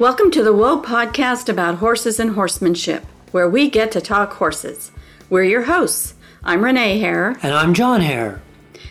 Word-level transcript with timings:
Welcome 0.00 0.32
to 0.32 0.42
the 0.42 0.52
Whoa 0.52 0.82
podcast 0.82 1.48
about 1.48 1.76
horses 1.76 2.18
and 2.18 2.32
horsemanship, 2.32 3.04
where 3.30 3.48
we 3.48 3.70
get 3.70 3.92
to 3.92 4.00
talk 4.00 4.32
horses. 4.32 4.90
We're 5.30 5.44
your 5.44 5.62
hosts. 5.62 6.14
I'm 6.42 6.64
Renee 6.64 6.98
Hare. 6.98 7.38
And 7.44 7.54
I'm 7.54 7.74
John 7.74 8.00
Hare. 8.00 8.42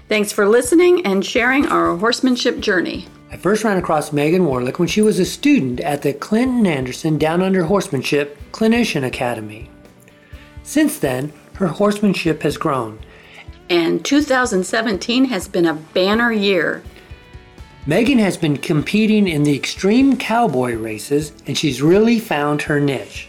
Thanks 0.07 0.31
for 0.31 0.47
listening 0.47 1.05
and 1.05 1.25
sharing 1.25 1.65
our 1.65 1.97
horsemanship 1.97 2.61
journey. 2.61 3.07
I 3.29 3.35
first 3.35 3.65
ran 3.65 3.77
across 3.77 4.13
Megan 4.13 4.43
Warlick 4.43 4.79
when 4.79 4.87
she 4.87 5.01
was 5.01 5.19
a 5.19 5.25
student 5.25 5.81
at 5.81 6.03
the 6.03 6.13
Clinton 6.13 6.65
Anderson 6.65 7.17
Down 7.17 7.41
Under 7.41 7.65
Horsemanship 7.65 8.37
Clinician 8.53 9.03
Academy. 9.03 9.69
Since 10.63 10.99
then, 10.99 11.33
her 11.55 11.67
horsemanship 11.67 12.43
has 12.43 12.55
grown. 12.55 12.97
And 13.69 14.05
2017 14.05 15.25
has 15.25 15.49
been 15.49 15.65
a 15.65 15.73
banner 15.73 16.31
year. 16.31 16.81
Megan 17.85 18.17
has 18.19 18.37
been 18.37 18.55
competing 18.55 19.27
in 19.27 19.43
the 19.43 19.53
extreme 19.53 20.15
cowboy 20.15 20.73
races 20.73 21.33
and 21.45 21.57
she's 21.57 21.81
really 21.81 22.17
found 22.17 22.61
her 22.61 22.79
niche. 22.79 23.27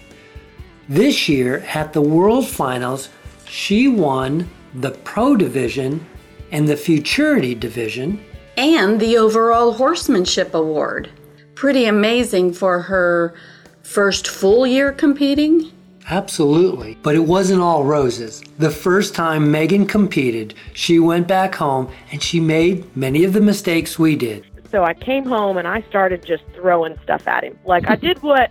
This 0.88 1.28
year 1.28 1.64
at 1.74 1.92
the 1.92 2.00
World 2.00 2.46
Finals, 2.46 3.08
she 3.46 3.88
won 3.88 4.48
the 4.74 4.92
Pro 4.92 5.34
Division 5.34 6.06
and 6.52 6.68
the 6.68 6.76
Futurity 6.76 7.56
Division 7.56 8.24
and 8.56 9.00
the 9.00 9.18
overall 9.18 9.72
horsemanship 9.72 10.54
award. 10.54 11.10
Pretty 11.56 11.86
amazing 11.86 12.52
for 12.52 12.82
her 12.82 13.34
first 13.82 14.28
full 14.28 14.68
year 14.68 14.92
competing. 14.92 15.72
Absolutely. 16.08 16.98
But 17.02 17.14
it 17.14 17.20
wasn't 17.20 17.62
all 17.62 17.84
roses. 17.84 18.42
The 18.58 18.70
first 18.70 19.14
time 19.14 19.50
Megan 19.50 19.86
competed, 19.86 20.54
she 20.74 20.98
went 20.98 21.26
back 21.26 21.54
home 21.54 21.90
and 22.12 22.22
she 22.22 22.40
made 22.40 22.94
many 22.96 23.24
of 23.24 23.32
the 23.32 23.40
mistakes 23.40 23.98
we 23.98 24.14
did. 24.14 24.44
So 24.74 24.82
I 24.82 24.92
came 24.92 25.24
home 25.24 25.56
and 25.56 25.68
I 25.68 25.82
started 25.82 26.24
just 26.26 26.42
throwing 26.52 26.98
stuff 27.04 27.28
at 27.28 27.44
him. 27.44 27.56
Like 27.64 27.88
I 27.88 27.94
did 28.08 28.20
what, 28.24 28.50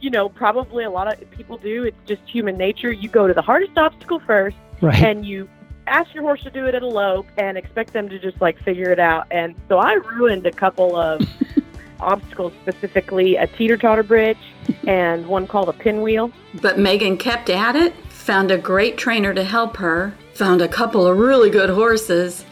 you 0.00 0.08
know, 0.08 0.28
probably 0.28 0.84
a 0.84 0.90
lot 0.90 1.12
of 1.12 1.28
people 1.32 1.58
do. 1.58 1.82
It's 1.82 1.96
just 2.06 2.22
human 2.28 2.56
nature. 2.56 2.92
You 2.92 3.08
go 3.08 3.26
to 3.26 3.34
the 3.34 3.42
hardest 3.42 3.76
obstacle 3.76 4.20
first 4.20 4.56
Right. 4.80 5.02
and 5.02 5.26
you 5.26 5.48
ask 5.88 6.14
your 6.14 6.22
horse 6.22 6.44
to 6.44 6.50
do 6.50 6.66
it 6.66 6.76
at 6.76 6.84
a 6.84 6.86
lope 6.86 7.26
and 7.38 7.58
expect 7.58 7.92
them 7.92 8.08
to 8.08 8.20
just 8.20 8.40
like 8.40 8.56
figure 8.62 8.92
it 8.92 9.00
out. 9.00 9.26
And 9.32 9.56
so 9.68 9.78
I 9.78 9.94
ruined 9.94 10.46
a 10.46 10.52
couple 10.52 10.94
of 10.94 11.28
obstacles, 12.00 12.52
specifically 12.62 13.34
a 13.34 13.48
teeter 13.48 13.76
totter 13.76 14.04
bridge 14.04 14.38
and 14.86 15.26
one 15.26 15.48
called 15.48 15.68
a 15.68 15.72
pinwheel. 15.72 16.30
But 16.62 16.78
Megan 16.78 17.16
kept 17.16 17.50
at 17.50 17.74
it, 17.74 17.96
found 18.10 18.52
a 18.52 18.58
great 18.58 18.96
trainer 18.96 19.34
to 19.34 19.42
help 19.42 19.78
her, 19.78 20.14
found 20.34 20.62
a 20.62 20.68
couple 20.68 21.04
of 21.04 21.18
really 21.18 21.50
good 21.50 21.70
horses, 21.70 22.44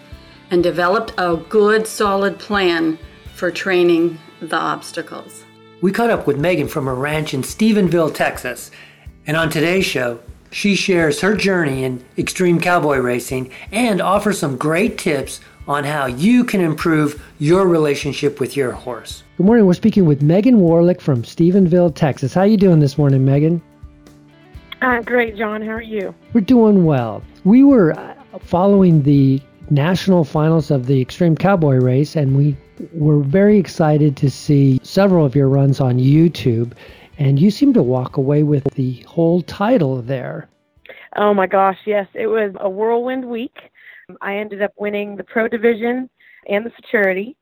and 0.50 0.60
developed 0.60 1.14
a 1.18 1.36
good, 1.48 1.86
solid 1.86 2.40
plan 2.40 2.98
for 3.42 3.50
training 3.50 4.16
the 4.40 4.56
obstacles. 4.56 5.42
We 5.80 5.90
caught 5.90 6.10
up 6.10 6.28
with 6.28 6.38
Megan 6.38 6.68
from 6.68 6.86
her 6.86 6.94
ranch 6.94 7.34
in 7.34 7.42
Stephenville, 7.42 8.14
Texas. 8.14 8.70
And 9.26 9.36
on 9.36 9.50
today's 9.50 9.84
show, 9.84 10.20
she 10.52 10.76
shares 10.76 11.20
her 11.22 11.34
journey 11.34 11.82
in 11.82 12.04
extreme 12.16 12.60
cowboy 12.60 12.98
racing 12.98 13.50
and 13.72 14.00
offers 14.00 14.38
some 14.38 14.56
great 14.56 14.96
tips 14.96 15.40
on 15.66 15.82
how 15.82 16.06
you 16.06 16.44
can 16.44 16.60
improve 16.60 17.20
your 17.40 17.66
relationship 17.66 18.38
with 18.38 18.56
your 18.56 18.70
horse. 18.70 19.24
Good 19.38 19.46
morning. 19.46 19.66
We're 19.66 19.74
speaking 19.74 20.04
with 20.04 20.22
Megan 20.22 20.58
Warlick 20.58 21.00
from 21.00 21.24
Stephenville, 21.24 21.92
Texas. 21.96 22.34
How 22.34 22.42
are 22.42 22.46
you 22.46 22.56
doing 22.56 22.78
this 22.78 22.96
morning, 22.96 23.24
Megan? 23.24 23.60
Uh, 24.82 25.00
great, 25.00 25.36
John. 25.36 25.62
How 25.62 25.72
are 25.72 25.82
you? 25.82 26.14
We're 26.32 26.42
doing 26.42 26.84
well. 26.84 27.24
We 27.42 27.64
were 27.64 27.98
uh, 27.98 28.14
following 28.38 29.02
the 29.02 29.42
national 29.72 30.24
finals 30.24 30.70
of 30.70 30.86
the 30.86 31.00
Extreme 31.00 31.36
Cowboy 31.36 31.76
Race, 31.76 32.14
and 32.14 32.36
we 32.36 32.56
were 32.92 33.20
very 33.20 33.58
excited 33.58 34.16
to 34.18 34.30
see 34.30 34.78
several 34.82 35.24
of 35.24 35.34
your 35.34 35.48
runs 35.48 35.80
on 35.80 35.98
YouTube. 35.98 36.72
And 37.18 37.38
you 37.38 37.50
seem 37.50 37.72
to 37.74 37.82
walk 37.82 38.16
away 38.16 38.42
with 38.42 38.64
the 38.74 39.00
whole 39.08 39.42
title 39.42 40.02
there. 40.02 40.48
Oh 41.16 41.34
my 41.34 41.46
gosh, 41.46 41.78
yes. 41.86 42.06
It 42.14 42.26
was 42.26 42.54
a 42.60 42.68
whirlwind 42.68 43.24
week. 43.24 43.56
I 44.20 44.36
ended 44.36 44.62
up 44.62 44.72
winning 44.76 45.16
the 45.16 45.24
pro 45.24 45.48
division 45.48 46.08
and 46.48 46.66
the 46.66 46.70
futurity 46.70 47.36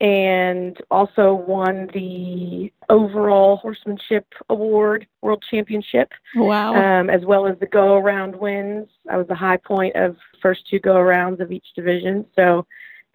and 0.00 0.76
also 0.90 1.34
won 1.34 1.88
the 1.94 2.72
overall 2.88 3.56
horsemanship 3.58 4.26
award 4.50 5.06
world 5.22 5.42
championship 5.48 6.10
Wow. 6.34 6.74
um, 6.74 7.08
as 7.10 7.24
well 7.24 7.46
as 7.46 7.58
the 7.60 7.66
go 7.66 7.94
around 7.94 8.34
wins 8.36 8.88
i 9.10 9.16
was 9.16 9.26
the 9.28 9.34
high 9.36 9.56
point 9.56 9.94
of 9.96 10.16
first 10.42 10.66
two 10.68 10.80
go 10.80 10.94
arounds 10.94 11.40
of 11.40 11.52
each 11.52 11.66
division 11.76 12.26
so 12.34 12.66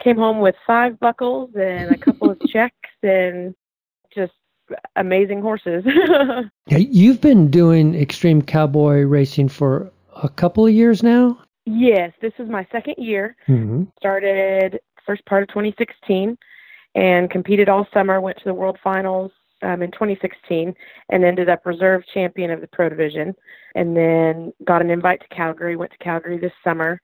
came 0.02 0.16
home 0.16 0.38
with 0.40 0.54
five 0.66 0.98
buckles 0.98 1.50
and 1.54 1.90
a 1.92 1.98
couple 1.98 2.30
of 2.30 2.42
checks 2.46 2.88
and 3.02 3.54
just 4.14 4.32
amazing 4.96 5.42
horses 5.42 5.84
you've 6.68 7.20
been 7.20 7.50
doing 7.50 7.94
extreme 7.94 8.40
cowboy 8.40 9.02
racing 9.02 9.48
for 9.48 9.90
a 10.22 10.28
couple 10.28 10.66
of 10.66 10.72
years 10.72 11.02
now. 11.02 11.38
yes 11.66 12.12
this 12.22 12.32
is 12.38 12.48
my 12.48 12.66
second 12.72 12.94
year 12.96 13.36
Mm-hmm. 13.48 13.84
started 13.98 14.80
first 15.06 15.24
part 15.26 15.42
of 15.42 15.48
2016 15.48 16.38
and 16.94 17.30
competed 17.30 17.68
all 17.68 17.86
summer 17.92 18.20
went 18.20 18.36
to 18.38 18.44
the 18.44 18.54
world 18.54 18.78
finals 18.82 19.30
um, 19.62 19.82
in 19.82 19.90
2016 19.92 20.74
and 21.10 21.24
ended 21.24 21.48
up 21.48 21.64
reserve 21.66 22.02
champion 22.12 22.50
of 22.50 22.60
the 22.60 22.66
pro 22.66 22.88
division 22.88 23.34
and 23.74 23.96
then 23.96 24.52
got 24.64 24.80
an 24.82 24.90
invite 24.90 25.20
to 25.20 25.28
calgary 25.34 25.76
went 25.76 25.92
to 25.92 25.98
calgary 25.98 26.38
this 26.38 26.52
summer 26.64 27.00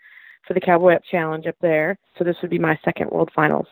for 0.47 0.55
the 0.55 0.61
cowboy 0.61 0.95
up 0.95 1.03
challenge 1.11 1.47
up 1.47 1.57
there 1.61 1.99
so 2.19 2.25
this 2.25 2.37
would 2.41 2.51
be 2.51 2.59
my 2.59 2.79
second 2.85 3.11
world 3.11 3.31
finals 3.35 3.67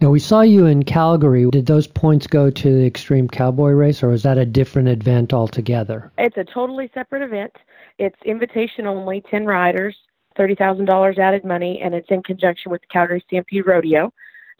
Now 0.00 0.10
we 0.10 0.20
saw 0.20 0.42
you 0.42 0.66
in 0.66 0.84
Calgary. 0.84 1.50
Did 1.50 1.66
those 1.66 1.88
points 1.88 2.28
go 2.28 2.50
to 2.50 2.78
the 2.78 2.86
extreme 2.86 3.26
cowboy 3.28 3.70
race, 3.70 4.00
or 4.02 4.08
was 4.10 4.22
that 4.22 4.38
a 4.38 4.46
different 4.46 4.88
event 4.88 5.32
altogether? 5.32 6.12
it's 6.18 6.36
a 6.36 6.44
totally 6.44 6.90
separate 6.94 7.22
event 7.22 7.52
it's 7.98 8.16
invitation 8.24 8.86
only 8.86 9.22
10 9.30 9.44
riders 9.44 9.96
$30000 10.38 11.18
added 11.18 11.44
money 11.44 11.80
and 11.82 11.94
it's 11.94 12.10
in 12.10 12.22
conjunction 12.22 12.70
with 12.70 12.80
the 12.80 12.86
calgary 12.86 13.22
stampede 13.26 13.66
rodeo 13.66 14.12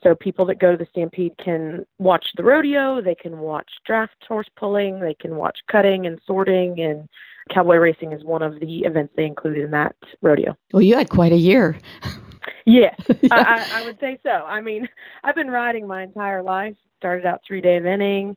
So 0.03 0.15
people 0.15 0.45
that 0.47 0.61
go 0.61 0.73
to 0.73 0.77
the 0.77 0.87
Stampede 0.91 1.37
can 1.43 1.85
watch 1.99 2.27
the 2.37 2.45
rodeo, 2.45 3.03
they 3.03 3.17
can 3.17 3.39
watch 3.39 3.69
draft 3.85 4.15
horse 4.27 4.49
pulling, 4.57 5.01
they 5.01 5.15
can 5.15 5.37
watch 5.37 5.59
cutting 5.69 6.07
and 6.07 6.21
sorting, 6.25 6.81
and 6.81 7.09
cowboy 7.51 7.77
racing 7.77 8.13
is 8.13 8.23
one 8.23 8.43
of 8.43 8.61
the 8.61 8.81
events 8.81 9.13
they 9.17 9.25
included 9.25 9.65
in 9.65 9.71
that 9.73 9.97
rodeo. 10.23 10.57
Well, 10.73 10.83
you 10.83 10.97
had 10.97 11.09
quite 11.09 11.33
a 11.33 11.37
year. 11.37 11.79
Yes, 12.65 13.01
I, 13.31 13.41
I, 13.41 13.81
I 13.81 13.85
would 13.85 13.99
say 13.99 14.19
so. 14.23 14.31
I 14.31 14.61
mean, 14.61 14.89
I've 15.25 15.35
been 15.35 15.51
riding 15.51 15.87
my 15.87 16.03
entire 16.03 16.43
life. 16.43 16.77
Started 16.99 17.25
out 17.25 17.41
three 17.47 17.61
day 17.61 17.79
eventing, 17.81 18.35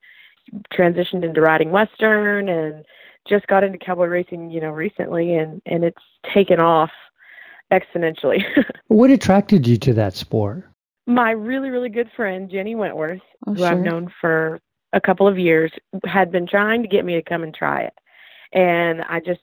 transitioned 0.73 1.23
into 1.23 1.41
riding 1.41 1.71
Western, 1.71 2.47
and 2.47 2.85
just 3.27 3.45
got 3.47 3.63
into 3.63 3.77
cowboy 3.77 4.05
racing, 4.05 4.49
you 4.49 4.61
know, 4.61 4.69
recently, 4.69 5.35
and 5.35 5.61
and 5.65 5.83
it's 5.83 6.01
taken 6.33 6.59
off 6.59 6.91
exponentially. 7.71 8.43
What 8.87 9.09
attracted 9.09 9.67
you 9.67 9.77
to 9.77 9.93
that 9.93 10.13
sport? 10.13 10.65
My 11.13 11.31
really 11.31 11.69
really 11.69 11.89
good 11.89 12.09
friend 12.15 12.49
Jenny 12.49 12.75
Wentworth, 12.75 13.21
Oh, 13.47 13.53
who 13.53 13.63
I've 13.63 13.79
known 13.79 14.11
for 14.21 14.59
a 14.93 15.01
couple 15.01 15.27
of 15.27 15.39
years, 15.39 15.71
had 16.05 16.31
been 16.31 16.47
trying 16.47 16.81
to 16.81 16.87
get 16.87 17.05
me 17.05 17.13
to 17.13 17.21
come 17.21 17.43
and 17.43 17.53
try 17.53 17.81
it, 17.83 17.93
and 18.53 19.01
I 19.03 19.19
just 19.19 19.41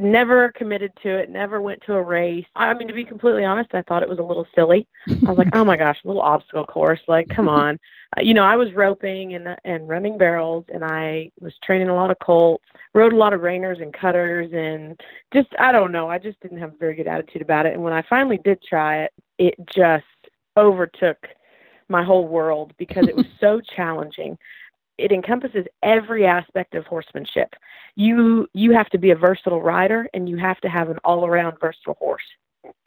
never 0.00 0.50
committed 0.52 0.92
to 1.02 1.18
it. 1.18 1.30
Never 1.30 1.60
went 1.60 1.82
to 1.86 1.94
a 1.94 2.02
race. 2.02 2.46
I 2.56 2.72
mean, 2.74 2.88
to 2.88 2.94
be 2.94 3.04
completely 3.04 3.44
honest, 3.44 3.74
I 3.74 3.82
thought 3.82 4.02
it 4.02 4.08
was 4.08 4.18
a 4.18 4.22
little 4.22 4.46
silly. 4.54 4.86
I 5.08 5.28
was 5.28 5.38
like, 5.38 5.50
oh 5.54 5.64
my 5.64 5.76
gosh, 5.76 5.98
a 6.04 6.06
little 6.06 6.22
obstacle 6.22 6.64
course. 6.64 7.00
Like, 7.06 7.28
come 7.28 7.48
on. 7.48 7.78
Uh, 8.16 8.22
you 8.22 8.32
know, 8.32 8.44
I 8.44 8.56
was 8.56 8.72
roping 8.72 9.34
and 9.34 9.56
and 9.64 9.88
running 9.88 10.16
barrels, 10.16 10.64
and 10.72 10.84
I 10.84 11.30
was 11.40 11.52
training 11.62 11.88
a 11.88 11.94
lot 11.94 12.10
of 12.10 12.18
colts, 12.20 12.64
rode 12.94 13.12
a 13.12 13.16
lot 13.16 13.34
of 13.34 13.40
reiners 13.42 13.82
and 13.82 13.92
cutters, 13.92 14.50
and 14.52 14.98
just 15.32 15.48
I 15.58 15.72
don't 15.72 15.92
know. 15.92 16.08
I 16.08 16.18
just 16.18 16.40
didn't 16.40 16.58
have 16.58 16.72
a 16.72 16.78
very 16.78 16.94
good 16.94 17.08
attitude 17.08 17.42
about 17.42 17.66
it. 17.66 17.74
And 17.74 17.82
when 17.82 17.92
I 17.92 18.02
finally 18.08 18.38
did 18.42 18.62
try 18.62 19.02
it, 19.02 19.12
it 19.38 19.54
just 19.74 20.04
overtook 20.58 21.26
my 21.88 22.04
whole 22.04 22.26
world 22.26 22.72
because 22.78 23.08
it 23.08 23.16
was 23.16 23.26
so 23.40 23.60
challenging. 23.60 24.36
It 24.98 25.12
encompasses 25.12 25.66
every 25.82 26.26
aspect 26.26 26.74
of 26.74 26.84
horsemanship. 26.86 27.54
You 27.94 28.48
you 28.52 28.72
have 28.72 28.90
to 28.90 28.98
be 28.98 29.10
a 29.10 29.16
versatile 29.16 29.62
rider 29.62 30.08
and 30.12 30.28
you 30.28 30.36
have 30.36 30.60
to 30.60 30.68
have 30.68 30.90
an 30.90 30.98
all-around 31.04 31.58
versatile 31.60 31.94
horse. 31.94 32.22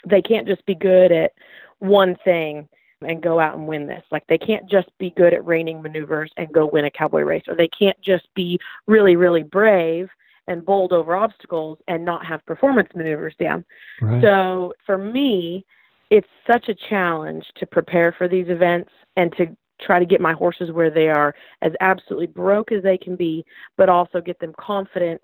They 0.06 0.22
can't 0.22 0.48
just 0.48 0.66
be 0.66 0.76
good 0.76 1.12
at 1.12 1.32
one 1.80 2.18
thing 2.24 2.68
and 3.02 3.24
go 3.24 3.40
out 3.40 3.58
and 3.58 3.68
win 3.68 3.88
this. 3.88 4.04
Like 4.12 4.28
they 4.28 4.38
can't 4.38 4.70
just 4.70 4.90
be 5.00 5.12
good 5.12 5.34
at 5.34 5.46
reining 5.46 5.82
maneuvers 5.82 6.32
and 6.38 6.52
go 6.52 6.66
win 6.66 6.86
a 6.86 6.92
cowboy 6.92 7.22
race 7.22 7.44
or 7.48 7.56
they 7.56 7.70
can't 7.70 8.00
just 8.02 8.28
be 8.36 8.60
really 8.88 9.16
really 9.16 9.44
brave 9.44 10.10
and 10.48 10.66
bold 10.66 10.92
over 10.92 11.16
obstacles 11.16 11.78
and 11.88 12.04
not 12.04 12.26
have 12.26 12.46
performance 12.46 12.90
maneuvers 12.94 13.36
down. 13.40 13.64
Right. 14.02 14.22
So 14.22 14.74
for 14.86 14.98
me, 14.98 15.66
it's 16.12 16.28
such 16.46 16.68
a 16.68 16.76
challenge 16.76 17.46
to 17.56 17.66
prepare 17.66 18.12
for 18.12 18.28
these 18.28 18.50
events 18.50 18.92
and 19.16 19.34
to 19.38 19.48
try 19.82 19.98
to 19.98 20.06
get 20.06 20.22
my 20.22 20.34
horses 20.34 20.70
where 20.72 20.92
they 20.92 21.08
are 21.08 21.34
as 21.64 21.72
absolutely 21.80 22.28
broke 22.28 22.72
as 22.72 22.84
they 22.84 22.98
can 22.98 23.16
be, 23.16 23.44
but 23.78 23.90
also 23.90 24.22
get 24.22 24.38
them 24.40 24.54
confident 24.60 25.20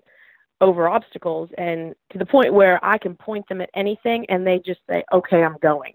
over 0.60 0.88
obstacles 0.88 1.50
and 1.56 1.94
to 2.10 2.18
the 2.18 2.26
point 2.26 2.52
where 2.52 2.84
I 2.84 2.98
can 2.98 3.14
point 3.14 3.46
them 3.48 3.60
at 3.60 3.70
anything 3.74 4.26
and 4.28 4.44
they 4.44 4.58
just 4.58 4.80
say, 4.88 5.04
okay, 5.12 5.44
I'm 5.44 5.58
going. 5.62 5.94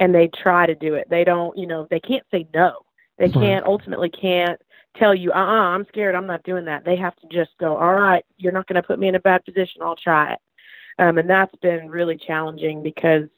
And 0.00 0.12
they 0.12 0.28
try 0.42 0.66
to 0.66 0.74
do 0.74 0.94
it. 0.94 1.06
They 1.10 1.22
don't, 1.22 1.56
you 1.56 1.66
know, 1.66 1.86
they 1.90 2.00
can't 2.00 2.24
say 2.30 2.48
no. 2.52 2.80
They 3.18 3.28
can't, 3.28 3.66
ultimately 3.66 4.08
can't 4.08 4.58
tell 4.96 5.14
you, 5.14 5.30
uh 5.32 5.36
uh-uh, 5.36 5.74
I'm 5.74 5.84
scared, 5.88 6.14
I'm 6.14 6.26
not 6.26 6.42
doing 6.42 6.64
that. 6.64 6.86
They 6.86 6.96
have 6.96 7.14
to 7.16 7.28
just 7.30 7.50
go, 7.60 7.76
all 7.76 7.94
right, 7.94 8.24
you're 8.38 8.50
not 8.50 8.66
going 8.66 8.80
to 8.80 8.86
put 8.86 8.98
me 8.98 9.08
in 9.08 9.14
a 9.14 9.20
bad 9.20 9.44
position, 9.44 9.82
I'll 9.82 9.94
try 9.94 10.32
it. 10.32 10.38
Um, 10.98 11.18
and 11.18 11.28
that's 11.28 11.54
been 11.56 11.90
really 11.90 12.16
challenging 12.16 12.82
because 12.82 13.28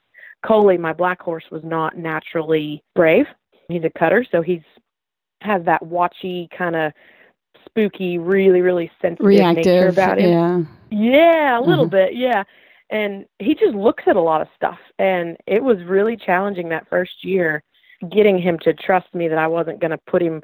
Coley, 0.46 0.78
my 0.78 0.92
black 0.92 1.20
horse, 1.20 1.44
was 1.50 1.62
not 1.64 1.96
naturally 1.96 2.82
brave. 2.94 3.26
He's 3.68 3.84
a 3.84 3.90
cutter, 3.90 4.24
so 4.30 4.42
he's 4.42 4.62
has 5.40 5.64
that 5.64 5.82
watchy 5.82 6.48
kind 6.56 6.76
of 6.76 6.92
spooky, 7.66 8.18
really, 8.18 8.60
really 8.60 8.90
sensitive 9.00 9.26
Reactive, 9.26 9.66
nature 9.66 9.88
about 9.88 10.18
him. 10.18 10.30
Yeah. 10.30 10.62
Yeah, 10.90 11.58
a 11.58 11.62
little 11.62 11.86
Mhm. 11.86 11.90
bit, 11.90 12.14
yeah. 12.14 12.44
And 12.90 13.26
he 13.38 13.54
just 13.54 13.74
looks 13.74 14.04
at 14.06 14.16
a 14.16 14.20
lot 14.20 14.40
of 14.42 14.48
stuff. 14.54 14.78
And 14.98 15.36
it 15.46 15.62
was 15.64 15.82
really 15.84 16.16
challenging 16.16 16.68
that 16.68 16.86
first 16.88 17.24
year 17.24 17.62
getting 18.10 18.38
him 18.38 18.58
to 18.60 18.74
trust 18.74 19.12
me 19.14 19.26
that 19.28 19.38
I 19.38 19.46
wasn't 19.46 19.80
going 19.80 19.92
to 19.92 19.98
put 20.06 20.22
him 20.22 20.42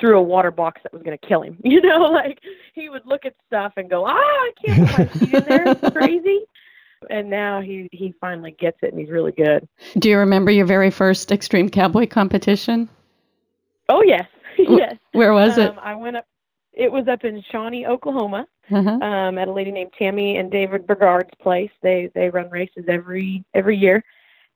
through 0.00 0.18
a 0.18 0.22
water 0.22 0.50
box 0.50 0.80
that 0.82 0.92
was 0.92 1.02
going 1.02 1.16
to 1.18 1.26
kill 1.26 1.42
him. 1.42 1.58
You 1.64 1.80
know, 1.82 2.10
like 2.10 2.40
he 2.74 2.88
would 2.88 3.04
look 3.04 3.26
at 3.26 3.34
stuff 3.46 3.74
and 3.76 3.90
go, 3.90 4.06
ah, 4.06 4.14
I 4.14 4.50
can't 4.64 4.88
put 4.88 4.98
my 4.98 5.04
feet 5.06 5.34
in 5.34 5.44
there. 5.44 5.68
It's 5.68 5.90
crazy. 5.92 6.40
And 7.08 7.30
now 7.30 7.60
he, 7.60 7.88
he 7.92 8.14
finally 8.20 8.54
gets 8.58 8.78
it 8.82 8.92
and 8.92 9.00
he's 9.00 9.10
really 9.10 9.32
good. 9.32 9.66
Do 9.98 10.10
you 10.10 10.18
remember 10.18 10.50
your 10.50 10.66
very 10.66 10.90
first 10.90 11.32
extreme 11.32 11.68
cowboy 11.70 12.06
competition? 12.06 12.88
Oh, 13.88 14.02
yes. 14.02 14.26
yes. 14.58 14.96
Where 15.12 15.32
was 15.32 15.56
it? 15.56 15.70
Um, 15.70 15.78
I 15.82 15.94
went 15.94 16.16
up, 16.16 16.26
it 16.72 16.92
was 16.92 17.08
up 17.08 17.24
in 17.24 17.42
Shawnee, 17.50 17.86
Oklahoma. 17.86 18.46
Uh-huh. 18.72 19.04
um, 19.04 19.36
at 19.36 19.48
a 19.48 19.52
lady 19.52 19.72
named 19.72 19.90
Tammy 19.98 20.36
and 20.36 20.48
David 20.48 20.86
Bergard's 20.86 21.34
place. 21.42 21.72
They 21.82 22.08
they 22.14 22.30
run 22.30 22.48
races 22.50 22.84
every 22.86 23.44
every 23.52 23.76
year, 23.76 24.04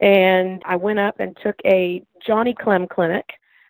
and 0.00 0.62
I 0.64 0.76
went 0.76 1.00
up 1.00 1.18
and 1.18 1.36
took 1.42 1.56
a 1.66 2.00
Johnny 2.24 2.54
Clem 2.54 2.86
clinic. 2.86 3.24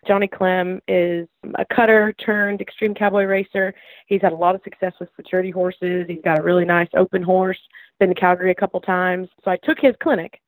Johnny 0.07 0.29
Clem 0.29 0.83
is 0.87 1.27
a 1.55 1.65
cutter 1.75 2.13
turned 2.13 2.61
extreme 2.61 2.95
cowboy 2.95 3.25
racer. 3.25 3.75
He's 4.07 4.21
had 4.21 4.33
a 4.33 4.37
lot 4.37 4.55
of 4.55 4.61
success 4.65 4.93
with 5.01 5.09
futurity 5.17 5.51
horses. 5.51 6.05
He's 6.09 6.21
got 6.23 6.41
a 6.41 6.43
really 6.43 6.67
nice 6.67 6.89
open 6.95 7.23
horse. 7.23 7.61
Been 8.01 8.09
to 8.11 8.15
Calgary 8.15 8.51
a 8.51 8.55
couple 8.55 8.81
times. 8.81 9.29
So 9.45 9.51
I 9.51 9.57
took 9.59 9.79
his 9.81 9.95
clinic 10.03 10.41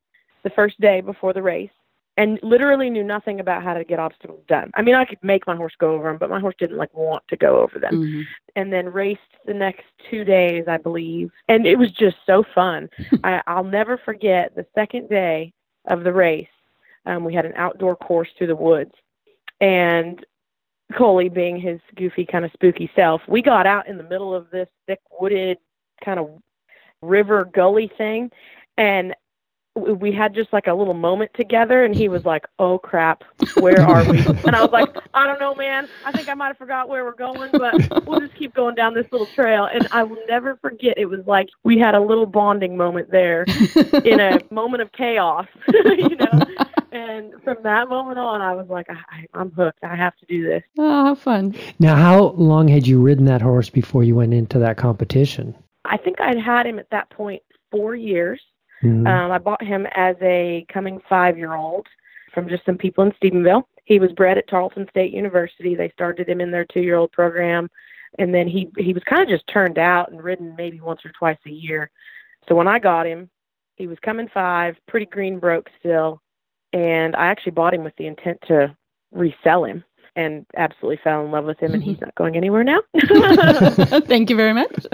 the 0.42 0.50
first 0.50 0.80
day 0.80 1.00
before 1.00 1.32
the 1.32 1.42
race 1.42 1.70
and 2.18 2.38
literally 2.42 2.88
knew 2.88 3.04
nothing 3.04 3.40
about 3.40 3.62
how 3.62 3.74
to 3.74 3.84
get 3.84 3.98
obstacles 3.98 4.42
done. 4.48 4.70
I 4.74 4.82
mean, 4.82 4.94
I 4.94 5.04
could 5.04 5.18
make 5.22 5.46
my 5.46 5.54
horse 5.54 5.74
go 5.78 5.92
over 5.94 6.08
them, 6.08 6.16
but 6.18 6.30
my 6.30 6.40
horse 6.40 6.54
didn't 6.58 6.78
like 6.78 6.92
want 6.94 7.22
to 7.28 7.36
go 7.36 7.60
over 7.60 7.78
them 7.78 7.92
Mhm. 7.94 8.24
and 8.56 8.72
then 8.72 8.90
raced 8.90 9.20
the 9.44 9.52
next 9.54 9.84
two 10.10 10.24
days, 10.24 10.64
I 10.66 10.78
believe. 10.78 11.30
And 11.48 11.66
it 11.66 11.78
was 11.78 11.92
just 11.92 12.16
so 12.24 12.42
fun. 12.54 12.88
I, 13.24 13.42
I'll 13.46 13.64
never 13.64 13.98
forget 13.98 14.54
the 14.54 14.66
second 14.74 15.08
day 15.10 15.52
of 15.86 16.04
the 16.04 16.12
race. 16.12 16.48
Um, 17.04 17.22
we 17.22 17.34
had 17.34 17.44
an 17.46 17.52
outdoor 17.54 17.94
course 17.96 18.28
through 18.36 18.48
the 18.48 18.56
woods, 18.56 18.92
and 19.60 20.24
Coley, 20.96 21.28
being 21.28 21.60
his 21.60 21.80
goofy, 21.96 22.24
kind 22.24 22.44
of 22.44 22.50
spooky 22.52 22.90
self, 22.96 23.20
we 23.28 23.42
got 23.42 23.66
out 23.66 23.86
in 23.88 23.96
the 23.98 24.02
middle 24.04 24.34
of 24.34 24.50
this 24.50 24.68
thick 24.86 25.00
wooded 25.20 25.58
kind 26.04 26.18
of 26.18 26.30
river 27.02 27.44
gully 27.44 27.90
thing, 27.98 28.30
and 28.76 29.14
we 29.74 30.10
had 30.10 30.34
just 30.34 30.50
like 30.54 30.68
a 30.68 30.72
little 30.72 30.94
moment 30.94 31.30
together 31.34 31.84
and 31.84 31.94
he 31.94 32.08
was 32.08 32.24
like 32.24 32.46
oh 32.58 32.78
crap 32.78 33.22
where 33.60 33.78
are 33.82 34.10
we? 34.10 34.20
And 34.46 34.56
i 34.56 34.62
was 34.62 34.70
like 34.72 34.88
i 35.12 35.26
don't 35.26 35.38
know 35.38 35.54
man. 35.54 35.86
I 36.02 36.12
think 36.12 36.30
i 36.30 36.34
might 36.34 36.46
have 36.46 36.56
forgot 36.56 36.88
where 36.88 37.04
we're 37.04 37.12
going 37.12 37.50
but 37.52 38.06
we'll 38.06 38.20
just 38.20 38.34
keep 38.36 38.54
going 38.54 38.74
down 38.74 38.94
this 38.94 39.06
little 39.12 39.26
trail. 39.26 39.66
And 39.70 39.86
i 39.92 40.02
will 40.02 40.16
never 40.28 40.56
forget 40.56 40.96
it 40.96 41.04
was 41.04 41.20
like 41.26 41.50
we 41.62 41.78
had 41.78 41.94
a 41.94 42.00
little 42.00 42.24
bonding 42.24 42.74
moment 42.78 43.10
there 43.10 43.44
in 44.06 44.18
a 44.18 44.40
moment 44.50 44.80
of 44.82 44.92
chaos 44.92 45.46
you 45.74 46.16
know? 46.16 46.40
And 46.92 47.34
from 47.44 47.58
that 47.64 47.90
moment 47.90 48.18
on 48.18 48.40
i 48.40 48.54
was 48.54 48.68
like 48.68 48.88
I, 48.88 48.94
I- 48.94 49.26
i'm 49.34 49.50
hooked. 49.52 49.84
I 49.84 49.94
have 49.94 50.16
to 50.16 50.24
do 50.24 50.42
this. 50.42 50.62
Oh, 50.78 51.04
how 51.04 51.14
fun. 51.16 51.54
Now, 51.78 51.96
how 51.96 52.28
long 52.28 52.66
had 52.68 52.86
you 52.86 52.98
ridden 53.02 53.26
that 53.26 53.42
horse 53.42 53.68
before 53.68 54.04
you 54.04 54.14
went 54.14 54.32
into 54.32 54.58
that 54.60 54.78
competition? 54.78 55.54
I 55.88 55.96
think 55.96 56.20
i'd 56.20 56.38
had 56.38 56.66
him 56.66 56.78
at 56.78 56.90
that 56.90 57.08
point 57.10 57.42
four 57.70 57.94
years 57.94 58.40
Mhm. 58.82 59.06
Um, 59.06 59.32
I 59.32 59.38
bought 59.38 59.62
him 59.62 59.86
as 59.94 60.16
a 60.20 60.66
coming 60.72 61.00
five 61.08 61.36
year 61.36 61.54
old 61.54 61.86
from 62.32 62.48
just 62.48 62.64
some 62.64 62.76
people 62.76 63.04
in 63.04 63.12
Stephenville. 63.12 63.64
He 63.84 63.98
was 63.98 64.12
bred 64.12 64.38
at 64.38 64.48
Tarleton 64.48 64.86
State 64.90 65.12
University. 65.12 65.74
They 65.74 65.90
started 65.90 66.28
him 66.28 66.40
in 66.40 66.50
their 66.50 66.64
two 66.64 66.80
year 66.80 66.96
old 66.96 67.12
program. 67.12 67.70
And 68.18 68.34
then 68.34 68.48
he 68.48 68.70
he 68.78 68.92
was 68.92 69.02
kind 69.04 69.22
of 69.22 69.28
just 69.28 69.46
turned 69.46 69.78
out 69.78 70.10
and 70.10 70.22
ridden 70.22 70.54
maybe 70.56 70.80
once 70.80 71.04
or 71.04 71.12
twice 71.12 71.38
a 71.46 71.50
year. 71.50 71.90
So 72.48 72.54
when 72.54 72.68
I 72.68 72.78
got 72.78 73.06
him, 73.06 73.28
he 73.76 73.86
was 73.86 73.98
coming 74.00 74.28
five, 74.32 74.76
pretty 74.88 75.06
green 75.06 75.38
broke 75.38 75.68
still. 75.78 76.22
And 76.72 77.14
I 77.16 77.26
actually 77.26 77.52
bought 77.52 77.74
him 77.74 77.84
with 77.84 77.96
the 77.96 78.06
intent 78.06 78.38
to 78.48 78.74
resell 79.12 79.64
him 79.64 79.84
and 80.16 80.46
absolutely 80.56 80.98
fell 81.02 81.24
in 81.24 81.30
love 81.30 81.44
with 81.44 81.58
him 81.58 81.74
and 81.74 81.82
he's 81.82 82.00
not 82.00 82.14
going 82.14 82.36
anywhere 82.36 82.64
now. 82.64 82.80
Thank 84.06 84.30
you 84.30 84.36
very 84.36 84.54
much. 84.54 84.86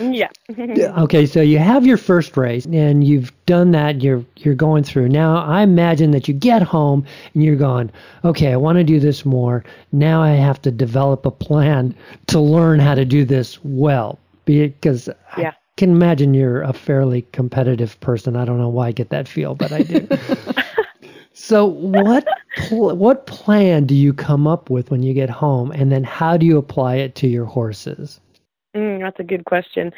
Yeah. 0.00 0.28
Yeah, 0.56 1.00
Okay, 1.02 1.26
so 1.26 1.40
you 1.40 1.58
have 1.58 1.86
your 1.86 1.96
first 1.96 2.36
race 2.36 2.66
and 2.66 3.04
you've 3.06 3.32
done 3.46 3.70
that. 3.72 4.02
You're 4.02 4.24
you're 4.36 4.54
going 4.54 4.84
through. 4.84 5.08
Now, 5.08 5.44
I 5.44 5.62
imagine 5.62 6.10
that 6.12 6.28
you 6.28 6.34
get 6.34 6.62
home 6.62 7.04
and 7.34 7.42
you're 7.42 7.56
going, 7.56 7.90
okay, 8.24 8.52
I 8.52 8.56
want 8.56 8.78
to 8.78 8.84
do 8.84 9.00
this 9.00 9.24
more. 9.24 9.64
Now 9.92 10.22
I 10.22 10.30
have 10.30 10.60
to 10.62 10.70
develop 10.70 11.26
a 11.26 11.30
plan 11.30 11.94
to 12.28 12.40
learn 12.40 12.80
how 12.80 12.94
to 12.94 13.04
do 13.04 13.24
this 13.24 13.58
well. 13.64 14.18
Because 14.44 15.08
Yeah. 15.36 15.50
I 15.50 15.54
can 15.76 15.90
imagine 15.90 16.34
you're 16.34 16.62
a 16.62 16.72
fairly 16.72 17.22
competitive 17.32 17.98
person. 18.00 18.34
I 18.36 18.44
don't 18.44 18.58
know 18.58 18.68
why 18.70 18.88
I 18.88 18.92
get 18.92 19.10
that 19.10 19.28
feel, 19.28 19.54
but 19.54 19.72
I 19.72 19.82
do. 19.82 20.08
so, 21.34 21.66
what 21.66 22.26
pl- 22.56 22.96
what 22.96 23.26
plan 23.26 23.84
do 23.84 23.94
you 23.94 24.12
come 24.12 24.46
up 24.46 24.70
with 24.70 24.90
when 24.90 25.02
you 25.02 25.12
get 25.14 25.30
home, 25.30 25.70
and 25.72 25.92
then 25.92 26.02
how 26.04 26.36
do 26.36 26.46
you 26.46 26.56
apply 26.58 26.96
it 26.96 27.14
to 27.16 27.28
your 27.28 27.44
horses? 27.44 28.20
Mm, 28.78 29.00
that's 29.00 29.18
a 29.18 29.24
good 29.24 29.44
question. 29.44 29.92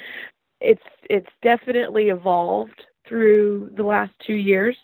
It's 0.61 0.82
it's 1.09 1.29
definitely 1.43 2.09
evolved 2.09 2.82
through 3.06 3.71
the 3.77 3.82
last 3.82 4.12
two 4.27 4.35
years. 4.35 4.77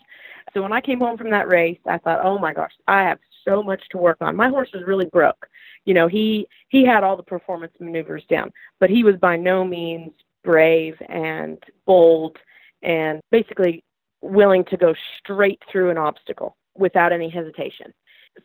So 0.53 0.61
when 0.61 0.73
I 0.73 0.81
came 0.81 0.99
home 0.99 1.17
from 1.17 1.29
that 1.31 1.47
race, 1.47 1.79
I 1.87 1.97
thought, 1.97 2.23
oh 2.23 2.37
my 2.37 2.53
gosh, 2.53 2.71
I 2.87 3.03
have 3.03 3.19
so 3.45 3.63
much 3.63 3.81
to 3.89 3.97
work 3.97 4.17
on. 4.21 4.35
My 4.35 4.49
horse 4.49 4.69
was 4.73 4.83
really 4.85 5.05
broke. 5.05 5.47
You 5.85 5.93
know, 5.93 6.07
he 6.07 6.47
he 6.69 6.85
had 6.85 7.03
all 7.03 7.17
the 7.17 7.23
performance 7.23 7.73
maneuvers 7.79 8.23
down, 8.29 8.51
but 8.79 8.89
he 8.89 9.03
was 9.03 9.15
by 9.15 9.35
no 9.35 9.63
means 9.63 10.11
brave 10.43 10.95
and 11.09 11.61
bold 11.85 12.37
and 12.83 13.19
basically 13.31 13.83
willing 14.21 14.63
to 14.65 14.77
go 14.77 14.93
straight 15.19 15.61
through 15.71 15.89
an 15.89 15.97
obstacle 15.97 16.55
without 16.75 17.11
any 17.11 17.29
hesitation. 17.29 17.93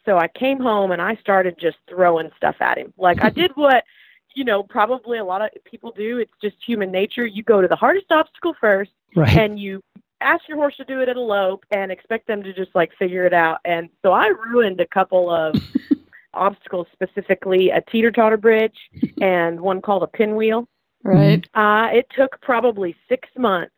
So 0.04 0.18
I 0.18 0.28
came 0.28 0.58
home 0.58 0.92
and 0.92 1.02
I 1.02 1.16
started 1.16 1.56
just 1.60 1.76
throwing 1.88 2.30
stuff 2.36 2.56
at 2.60 2.78
him. 2.78 2.92
Like 2.96 3.22
I 3.22 3.30
did 3.42 3.52
what 3.54 3.84
you 4.34 4.44
know, 4.44 4.62
probably 4.62 5.18
a 5.18 5.24
lot 5.24 5.42
of 5.42 5.50
people 5.64 5.92
do. 5.92 6.18
It's 6.18 6.32
just 6.42 6.56
human 6.64 6.90
nature. 6.90 7.26
You 7.26 7.42
go 7.42 7.60
to 7.60 7.68
the 7.68 7.76
hardest 7.76 8.06
obstacle 8.10 8.54
first 8.60 8.90
Right. 9.14 9.36
and 9.36 9.58
you 9.58 9.82
ask 10.20 10.46
your 10.48 10.56
horse 10.56 10.76
to 10.76 10.84
do 10.84 11.00
it 11.00 11.08
at 11.08 11.16
a 11.16 11.20
lope 11.20 11.64
and 11.70 11.90
expect 11.92 12.26
them 12.26 12.42
to 12.42 12.52
just 12.52 12.74
like 12.74 12.92
figure 12.98 13.26
it 13.26 13.34
out. 13.34 13.58
And 13.64 13.88
so 14.02 14.12
I 14.12 14.28
ruined 14.28 14.80
a 14.80 14.86
couple 14.86 15.30
of 15.30 15.54
obstacles, 16.34 16.86
specifically 16.92 17.70
a 17.70 17.80
teeter 17.82 18.10
totter 18.10 18.36
bridge 18.36 18.76
and 19.20 19.60
one 19.60 19.82
called 19.82 20.02
a 20.02 20.06
pinwheel. 20.06 20.66
Right. 21.04 21.46
Uh, 21.54 21.88
it 21.92 22.06
took 22.16 22.40
probably 22.40 22.94
six 23.08 23.28
months 23.36 23.74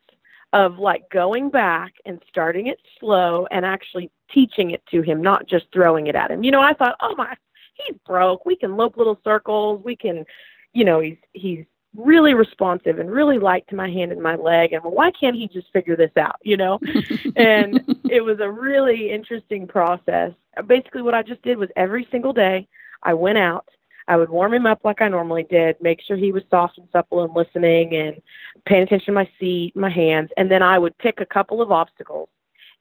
of 0.53 0.77
like 0.77 1.09
going 1.09 1.49
back 1.49 1.93
and 2.05 2.21
starting 2.29 2.67
it 2.67 2.77
slow 2.99 3.47
and 3.51 3.65
actually 3.65 4.09
teaching 4.31 4.71
it 4.71 4.81
to 4.91 5.01
him, 5.01 5.21
not 5.21 5.47
just 5.47 5.65
throwing 5.73 6.07
it 6.07 6.15
at 6.15 6.31
him. 6.31 6.43
You 6.43 6.51
know, 6.51 6.61
I 6.61 6.73
thought, 6.73 6.95
oh 7.01 7.15
my, 7.17 7.35
he's 7.75 7.97
broke. 8.05 8.45
We 8.45 8.55
can 8.55 8.75
lope 8.75 8.97
little 8.97 9.19
circles. 9.23 9.83
We 9.83 9.95
can, 9.95 10.25
you 10.73 10.83
know, 10.83 10.99
he's 10.99 11.17
he's 11.33 11.65
really 11.95 12.33
responsive 12.33 12.99
and 12.99 13.09
really 13.09 13.39
light 13.39 13.65
to 13.69 13.75
my 13.75 13.89
hand 13.89 14.11
and 14.11 14.21
my 14.21 14.35
leg. 14.35 14.73
And 14.73 14.83
well, 14.83 14.93
why 14.93 15.11
can't 15.11 15.35
he 15.35 15.47
just 15.47 15.71
figure 15.71 15.95
this 15.95 16.11
out? 16.17 16.37
You 16.43 16.57
know, 16.57 16.79
and 17.35 17.83
it 18.09 18.23
was 18.23 18.39
a 18.39 18.49
really 18.49 19.11
interesting 19.11 19.67
process. 19.67 20.31
Basically, 20.67 21.01
what 21.01 21.13
I 21.13 21.21
just 21.21 21.41
did 21.41 21.57
was 21.57 21.69
every 21.75 22.07
single 22.11 22.33
day 22.33 22.67
I 23.03 23.13
went 23.13 23.37
out. 23.37 23.67
I 24.07 24.17
would 24.17 24.29
warm 24.29 24.53
him 24.53 24.67
up 24.67 24.81
like 24.83 25.01
I 25.01 25.07
normally 25.07 25.47
did, 25.49 25.77
make 25.81 25.99
sure 26.01 26.15
he 26.15 26.31
was 26.31 26.43
soft 26.51 26.77
and 26.77 26.87
supple 26.91 27.23
and 27.23 27.33
listening 27.33 27.95
and 27.95 28.21
paying 28.65 28.83
attention 28.83 29.07
to 29.07 29.11
my 29.13 29.29
seat, 29.39 29.75
my 29.75 29.89
hands, 29.89 30.29
and 30.37 30.49
then 30.49 30.61
I 30.61 30.77
would 30.77 30.95
pick 30.99 31.21
a 31.21 31.25
couple 31.25 31.59
of 31.59 31.71
obstacles 31.71 32.29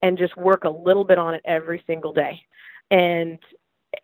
and 0.03 0.19
just 0.19 0.37
work 0.37 0.65
a 0.65 0.69
little 0.69 1.05
bit 1.05 1.17
on 1.17 1.33
it 1.35 1.41
every 1.47 1.83
single 1.87 2.13
day. 2.13 2.43
And 2.91 3.39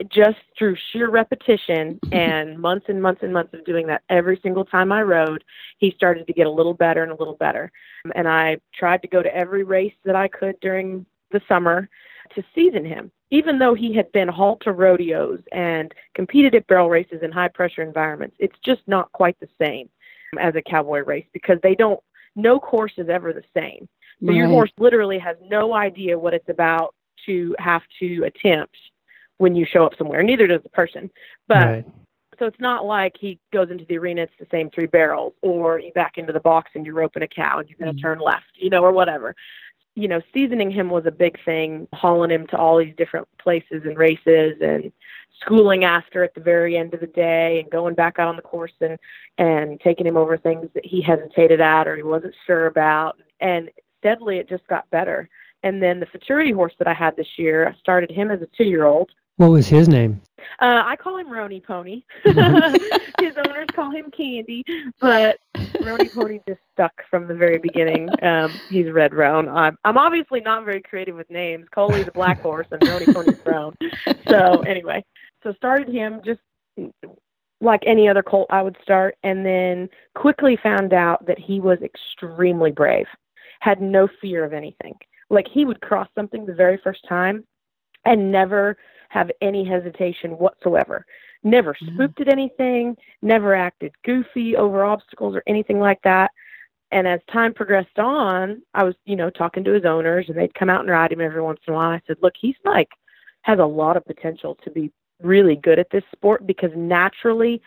just 0.09 0.39
through 0.59 0.77
sheer 0.93 1.11
repetition 1.11 1.99
and 2.13 2.59
months 2.59 2.87
and 2.89 3.03
months 3.03 3.23
and 3.23 3.33
months 3.33 3.55
of 3.55 3.65
doing 3.65 3.87
that 3.87 4.03
every 4.09 4.39
single 4.43 4.65
time 4.65 4.93
I 4.93 5.03
rode, 5.03 5.45
he 5.79 5.93
started 5.93 6.27
to 6.27 6.33
get 6.33 6.47
a 6.47 6.51
little 6.51 6.75
better 6.75 7.03
and 7.03 7.13
a 7.13 7.17
little 7.17 7.37
better. 7.37 7.71
And 8.15 8.29
I 8.29 8.59
tried 8.75 9.03
to 9.03 9.09
go 9.09 9.23
to 9.23 9.35
every 9.35 9.65
race 9.65 9.95
that 10.05 10.17
I 10.17 10.29
could 10.29 10.59
during 10.61 11.07
the 11.31 11.41
summer 11.49 11.89
to 12.35 12.45
season 12.55 12.85
him. 12.85 13.11
Even 13.31 13.59
though 13.59 13.75
he 13.75 13.95
had 13.95 14.11
been 14.13 14.29
hauled 14.29 14.61
to 14.63 14.73
rodeos 14.73 15.41
and 15.53 15.95
competed 16.15 16.55
at 16.55 16.67
barrel 16.67 16.89
races 16.89 17.21
in 17.23 17.31
high 17.31 17.49
pressure 17.49 17.83
environments, 17.83 18.37
it's 18.41 18.59
just 18.65 18.83
not 18.87 19.13
quite 19.13 19.39
the 19.39 19.49
same 19.61 19.89
as 20.39 20.55
a 20.57 20.63
cowboy 20.63 21.05
race 21.05 21.27
because 21.33 21.59
they 21.63 21.75
don't, 21.75 22.01
no 22.35 22.59
course 22.59 22.93
is 22.97 23.09
ever 23.09 23.33
the 23.33 23.45
same. 23.55 23.89
So 24.25 24.33
your 24.33 24.49
horse 24.49 24.71
literally 24.79 25.19
has 25.19 25.37
no 25.49 25.75
idea 25.75 26.19
what 26.19 26.35
it's 26.35 26.49
about 26.51 26.95
to 27.27 27.55
have 27.59 27.83
to 28.01 28.25
attempt 28.25 28.77
when 29.41 29.57
you 29.57 29.65
show 29.65 29.87
up 29.87 29.95
somewhere. 29.97 30.23
Neither 30.23 30.47
does 30.47 30.63
the 30.63 30.69
person. 30.69 31.11
But 31.49 31.67
right. 31.67 31.87
So 32.39 32.47
it's 32.47 32.61
not 32.61 32.87
like 32.87 33.17
he 33.21 33.39
goes 33.53 33.71
into 33.71 33.85
the 33.85 33.99
arena, 33.99 34.23
it's 34.23 34.33
the 34.41 34.47
same 34.51 34.71
three 34.71 34.87
barrels, 34.87 35.35
or 35.43 35.79
you 35.79 35.93
back 35.93 36.17
into 36.17 36.33
the 36.33 36.41
box 36.41 36.71
and 36.75 36.87
you're 36.87 36.95
roping 36.95 37.23
a 37.23 37.29
cow 37.29 37.59
and 37.59 37.69
you're 37.69 37.77
going 37.77 37.95
to 37.95 37.97
mm-hmm. 37.97 38.03
turn 38.03 38.19
left, 38.19 38.47
you 38.55 38.71
know, 38.71 38.83
or 38.83 38.93
whatever. 38.93 39.35
You 39.95 40.09
know, 40.09 40.23
seasoning 40.33 40.71
him 40.71 40.89
was 40.89 41.05
a 41.05 41.11
big 41.11 41.37
thing, 41.45 41.87
hauling 41.93 42.31
him 42.31 42.47
to 42.47 42.57
all 42.57 42.79
these 42.79 42.95
different 42.97 43.29
places 43.39 43.83
and 43.85 43.99
races 43.99 44.57
and 44.63 44.91
schooling 45.43 45.85
after 45.85 46.25
at 46.25 46.35
the 46.35 46.41
very 46.41 46.79
end 46.79 46.95
of 46.95 47.01
the 47.01 47.07
day 47.07 47.61
and 47.61 47.71
going 47.71 47.95
back 47.95 48.19
out 48.19 48.29
on 48.29 48.37
the 48.37 48.43
course 48.43 48.73
and 48.81 48.99
and 49.39 49.81
taking 49.81 50.07
him 50.07 50.17
over 50.17 50.37
things 50.37 50.69
that 50.75 50.85
he 50.85 51.01
hesitated 51.01 51.61
at 51.61 51.89
or 51.89 51.97
he 51.97 52.03
wasn't 52.03 52.35
sure 52.47 52.67
about 52.67 53.19
and 53.41 53.71
steadily 53.99 54.39
it 54.39 54.49
just 54.49 54.67
got 54.67 54.91
better 54.91 55.29
and 55.63 55.83
then 55.83 55.99
the 55.99 56.07
futurity 56.07 56.53
horse 56.53 56.75
that 56.79 56.89
i 56.89 56.93
had 56.93 57.17
this 57.17 57.39
year 57.39 57.69
i 57.69 57.79
started 57.79 58.11
him 58.11 58.31
as 58.31 58.43
a 58.43 58.49
two 58.57 58.65
year 58.65 58.85
old 58.85 59.11
what 59.41 59.51
was 59.51 59.67
his 59.67 59.89
name 59.89 60.21
uh, 60.59 60.83
I 60.85 60.97
call 60.97 61.17
him 61.17 61.29
Rony 61.29 61.63
Pony. 61.65 62.03
his 62.25 63.35
owners 63.47 63.69
call 63.73 63.91
him 63.91 64.11
Candy, 64.11 64.63
but 65.01 65.39
Rony 65.55 66.13
Pony 66.13 66.41
just 66.47 66.61
stuck 66.75 66.93
from 67.09 67.27
the 67.27 67.35
very 67.35 67.57
beginning. 67.57 68.11
Um, 68.23 68.53
he's 68.69 68.91
Red 68.91 69.15
Roan. 69.15 69.49
I'm, 69.49 69.79
I'm 69.85 69.97
obviously 69.97 70.41
not 70.41 70.67
very 70.67 70.83
creative 70.83 71.17
with 71.17 71.31
names. 71.31 71.67
Coley 71.75 72.03
the 72.03 72.13
black 72.13 72.43
horse 72.43 72.67
and 72.71 72.81
Rony 72.83 73.15
Pony's 73.15 73.39
brown. 73.39 73.75
So 74.29 74.61
anyway, 74.63 75.03
so 75.43 75.55
started 75.55 75.89
him 75.89 76.21
just 76.25 76.41
like 77.63 77.83
any 77.87 78.07
other 78.07 78.23
colt 78.23 78.49
I 78.51 78.61
would 78.61 78.77
start, 78.83 79.17
and 79.23 79.47
then 79.47 79.89
quickly 80.15 80.59
found 80.63 80.93
out 80.93 81.25
that 81.27 81.39
he 81.39 81.61
was 81.61 81.79
extremely 81.81 82.71
brave, 82.73 83.07
had 83.61 83.81
no 83.81 84.09
fear 84.21 84.45
of 84.45 84.53
anything. 84.53 84.95
Like 85.31 85.47
he 85.49 85.65
would 85.65 85.81
cross 85.81 86.09
something 86.15 86.45
the 86.45 86.55
very 86.55 86.79
first 86.83 87.01
time 87.09 87.45
and 88.05 88.33
never 88.33 88.77
have 89.11 89.31
any 89.41 89.65
hesitation 89.65 90.33
whatsoever. 90.39 91.05
Never 91.43 91.75
mm-hmm. 91.75 91.95
spooked 91.95 92.21
at 92.21 92.33
anything, 92.33 92.97
never 93.23 93.55
acted 93.55 93.93
goofy 94.05 94.57
over 94.57 94.85
obstacles 94.85 95.35
or 95.35 95.43
anything 95.47 95.81
like 95.81 96.01
that. 96.03 96.31
And 96.93 97.07
as 97.07 97.21
time 97.33 97.55
progressed 97.55 97.99
on, 97.99 98.63
I 98.75 98.85
was, 98.85 98.95
you 99.05 99.17
know, 99.17 99.31
talking 99.31 99.63
to 99.65 99.73
his 99.73 99.85
owners 99.85 100.27
and 100.29 100.37
they'd 100.37 100.55
come 100.55 100.71
out 100.71 100.81
and 100.81 100.91
ride 100.91 101.13
him 101.13 101.21
every 101.21 101.43
once 101.43 101.61
in 101.67 101.75
a 101.75 101.77
while. 101.77 101.91
I 101.91 102.01
said, 102.07 102.17
look, 102.23 102.35
he's 102.41 102.57
like, 102.65 102.89
has 103.43 103.59
a 103.59 103.65
lot 103.65 103.97
of 103.97 104.05
potential 104.05 104.59
to 104.65 104.71
be 104.71 104.93
really 105.23 105.57
good 105.57 105.79
at 105.79 105.91
this 105.91 106.05
sport 106.13 106.47
because 106.47 106.71
naturally 106.75 107.61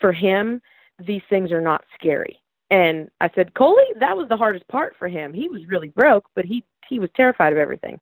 for 0.00 0.12
him, 0.12 0.60
these 0.98 1.22
things 1.28 1.52
are 1.52 1.60
not 1.60 1.84
scary. 1.94 2.40
And 2.70 3.08
I 3.20 3.30
said, 3.34 3.54
Coley, 3.54 3.84
that 4.00 4.16
was 4.16 4.28
the 4.28 4.36
hardest 4.36 4.66
part 4.68 4.94
for 4.98 5.08
him. 5.08 5.32
He 5.32 5.48
was 5.48 5.66
really 5.68 5.88
broke, 5.88 6.26
but 6.34 6.44
he 6.44 6.64
he 6.88 6.98
was 6.98 7.10
terrified 7.16 7.52
of 7.52 7.58
everything. 7.58 7.98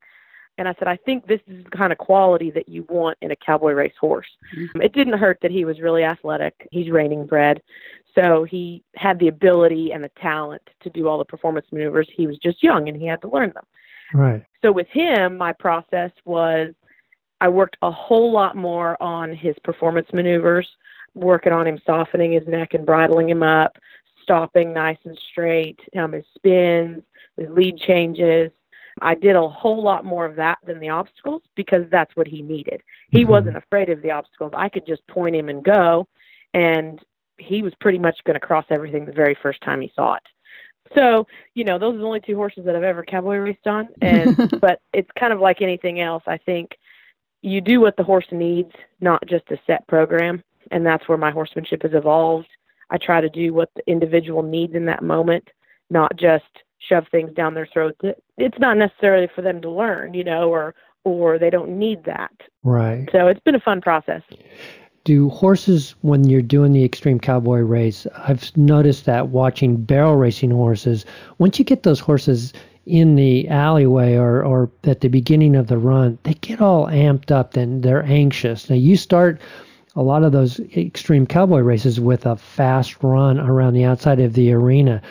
And 0.57 0.67
I 0.67 0.75
said, 0.79 0.87
I 0.87 0.95
think 0.97 1.27
this 1.27 1.41
is 1.47 1.65
the 1.65 1.69
kind 1.69 1.91
of 1.91 1.97
quality 1.97 2.49
that 2.51 2.69
you 2.69 2.85
want 2.89 3.17
in 3.21 3.31
a 3.31 3.35
cowboy 3.35 3.73
race 3.73 3.93
horse. 3.99 4.27
Mm-hmm. 4.57 4.81
It 4.81 4.93
didn't 4.93 5.17
hurt 5.17 5.39
that 5.41 5.51
he 5.51 5.65
was 5.65 5.81
really 5.81 6.03
athletic. 6.03 6.67
He's 6.71 6.89
reining 6.89 7.25
bred. 7.25 7.61
So 8.15 8.45
he 8.45 8.83
had 8.95 9.19
the 9.19 9.27
ability 9.27 9.91
and 9.91 10.03
the 10.03 10.11
talent 10.21 10.61
to 10.81 10.89
do 10.89 11.07
all 11.07 11.17
the 11.17 11.25
performance 11.25 11.65
maneuvers. 11.71 12.07
He 12.15 12.27
was 12.27 12.37
just 12.37 12.63
young 12.63 12.87
and 12.87 12.97
he 12.97 13.05
had 13.05 13.21
to 13.21 13.29
learn 13.29 13.51
them. 13.53 13.65
Right. 14.13 14.45
So 14.61 14.71
with 14.71 14.87
him, 14.87 15.37
my 15.37 15.51
process 15.51 16.11
was 16.23 16.73
I 17.41 17.49
worked 17.49 17.75
a 17.81 17.91
whole 17.91 18.31
lot 18.31 18.55
more 18.55 19.01
on 19.03 19.33
his 19.35 19.55
performance 19.63 20.07
maneuvers, 20.13 20.67
working 21.13 21.51
on 21.51 21.67
him 21.67 21.79
softening 21.85 22.31
his 22.31 22.47
neck 22.47 22.73
and 22.73 22.85
bridling 22.85 23.29
him 23.29 23.43
up, 23.43 23.77
stopping 24.23 24.73
nice 24.73 24.97
and 25.03 25.19
straight, 25.31 25.79
um, 25.97 26.13
his 26.13 26.25
spins, 26.35 27.03
his 27.37 27.49
lead 27.49 27.77
changes. 27.77 28.51
I 29.01 29.15
did 29.15 29.35
a 29.35 29.47
whole 29.47 29.83
lot 29.83 30.05
more 30.05 30.25
of 30.25 30.35
that 30.37 30.59
than 30.65 30.79
the 30.79 30.89
obstacles 30.89 31.41
because 31.55 31.83
that's 31.91 32.15
what 32.15 32.27
he 32.27 32.41
needed. 32.41 32.81
He 33.09 33.21
mm-hmm. 33.21 33.31
wasn't 33.31 33.57
afraid 33.57 33.89
of 33.89 34.01
the 34.01 34.11
obstacles. 34.11 34.53
I 34.55 34.69
could 34.69 34.85
just 34.85 35.05
point 35.07 35.35
him 35.35 35.49
and 35.49 35.63
go, 35.63 36.07
and 36.53 36.99
he 37.37 37.61
was 37.61 37.73
pretty 37.81 37.99
much 37.99 38.17
going 38.25 38.39
to 38.39 38.45
cross 38.45 38.65
everything 38.69 39.05
the 39.05 39.11
very 39.11 39.37
first 39.41 39.61
time 39.61 39.81
he 39.81 39.91
saw 39.95 40.15
it. 40.15 40.23
So, 40.93 41.27
you 41.55 41.63
know, 41.63 41.79
those 41.79 41.95
are 41.95 41.99
the 41.99 42.05
only 42.05 42.21
two 42.21 42.35
horses 42.35 42.63
that 42.65 42.75
I've 42.75 42.83
ever 42.83 43.03
cowboy 43.03 43.37
raced 43.37 43.67
on. 43.67 43.89
And 44.01 44.37
but 44.61 44.81
it's 44.93 45.09
kind 45.19 45.33
of 45.33 45.39
like 45.39 45.61
anything 45.61 45.99
else. 45.99 46.23
I 46.27 46.37
think 46.37 46.77
you 47.41 47.61
do 47.61 47.81
what 47.81 47.97
the 47.97 48.03
horse 48.03 48.27
needs, 48.31 48.71
not 49.01 49.25
just 49.27 49.51
a 49.51 49.57
set 49.67 49.85
program. 49.87 50.43
And 50.71 50.85
that's 50.85 51.07
where 51.07 51.17
my 51.17 51.31
horsemanship 51.31 51.83
has 51.83 51.93
evolved. 51.93 52.47
I 52.89 52.97
try 52.97 53.21
to 53.21 53.29
do 53.29 53.53
what 53.53 53.69
the 53.75 53.83
individual 53.87 54.43
needs 54.43 54.75
in 54.75 54.85
that 54.85 55.03
moment, 55.03 55.49
not 55.89 56.15
just 56.17 56.45
shove 56.87 57.05
things 57.11 57.33
down 57.33 57.53
their 57.53 57.67
throat. 57.67 57.95
It's 58.37 58.59
not 58.59 58.77
necessarily 58.77 59.29
for 59.33 59.41
them 59.41 59.61
to 59.61 59.69
learn, 59.69 60.13
you 60.13 60.23
know, 60.23 60.49
or 60.49 60.75
or 61.03 61.37
they 61.37 61.49
don't 61.49 61.77
need 61.77 62.03
that. 62.05 62.31
Right. 62.63 63.07
So 63.11 63.27
it's 63.27 63.39
been 63.41 63.55
a 63.55 63.59
fun 63.59 63.79
process. 63.79 64.21
Do 65.03 65.29
horses, 65.29 65.93
when 66.01 66.27
you're 66.27 66.41
doing 66.41 66.71
the 66.71 66.83
extreme 66.83 67.19
cowboy 67.19 67.59
race, 67.59 68.07
I've 68.17 68.55
noticed 68.57 69.05
that 69.05 69.29
watching 69.29 69.77
barrel 69.77 70.15
racing 70.15 70.49
horses, 70.49 71.05
once 71.37 71.59
you 71.59 71.65
get 71.65 71.83
those 71.83 71.99
horses 71.99 72.53
in 72.87 73.15
the 73.15 73.47
alleyway 73.49 74.15
or, 74.15 74.43
or 74.43 74.69
at 74.83 75.01
the 75.01 75.07
beginning 75.07 75.55
of 75.55 75.67
the 75.67 75.77
run, 75.77 76.17
they 76.23 76.33
get 76.33 76.59
all 76.59 76.87
amped 76.87 77.29
up 77.29 77.55
and 77.55 77.83
they're 77.83 78.03
anxious. 78.03 78.67
Now, 78.67 78.77
you 78.77 78.97
start 78.97 79.39
a 79.95 80.01
lot 80.01 80.23
of 80.23 80.31
those 80.31 80.59
extreme 80.75 81.25
cowboy 81.25 81.59
races 81.59 81.99
with 81.99 82.25
a 82.25 82.35
fast 82.35 83.01
run 83.03 83.39
around 83.39 83.73
the 83.73 83.85
outside 83.85 84.19
of 84.19 84.33
the 84.33 84.51
arena. 84.51 85.01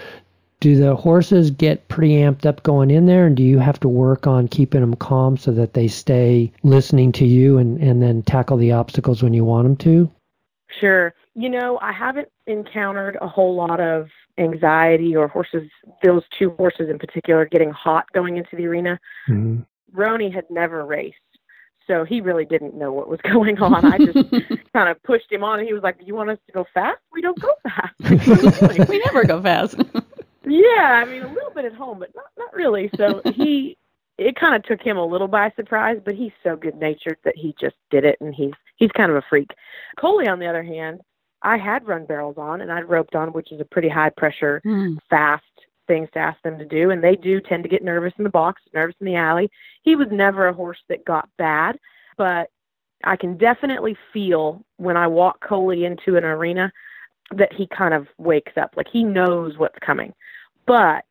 Do 0.61 0.77
the 0.77 0.97
horses 0.97 1.51
get 1.51 1.87
pretty 1.89 2.15
amped 2.15 2.47
up 2.47 2.63
going 2.63 2.91
in 2.91 3.07
there, 3.07 3.27
and 3.27 3.37
do 3.37 3.43
you 3.43 3.59
have 3.59 3.79
to 3.81 3.89
work 3.89 4.27
on 4.27 4.49
keeping 4.49 4.81
them 4.81 4.95
calm 4.95 5.37
so 5.37 5.53
that 5.53 5.75
they 5.75 5.89
stay 5.89 6.51
listening 6.63 7.13
to 7.13 7.27
you 7.27 7.59
and, 7.59 7.79
and 7.81 8.03
then 8.03 8.23
tackle 8.23 8.57
the 8.57 8.73
obstacles 8.73 9.23
when 9.23 9.35
you 9.35 9.45
want 9.45 9.65
them 9.65 9.77
to? 9.77 10.11
Sure. 10.81 11.15
You 11.35 11.51
know, 11.51 11.79
I 11.83 11.93
haven't 11.93 12.29
encountered 12.47 13.19
a 13.21 13.29
whole 13.29 13.55
lot 13.55 13.81
of 13.81 14.09
anxiety 14.39 15.15
or 15.15 15.29
horses, 15.29 15.69
those 16.03 16.23
two 16.39 16.51
horses 16.51 16.89
in 16.89 16.99
particular, 16.99 17.45
getting 17.45 17.71
hot 17.71 18.07
going 18.13 18.37
into 18.37 18.57
the 18.57 18.67
arena. 18.67 18.99
Mm-hmm. 19.29 19.63
Rony 19.99 20.33
had 20.33 20.45
never 20.51 20.85
raced. 20.85 21.19
So 21.87 22.05
he 22.05 22.21
really 22.21 22.45
didn't 22.45 22.75
know 22.75 22.93
what 22.93 23.09
was 23.09 23.21
going 23.31 23.59
on. 23.61 23.85
I 23.85 23.99
just 23.99 24.31
kind 24.73 24.89
of 24.89 25.03
pushed 25.03 25.31
him 25.31 25.45
on, 25.45 25.59
and 25.59 25.69
he 25.69 25.75
was 25.75 25.83
like, 25.83 25.99
"Do 25.99 26.07
you 26.07 26.15
want 26.15 26.31
us 26.31 26.39
to 26.47 26.53
go 26.53 26.67
fast? 26.73 26.99
We 27.13 27.21
don't 27.21 27.39
go 27.39 27.53
fast. 27.63 28.89
we 28.89 28.99
never 28.99 29.25
go 29.25 29.43
fast." 29.43 29.77
Yeah, 30.47 31.03
I 31.03 31.05
mean 31.05 31.23
a 31.23 31.33
little 31.33 31.51
bit 31.51 31.65
at 31.65 31.75
home, 31.75 31.99
but 31.99 32.11
not 32.15 32.27
not 32.37 32.55
really. 32.55 32.91
So 32.97 33.23
he, 33.35 33.77
it 34.19 34.37
kind 34.37 34.55
of 34.55 34.63
took 34.65 34.83
him 34.83 34.97
a 34.97 35.05
little 35.05 35.29
by 35.29 35.53
surprise, 35.57 36.01
but 36.05 36.15
he's 36.15 36.33
so 36.43 36.57
good 36.57 36.77
natured 36.77 37.19
that 37.25 37.37
he 37.37 37.55
just 37.61 37.77
did 37.91 38.05
it, 38.05 38.19
and 38.21 38.35
he's 38.35 38.53
he's 38.77 38.91
kind 38.93 39.11
of 39.11 39.17
a 39.17 39.23
freak. 39.29 39.51
Coley, 39.99 40.29
on 40.29 40.39
the 40.39 40.47
other 40.47 40.63
hand, 40.63 41.01
I 41.45 41.59
had 41.59 41.87
run 41.87 42.07
barrels 42.07 42.39
on 42.39 42.63
and 42.63 42.73
I'd 42.73 42.89
roped 42.89 43.15
on, 43.15 43.33
which 43.33 43.53
is 43.53 43.61
a 43.61 43.67
pretty 43.67 43.89
high 43.89 44.11
pressure, 44.11 44.63
mm. 44.65 44.97
fast 45.11 45.45
things 45.87 46.09
to 46.15 46.19
ask 46.19 46.41
them 46.43 46.59
to 46.59 46.65
do. 46.65 46.91
And 46.91 47.05
they 47.05 47.17
do 47.17 47.41
tend 47.41 47.63
to 47.63 47.69
get 47.69 47.85
nervous 47.85 48.15
in 48.17 48.25
the 48.25 48.31
box, 48.31 48.63
nervous 48.73 48.97
in 49.01 49.07
the 49.07 49.17
alley. 49.17 49.51
He 49.83 49.95
was 49.95 50.09
never 50.11 50.49
a 50.49 50.55
horse 50.55 50.83
that 50.89 51.05
got 51.05 51.29
bad, 51.37 51.79
but 52.17 52.49
I 53.05 53.17
can 53.17 53.37
definitely 53.37 53.97
feel 54.13 54.65
when 54.79 54.97
I 54.97 55.07
walk 55.07 55.45
Coley 55.47 55.85
into 55.85 56.17
an 56.17 56.25
arena 56.25 56.73
that 57.33 57.53
he 57.53 57.67
kind 57.67 57.95
of 57.95 58.07
wakes 58.19 58.53
up. 58.57 58.75
Like 58.77 58.89
he 58.93 59.05
knows 59.05 59.57
what's 59.59 59.79
coming. 59.81 60.13
But 60.67 61.05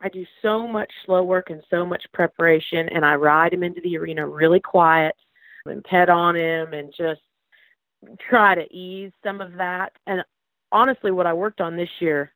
I 0.00 0.08
do 0.08 0.26
so 0.42 0.66
much 0.66 0.90
slow 1.04 1.22
work 1.22 1.50
and 1.50 1.62
so 1.70 1.86
much 1.86 2.04
preparation, 2.12 2.88
and 2.90 3.04
I 3.04 3.14
ride 3.14 3.52
him 3.52 3.62
into 3.62 3.80
the 3.80 3.96
arena 3.96 4.26
really 4.26 4.60
quiet 4.60 5.14
and 5.64 5.82
pet 5.84 6.08
on 6.08 6.36
him 6.36 6.72
and 6.72 6.92
just 6.96 7.20
try 8.18 8.54
to 8.54 8.72
ease 8.72 9.12
some 9.24 9.40
of 9.40 9.54
that. 9.54 9.92
And 10.06 10.22
honestly, 10.72 11.10
what 11.10 11.26
I 11.26 11.32
worked 11.32 11.60
on 11.60 11.76
this 11.76 11.90
year 12.00 12.32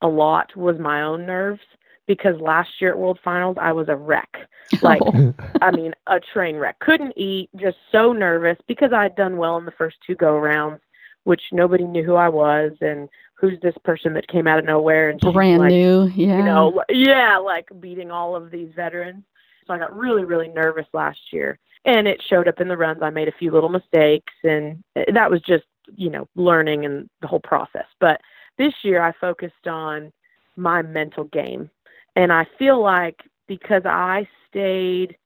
a 0.00 0.08
lot 0.08 0.54
was 0.56 0.78
my 0.78 1.02
own 1.02 1.26
nerves 1.26 1.60
because 2.06 2.40
last 2.40 2.68
year 2.80 2.90
at 2.90 2.98
World 2.98 3.20
Finals 3.22 3.56
I 3.60 3.72
was 3.72 3.88
a 3.88 3.96
wreck. 3.96 4.48
Like 4.80 5.02
oh. 5.04 5.34
I 5.60 5.70
mean, 5.70 5.92
a 6.06 6.18
train 6.18 6.56
wreck. 6.56 6.78
Couldn't 6.78 7.12
eat, 7.14 7.50
just 7.56 7.76
so 7.90 8.14
nervous 8.14 8.56
because 8.66 8.90
I 8.90 9.02
had 9.02 9.16
done 9.16 9.36
well 9.36 9.58
in 9.58 9.66
the 9.66 9.70
first 9.72 9.98
two 10.06 10.14
go 10.14 10.38
rounds, 10.38 10.80
which 11.24 11.42
nobody 11.52 11.84
knew 11.84 12.02
who 12.04 12.14
I 12.14 12.28
was 12.28 12.72
and 12.80 13.08
who's 13.34 13.60
this 13.60 13.74
person 13.84 14.14
that 14.14 14.28
came 14.28 14.46
out 14.46 14.58
of 14.58 14.64
nowhere 14.64 15.10
and 15.10 15.20
brand 15.20 15.60
like, 15.60 15.70
new, 15.70 16.06
yeah. 16.14 16.38
You 16.38 16.44
know, 16.44 16.82
yeah, 16.88 17.38
like 17.38 17.68
beating 17.80 18.10
all 18.10 18.36
of 18.36 18.50
these 18.50 18.72
veterans. 18.74 19.24
So 19.66 19.74
I 19.74 19.78
got 19.78 19.96
really, 19.96 20.24
really 20.24 20.48
nervous 20.48 20.86
last 20.92 21.18
year 21.32 21.58
and 21.84 22.06
it 22.06 22.22
showed 22.28 22.48
up 22.48 22.60
in 22.60 22.68
the 22.68 22.76
runs. 22.76 23.02
I 23.02 23.10
made 23.10 23.28
a 23.28 23.32
few 23.38 23.50
little 23.50 23.68
mistakes, 23.68 24.32
and 24.44 24.82
that 24.94 25.30
was 25.30 25.40
just 25.42 25.64
you 25.96 26.10
know 26.10 26.28
learning 26.36 26.84
and 26.84 27.08
the 27.20 27.26
whole 27.26 27.40
process. 27.40 27.86
But 28.00 28.20
this 28.58 28.72
year, 28.82 29.02
I 29.02 29.12
focused 29.20 29.66
on 29.66 30.12
my 30.56 30.82
mental 30.82 31.24
game, 31.24 31.70
and 32.16 32.32
I 32.32 32.46
feel 32.58 32.80
like 32.80 33.20
because 33.48 33.82
I 33.84 34.28
stayed 34.48 35.16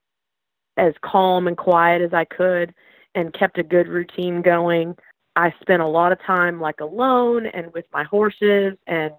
as 0.76 0.94
calm 1.02 1.46
and 1.46 1.56
quiet 1.56 2.02
as 2.02 2.12
I 2.12 2.24
could 2.24 2.74
and 3.14 3.32
kept 3.32 3.58
a 3.58 3.62
good 3.62 3.88
routine 3.88 4.42
going, 4.42 4.94
I 5.36 5.54
spent 5.60 5.82
a 5.82 5.86
lot 5.86 6.12
of 6.12 6.20
time 6.22 6.60
like 6.60 6.80
alone 6.80 7.46
and 7.46 7.72
with 7.72 7.84
my 7.92 8.04
horses 8.04 8.76
and 8.86 9.12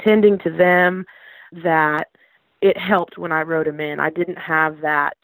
tending 0.00 0.38
to 0.38 0.50
them 0.50 1.04
that 1.52 2.08
it 2.62 2.78
helped 2.78 3.18
when 3.18 3.32
I 3.32 3.42
rode 3.42 3.66
them 3.66 3.80
in. 3.80 4.00
I 4.00 4.10
didn't 4.10 4.38
have 4.38 4.80
that 4.80 5.16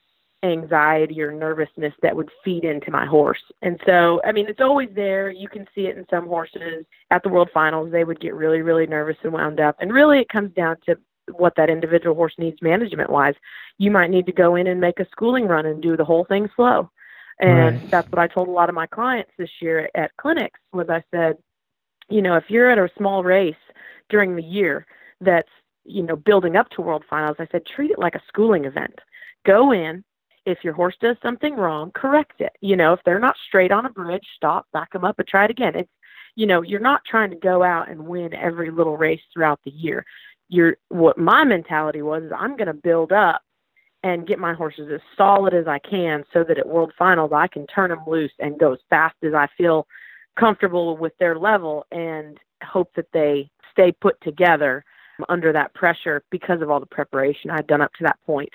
anxiety 0.43 1.23
or 1.23 1.31
nervousness 1.31 1.95
that 2.03 2.17
would 2.17 2.31
feed 2.45 2.65
into 2.65 2.91
my 2.91 3.07
horse. 3.07 3.43
And 3.63 3.81
so, 3.87 4.21
I 4.25 4.33
mean, 4.33 4.49
it's 4.49 4.61
always 4.61 4.89
there. 4.95 5.31
You 5.31 5.49
can 5.49 5.67
see 5.75 5.87
it 5.87 5.97
in 5.97 6.05
some 6.11 6.27
horses 6.27 6.85
at 7.13 7.23
the 7.23 7.29
World 7.29 7.51
Finals. 7.55 7.93
They 7.93 8.05
would 8.05 8.21
get 8.21 8.35
really, 8.35 8.61
really 8.61 8.87
nervous 8.87 9.17
and 9.23 9.33
wound 9.33 9.61
up. 9.61 9.77
And 9.79 9.93
really, 9.93 10.19
it 10.19 10.29
comes 10.29 10.53
down 10.55 10.77
to 10.87 10.97
what 11.37 11.55
that 11.57 11.71
individual 11.71 12.17
horse 12.17 12.35
needs 12.39 12.61
management 12.61 13.11
wise. 13.11 13.35
You 13.79 13.93
might 13.93 14.11
need 14.11 14.27
to 14.27 14.33
go 14.33 14.57
in 14.57 14.67
and 14.67 14.81
make 14.81 14.99
a 14.99 15.07
schooling 15.13 15.47
run 15.47 15.67
and 15.67 15.81
do 15.81 15.97
the 15.97 16.05
whole 16.05 16.25
thing 16.25 16.51
slow. 16.57 16.91
And 17.43 17.81
right. 17.81 17.91
that's 17.91 18.11
what 18.11 18.21
I 18.21 18.29
told 18.29 18.47
a 18.47 18.53
lot 18.53 18.69
of 18.69 18.75
my 18.77 18.87
clients 18.87 19.33
this 19.37 19.51
year 19.61 19.91
at 19.95 20.05
at 20.05 20.17
clinics 20.17 20.61
was 20.73 20.89
I 20.89 21.03
said, 21.11 21.37
you 22.09 22.23
know, 22.23 22.37
if 22.37 22.45
you're 22.49 22.71
at 22.71 22.79
a 22.79 22.89
small 22.97 23.25
race 23.25 23.55
during 24.09 24.37
the 24.37 24.43
year 24.43 24.87
that's, 25.21 25.49
you 25.85 26.05
know, 26.05 26.15
building 26.15 26.57
up 26.57 26.71
to 26.71 26.83
world 26.83 27.05
finals, 27.11 27.37
I 27.41 27.49
said 27.51 27.67
treat 27.67 27.91
it 27.91 27.99
like 27.99 28.15
a 28.15 28.23
schooling 28.29 28.65
event. 28.65 28.97
Go 29.45 29.73
in, 29.73 30.05
if 30.47 30.59
your 30.63 30.73
horse 30.73 30.95
does 31.01 31.17
something 31.21 31.57
wrong, 31.57 31.91
correct 31.93 32.41
it. 32.41 32.53
You 32.61 32.77
know, 32.77 32.93
if 32.93 33.01
they're 33.05 33.19
not 33.19 33.37
straight 33.49 33.73
on 33.73 33.87
a 33.87 33.91
bridge, 33.91 34.27
stop, 34.37 34.67
back 34.73 34.93
them 34.93 35.05
up, 35.05 35.19
and 35.19 35.27
try 35.27 35.45
it 35.45 35.51
again. 35.51 35.75
It's, 35.75 35.91
you 36.37 36.47
know, 36.47 36.63
you're 36.63 36.81
not 36.81 37.05
trying 37.05 37.31
to 37.31 37.37
go 37.37 37.65
out 37.65 37.91
and 37.91 38.07
win 38.07 38.35
every 38.35 38.71
little 38.71 38.97
race 38.97 39.21
throughout 39.33 39.61
the 39.65 39.73
year. 39.73 40.05
You're 40.49 40.77
what 40.89 41.19
my 41.19 41.43
mentality 41.43 42.03
was 42.03 42.23
is 42.23 42.33
I'm 42.37 42.57
going 42.57 42.69
to 42.69 42.75
build 42.75 43.11
up 43.11 43.43
and 44.03 44.27
get 44.27 44.39
my 44.39 44.53
horses 44.53 44.91
as 44.93 45.01
solid 45.17 45.55
as 45.55 45.67
I 45.67 45.79
can 45.79 46.25
so 46.33 46.45
that 46.45 46.59
at 46.59 46.69
World 46.69 46.93
Finals 46.99 47.33
I 47.33 47.47
can 47.47 47.67
turn 47.67 47.91
them 47.91 48.03
loose 48.07 48.33
and 48.39 48.59
go 48.59 48.73
as 48.73 48.81
fast 48.91 49.17
as 49.23 49.35
I 49.35 49.47
feel 49.57 49.87
comfortable 50.39 50.97
with 50.97 51.17
their 51.19 51.39
level 51.39 51.87
and 51.93 52.39
hope 52.65 52.93
that 52.97 53.13
they 53.13 53.51
stay 53.73 53.93
put 53.93 54.21
together 54.23 54.85
under 55.29 55.53
that 55.53 55.75
pressure 55.75 56.23
because 56.31 56.63
of 56.63 56.71
all 56.71 56.81
the 56.81 56.87
preparation 56.87 57.51
I'd 57.51 57.67
done 57.67 57.81
up 57.81 57.93
to 57.95 58.05
that 58.05 58.19
point. 58.27 58.51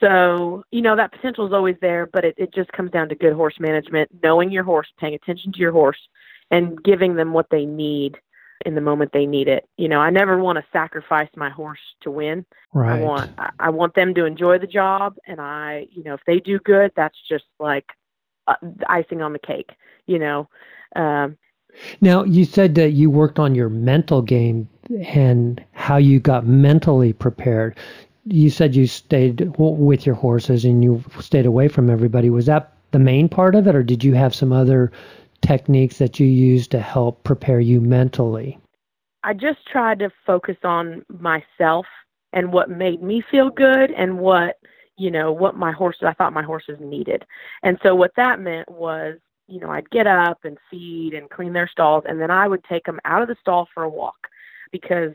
So, 0.00 0.64
you 0.72 0.82
know, 0.82 0.96
that 0.96 1.12
potential 1.12 1.46
is 1.46 1.52
always 1.52 1.76
there, 1.80 2.06
but 2.06 2.24
it, 2.24 2.34
it 2.36 2.52
just 2.52 2.72
comes 2.72 2.90
down 2.90 3.08
to 3.10 3.14
good 3.14 3.34
horse 3.34 3.54
management, 3.60 4.10
knowing 4.22 4.50
your 4.50 4.64
horse, 4.64 4.88
paying 4.98 5.14
attention 5.14 5.52
to 5.52 5.58
your 5.58 5.70
horse, 5.70 5.98
and 6.50 6.82
giving 6.82 7.14
them 7.14 7.32
what 7.32 7.50
they 7.50 7.64
need 7.64 8.18
in 8.66 8.74
the 8.74 8.80
moment 8.80 9.12
they 9.12 9.26
need 9.26 9.48
it. 9.48 9.68
You 9.76 9.88
know, 9.88 10.00
I 10.00 10.10
never 10.10 10.38
want 10.38 10.56
to 10.58 10.64
sacrifice 10.72 11.28
my 11.36 11.50
horse 11.50 11.80
to 12.02 12.10
win. 12.10 12.44
Right. 12.72 13.00
I 13.00 13.02
want 13.02 13.30
I 13.58 13.70
want 13.70 13.94
them 13.94 14.14
to 14.14 14.24
enjoy 14.24 14.58
the 14.58 14.66
job 14.66 15.16
and 15.26 15.40
I, 15.40 15.86
you 15.90 16.04
know, 16.04 16.14
if 16.14 16.20
they 16.26 16.40
do 16.40 16.58
good, 16.58 16.92
that's 16.96 17.18
just 17.28 17.44
like 17.58 17.86
uh, 18.46 18.54
icing 18.88 19.22
on 19.22 19.32
the 19.32 19.38
cake, 19.38 19.70
you 20.06 20.18
know. 20.18 20.48
Um 20.96 21.36
now, 22.02 22.24
you 22.24 22.44
said 22.44 22.74
that 22.74 22.90
you 22.90 23.10
worked 23.10 23.38
on 23.38 23.54
your 23.54 23.70
mental 23.70 24.20
game 24.20 24.68
and 25.06 25.64
how 25.72 25.96
you 25.96 26.20
got 26.20 26.46
mentally 26.46 27.14
prepared 27.14 27.78
you 28.24 28.50
said 28.50 28.74
you 28.74 28.86
stayed 28.86 29.52
with 29.58 30.06
your 30.06 30.14
horses 30.14 30.64
and 30.64 30.84
you 30.84 31.02
stayed 31.20 31.46
away 31.46 31.68
from 31.68 31.90
everybody. 31.90 32.30
Was 32.30 32.46
that 32.46 32.72
the 32.92 32.98
main 32.98 33.28
part 33.28 33.54
of 33.54 33.66
it, 33.66 33.74
or 33.74 33.82
did 33.82 34.04
you 34.04 34.14
have 34.14 34.34
some 34.34 34.52
other 34.52 34.92
techniques 35.42 35.98
that 35.98 36.18
you 36.18 36.26
use 36.26 36.66
to 36.68 36.80
help 36.80 37.22
prepare 37.24 37.60
you 37.60 37.80
mentally? 37.80 38.58
I 39.24 39.34
just 39.34 39.66
tried 39.66 39.98
to 40.00 40.10
focus 40.26 40.56
on 40.64 41.04
myself 41.08 41.86
and 42.32 42.52
what 42.52 42.70
made 42.70 43.02
me 43.02 43.22
feel 43.30 43.50
good 43.50 43.90
and 43.92 44.18
what 44.18 44.56
you 44.98 45.10
know 45.10 45.32
what 45.32 45.56
my 45.56 45.72
horses 45.72 46.02
I 46.06 46.12
thought 46.14 46.32
my 46.32 46.42
horses 46.42 46.78
needed. 46.80 47.24
And 47.62 47.78
so 47.82 47.94
what 47.94 48.12
that 48.16 48.40
meant 48.40 48.70
was 48.70 49.18
you 49.48 49.60
know 49.60 49.70
I'd 49.70 49.90
get 49.90 50.06
up 50.06 50.38
and 50.44 50.58
feed 50.70 51.14
and 51.14 51.30
clean 51.30 51.52
their 51.52 51.68
stalls 51.68 52.04
and 52.08 52.20
then 52.20 52.30
I 52.30 52.48
would 52.48 52.64
take 52.64 52.84
them 52.84 53.00
out 53.04 53.22
of 53.22 53.28
the 53.28 53.36
stall 53.40 53.68
for 53.74 53.84
a 53.84 53.88
walk 53.88 54.28
because 54.70 55.12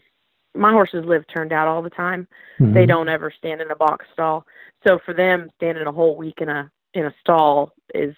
my 0.56 0.72
horses 0.72 1.06
live 1.06 1.26
turned 1.28 1.54
out 1.54 1.68
all 1.68 1.82
the 1.82 1.90
time. 1.90 2.28
Mm-hmm. 2.60 2.74
They 2.74 2.86
don't 2.86 3.10
ever 3.10 3.32
stand 3.38 3.62
in 3.62 3.72
a 3.72 3.76
box 3.76 4.06
stall. 4.14 4.46
So 4.86 5.00
for 5.06 5.14
them, 5.14 5.50
standing 5.58 5.86
a 5.86 5.92
whole 5.92 6.16
week 6.16 6.36
in 6.40 6.50
a 6.50 6.72
in 6.94 7.06
a 7.06 7.14
stall 7.20 7.74
is 7.94 8.16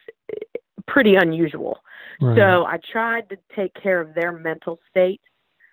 pretty 0.87 1.15
unusual. 1.15 1.79
Right. 2.21 2.38
So 2.38 2.65
I 2.65 2.79
tried 2.91 3.29
to 3.29 3.38
take 3.55 3.73
care 3.75 4.01
of 4.01 4.13
their 4.13 4.32
mental 4.32 4.79
state 4.89 5.21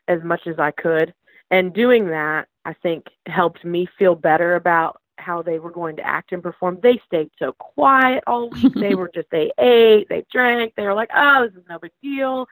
as 0.09 0.23
much 0.23 0.47
as 0.47 0.59
I 0.59 0.71
could, 0.71 1.13
and 1.51 1.73
doing 1.73 2.07
that, 2.09 2.49
I 2.65 2.73
think 2.75 3.07
helped 3.27 3.65
me 3.65 3.89
feel 3.99 4.15
better 4.15 4.55
about 4.55 5.01
how 5.19 5.43
they 5.43 5.59
were 5.59 5.71
going 5.71 5.97
to 5.97 6.07
act 6.07 6.33
and 6.33 6.43
perform. 6.43 6.79
They 6.83 7.01
stayed 7.07 7.31
so 7.39 7.53
quiet 7.53 8.23
all 8.27 8.51
week. 8.51 8.75
they 8.77 8.95
were 8.95 9.11
just 9.13 9.31
they 9.31 9.51
ate, 9.59 10.09
they 10.09 10.25
drank. 10.33 10.75
They 10.77 10.85
were 10.85 10.95
like, 10.95 11.11
"Oh, 11.15 11.47
this 11.47 11.57
is 11.57 11.69
no 11.69 11.79
big 11.79 11.93
deal." 12.03 12.47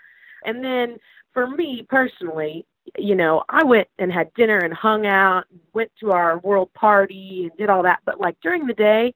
And 0.44 0.64
then 0.64 0.96
for 1.32 1.46
me 1.46 1.86
personally, 1.88 2.66
you 2.98 3.14
know, 3.14 3.42
I 3.48 3.64
went 3.64 3.88
and 3.98 4.12
had 4.12 4.32
dinner 4.34 4.58
and 4.58 4.74
hung 4.74 5.06
out, 5.06 5.44
and 5.50 5.60
went 5.72 5.90
to 6.00 6.12
our 6.12 6.38
world 6.38 6.72
party 6.74 7.44
and 7.44 7.58
did 7.58 7.70
all 7.70 7.82
that. 7.84 8.00
But 8.04 8.20
like 8.20 8.36
during 8.42 8.66
the 8.66 8.74
day, 8.74 9.14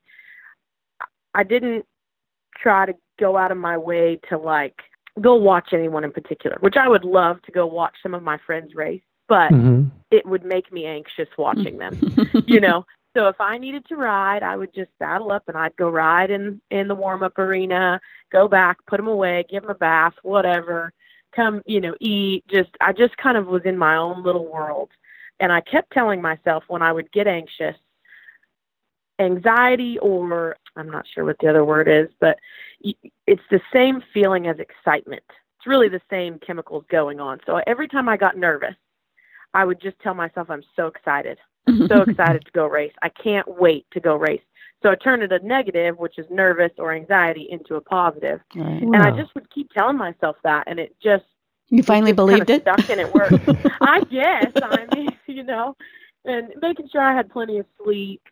I 1.34 1.42
didn't 1.42 1.84
try 2.56 2.86
to 2.86 2.94
go 3.18 3.36
out 3.36 3.50
of 3.50 3.58
my 3.58 3.76
way 3.76 4.20
to 4.28 4.38
like 4.38 4.80
go 5.20 5.34
watch 5.34 5.70
anyone 5.72 6.04
in 6.04 6.12
particular, 6.12 6.56
which 6.60 6.76
I 6.76 6.88
would 6.88 7.04
love 7.04 7.42
to 7.42 7.52
go 7.52 7.66
watch 7.66 7.94
some 8.02 8.14
of 8.14 8.22
my 8.22 8.38
friends 8.46 8.74
race, 8.74 9.02
but 9.28 9.50
mm-hmm. 9.50 9.88
it 10.10 10.26
would 10.26 10.44
make 10.44 10.72
me 10.72 10.86
anxious 10.86 11.28
watching 11.36 11.78
them, 11.78 11.98
you 12.46 12.60
know. 12.60 12.86
So 13.16 13.26
if 13.26 13.40
I 13.40 13.58
needed 13.58 13.84
to 13.86 13.96
ride, 13.96 14.42
I 14.42 14.56
would 14.56 14.72
just 14.74 14.90
saddle 14.98 15.32
up 15.32 15.44
and 15.48 15.56
I'd 15.56 15.76
go 15.76 15.88
ride 15.88 16.30
in 16.30 16.60
in 16.70 16.88
the 16.88 16.94
warm 16.94 17.22
up 17.22 17.38
arena, 17.38 18.00
go 18.30 18.46
back, 18.48 18.78
put 18.86 18.98
them 18.98 19.08
away, 19.08 19.44
give 19.50 19.62
them 19.62 19.70
a 19.70 19.74
bath, 19.74 20.14
whatever 20.22 20.92
come, 21.34 21.62
you 21.66 21.80
know, 21.80 21.94
eat. 22.00 22.44
Just 22.48 22.70
I 22.80 22.92
just 22.92 23.16
kind 23.16 23.36
of 23.36 23.46
was 23.46 23.62
in 23.64 23.78
my 23.78 23.96
own 23.96 24.22
little 24.22 24.50
world. 24.50 24.90
And 25.40 25.52
I 25.52 25.60
kept 25.60 25.92
telling 25.92 26.20
myself 26.20 26.64
when 26.68 26.82
I 26.82 26.92
would 26.92 27.12
get 27.12 27.26
anxious, 27.26 27.76
anxiety 29.18 29.98
or 29.98 30.56
I'm 30.76 30.90
not 30.90 31.06
sure 31.12 31.24
what 31.24 31.36
the 31.40 31.48
other 31.48 31.64
word 31.64 31.88
is, 31.88 32.08
but 32.20 32.38
it's 33.26 33.42
the 33.50 33.60
same 33.72 34.02
feeling 34.14 34.46
as 34.46 34.58
excitement. 34.58 35.22
It's 35.28 35.66
really 35.66 35.88
the 35.88 36.00
same 36.08 36.38
chemicals 36.38 36.84
going 36.90 37.20
on. 37.20 37.40
So 37.46 37.60
every 37.66 37.88
time 37.88 38.08
I 38.08 38.16
got 38.16 38.36
nervous, 38.36 38.76
I 39.54 39.64
would 39.64 39.80
just 39.80 39.98
tell 40.00 40.14
myself 40.14 40.50
I'm 40.50 40.62
so 40.76 40.86
excited. 40.86 41.38
I'm 41.66 41.88
so 41.88 42.02
excited 42.08 42.44
to 42.44 42.50
go 42.52 42.66
race. 42.66 42.92
I 43.02 43.08
can't 43.08 43.60
wait 43.60 43.86
to 43.92 44.00
go 44.00 44.14
race. 44.14 44.42
So 44.82 44.90
I 44.90 44.94
turned 44.94 45.24
it 45.24 45.32
a 45.32 45.44
negative, 45.44 45.98
which 45.98 46.18
is 46.18 46.26
nervous 46.30 46.70
or 46.78 46.92
anxiety, 46.92 47.48
into 47.50 47.74
a 47.74 47.80
positive. 47.80 48.40
Right. 48.54 48.82
And 48.82 48.96
I 48.96 49.10
just 49.10 49.34
would 49.34 49.50
keep 49.50 49.72
telling 49.72 49.96
myself 49.96 50.36
that, 50.44 50.64
and 50.68 50.78
it 50.78 50.94
just 51.02 51.24
you 51.70 51.82
finally 51.82 52.12
believed 52.12 52.48
it. 52.50 52.62
Stuck 52.62 52.88
and 52.88 53.00
it 53.00 53.12
worked. 53.12 53.32
I 53.80 54.00
guess. 54.04 54.52
I 54.62 54.86
mean, 54.94 55.08
you 55.26 55.42
know, 55.42 55.76
and 56.24 56.52
making 56.62 56.88
sure 56.90 57.02
I 57.02 57.14
had 57.14 57.30
plenty 57.30 57.58
of 57.58 57.66
sleep, 57.82 58.22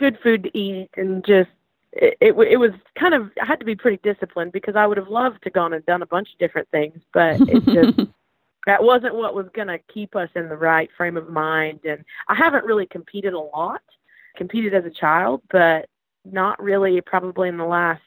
good 0.00 0.18
food 0.22 0.42
to 0.42 0.58
eat, 0.58 0.90
and 0.96 1.24
just 1.24 1.50
it, 1.92 2.16
it, 2.20 2.32
it 2.32 2.56
was 2.56 2.72
kind 2.98 3.14
of 3.14 3.30
I 3.40 3.46
had 3.46 3.60
to 3.60 3.66
be 3.66 3.76
pretty 3.76 4.00
disciplined 4.02 4.50
because 4.50 4.74
I 4.74 4.86
would 4.86 4.96
have 4.96 5.08
loved 5.08 5.42
to 5.44 5.50
gone 5.50 5.74
and 5.74 5.86
done 5.86 6.02
a 6.02 6.06
bunch 6.06 6.32
of 6.32 6.38
different 6.38 6.68
things, 6.70 6.98
but 7.14 7.40
it 7.42 7.64
just 7.66 8.10
that 8.66 8.82
wasn't 8.82 9.14
what 9.14 9.34
was 9.34 9.46
going 9.54 9.68
to 9.68 9.78
keep 9.92 10.16
us 10.16 10.28
in 10.34 10.48
the 10.48 10.56
right 10.56 10.90
frame 10.96 11.16
of 11.16 11.30
mind. 11.30 11.80
And 11.84 12.04
I 12.28 12.34
haven't 12.34 12.64
really 12.64 12.86
competed 12.86 13.32
a 13.34 13.38
lot 13.38 13.82
competed 14.36 14.74
as 14.74 14.84
a 14.84 14.90
child, 14.90 15.42
but 15.50 15.88
not 16.24 16.62
really 16.62 17.00
probably 17.00 17.48
in 17.48 17.56
the 17.56 17.64
last 17.64 18.00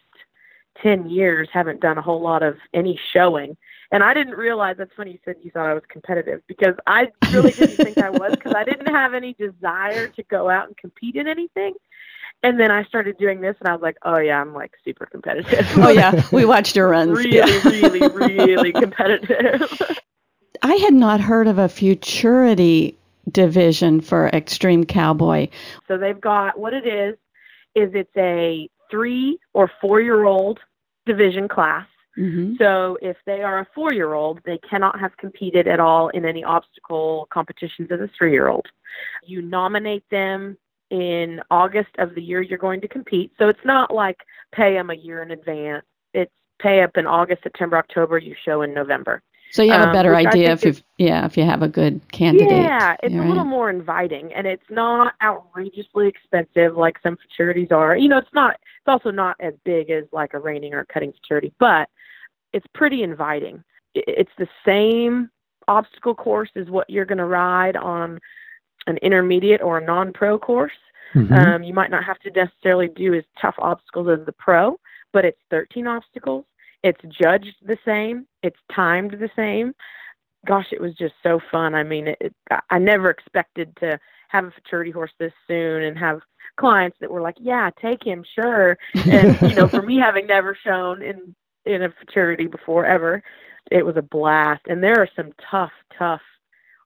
10 0.81 1.09
years 1.09 1.47
haven't 1.51 1.79
done 1.79 1.97
a 1.97 2.01
whole 2.01 2.21
lot 2.21 2.43
of 2.43 2.57
any 2.73 2.99
showing. 3.11 3.55
And 3.93 4.03
I 4.03 4.15
didn't 4.15 4.33
realize 4.33 4.77
that's 4.79 4.91
funny 4.97 5.11
you 5.11 5.19
said 5.23 5.35
you 5.43 5.51
thought 5.51 5.67
I 5.67 5.75
was 5.75 5.83
competitive 5.87 6.41
because 6.47 6.73
I 6.87 7.09
really 7.31 7.51
didn't 7.51 7.75
think 7.75 7.99
I 7.99 8.09
was 8.09 8.31
because 8.31 8.55
I 8.55 8.63
didn't 8.63 8.87
have 8.87 9.13
any 9.13 9.33
desire 9.33 10.07
to 10.07 10.23
go 10.23 10.49
out 10.49 10.65
and 10.65 10.75
compete 10.75 11.15
in 11.15 11.27
anything. 11.27 11.75
And 12.41 12.59
then 12.59 12.71
I 12.71 12.85
started 12.85 13.19
doing 13.19 13.39
this 13.39 13.55
and 13.59 13.69
I 13.69 13.73
was 13.73 13.83
like, 13.83 13.97
oh 14.01 14.17
yeah, 14.17 14.41
I'm 14.41 14.51
like 14.51 14.71
super 14.83 15.05
competitive. 15.05 15.67
oh 15.77 15.89
yeah, 15.89 16.23
we 16.31 16.43
watched 16.43 16.75
your 16.75 16.89
runs. 16.89 17.15
really, 17.15 17.37
yeah. 17.37 17.61
really, 17.63 17.99
really 17.99 18.71
competitive. 18.73 19.71
I 20.63 20.73
had 20.73 20.95
not 20.95 21.21
heard 21.21 21.45
of 21.45 21.59
a 21.59 21.69
futurity 21.69 22.97
division 23.31 24.01
for 24.01 24.27
Extreme 24.29 24.85
Cowboy. 24.85 25.49
So 25.87 25.99
they've 25.99 26.19
got 26.19 26.57
what 26.57 26.73
it 26.73 26.87
is 26.87 27.15
is 27.75 27.91
it's 27.93 28.17
a 28.17 28.67
three 28.89 29.37
or 29.53 29.69
four 29.79 30.01
year 30.01 30.25
old 30.25 30.59
division 31.05 31.47
class. 31.47 31.85
Mm-hmm. 32.17 32.55
So 32.59 32.97
if 33.01 33.17
they 33.25 33.41
are 33.41 33.59
a 33.59 33.67
four 33.73 33.93
year 33.93 34.13
old, 34.13 34.39
they 34.45 34.59
cannot 34.69 34.99
have 34.99 35.17
competed 35.17 35.67
at 35.67 35.79
all 35.79 36.09
in 36.09 36.25
any 36.25 36.43
obstacle 36.43 37.27
competitions 37.31 37.89
as 37.91 37.99
a 37.99 38.09
three 38.17 38.31
year 38.31 38.49
old. 38.49 38.67
You 39.25 39.41
nominate 39.41 40.07
them 40.11 40.57
in 40.89 41.41
August 41.49 41.89
of 41.97 42.13
the 42.13 42.21
year 42.21 42.41
you're 42.41 42.59
going 42.59 42.81
to 42.81 42.87
compete. 42.87 43.31
So 43.39 43.49
it's 43.49 43.65
not 43.65 43.93
like 43.93 44.17
pay 44.51 44.73
them 44.73 44.91
a 44.91 44.95
year 44.95 45.23
in 45.23 45.31
advance. 45.31 45.85
It's 46.13 46.31
pay 46.59 46.83
up 46.83 46.97
in 46.97 47.07
August, 47.07 47.41
September, 47.41 47.77
October, 47.77 48.19
you 48.19 48.35
show 48.45 48.61
in 48.61 48.73
November. 48.73 49.21
So 49.51 49.61
you 49.61 49.71
have 49.71 49.81
a 49.81 49.87
um, 49.87 49.93
better 49.93 50.15
um, 50.15 50.25
idea 50.25 50.51
if 50.51 50.65
you 50.65 50.73
yeah 50.97 51.27
if 51.27 51.37
you 51.37 51.43
have 51.43 51.61
a 51.61 51.67
good 51.67 52.01
candidate. 52.11 52.49
Yeah, 52.49 52.95
it's 53.03 53.13
right. 53.13 53.23
a 53.23 53.27
little 53.27 53.45
more 53.45 53.69
inviting, 53.69 54.33
and 54.33 54.47
it's 54.47 54.63
not 54.71 55.13
outrageously 55.21 56.07
expensive 56.07 56.75
like 56.75 56.97
some 57.03 57.17
futurities 57.17 57.71
are. 57.71 57.95
You 57.95 58.09
know, 58.09 58.17
it's 58.17 58.33
not. 58.33 58.55
It's 58.55 58.87
also 58.87 59.11
not 59.11 59.35
as 59.39 59.53
big 59.63 59.91
as 59.91 60.05
like 60.11 60.33
a 60.33 60.39
reining 60.39 60.73
or 60.73 60.79
a 60.79 60.85
cutting 60.87 61.11
futurity, 61.11 61.53
but 61.59 61.87
it's 62.53 62.67
pretty 62.73 63.03
inviting. 63.03 63.63
It's 63.95 64.31
the 64.37 64.47
same 64.65 65.29
obstacle 65.67 66.15
course 66.15 66.49
as 66.55 66.69
what 66.69 66.89
you're 66.89 67.05
going 67.05 67.17
to 67.17 67.25
ride 67.25 67.75
on 67.75 68.19
an 68.87 68.97
intermediate 68.97 69.61
or 69.61 69.77
a 69.77 69.85
non-pro 69.85 70.39
course. 70.39 70.71
Mm-hmm. 71.15 71.33
Um, 71.33 71.63
you 71.63 71.73
might 71.73 71.91
not 71.91 72.03
have 72.03 72.19
to 72.19 72.31
necessarily 72.31 72.87
do 72.87 73.13
as 73.13 73.23
tough 73.39 73.55
obstacles 73.59 74.07
as 74.19 74.25
the 74.25 74.31
pro, 74.33 74.79
but 75.11 75.25
it's 75.25 75.39
13 75.51 75.87
obstacles. 75.87 76.45
It's 76.83 76.99
judged 77.09 77.55
the 77.65 77.77
same. 77.85 78.27
It's 78.41 78.59
timed 78.73 79.11
the 79.11 79.29
same. 79.35 79.73
Gosh, 80.45 80.67
it 80.71 80.81
was 80.81 80.95
just 80.95 81.13
so 81.23 81.39
fun. 81.51 81.75
I 81.75 81.83
mean, 81.83 82.07
it, 82.09 82.17
it, 82.19 82.35
I 82.69 82.79
never 82.79 83.09
expected 83.09 83.75
to 83.79 83.99
have 84.27 84.45
a 84.45 84.51
futurity 84.51 84.91
horse 84.91 85.11
this 85.19 85.31
soon 85.47 85.83
and 85.83 85.97
have 85.97 86.19
clients 86.57 86.97
that 86.99 87.09
were 87.09 87.21
like, 87.21 87.35
"Yeah, 87.39 87.69
take 87.81 88.03
him, 88.03 88.25
sure." 88.35 88.77
And 89.05 89.41
you 89.41 89.55
know, 89.55 89.67
for 89.69 89.81
me 89.81 89.97
having 89.97 90.27
never 90.27 90.57
shown 90.61 91.01
in 91.01 91.33
in 91.65 91.83
a 91.83 91.89
futurity 91.91 92.47
before 92.47 92.85
ever, 92.85 93.23
it 93.71 93.85
was 93.85 93.97
a 93.97 94.01
blast. 94.01 94.61
And 94.67 94.83
there 94.83 94.99
are 94.99 95.09
some 95.15 95.31
tough, 95.49 95.71
tough 95.97 96.21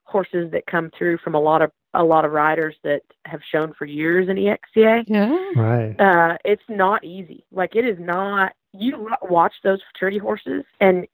horses 0.04 0.50
that 0.52 0.66
come 0.66 0.90
through 0.96 1.18
from 1.18 1.34
a 1.34 1.40
lot 1.40 1.62
of 1.62 1.70
a 1.94 2.04
lot 2.04 2.24
of 2.24 2.32
riders 2.32 2.76
that 2.84 3.00
have 3.24 3.40
shown 3.50 3.72
for 3.72 3.86
years 3.86 4.28
in 4.28 4.36
EXCA. 4.36 5.04
Yeah. 5.06 5.36
Right. 5.56 5.98
Uh, 5.98 6.36
it's 6.44 6.62
not 6.68 7.02
easy. 7.02 7.44
Like 7.50 7.76
it 7.76 7.84
is 7.84 7.98
not. 7.98 8.52
You 8.72 9.10
watch 9.22 9.54
those 9.64 9.80
futurity 9.92 10.18
horses 10.18 10.64
and 10.80 11.06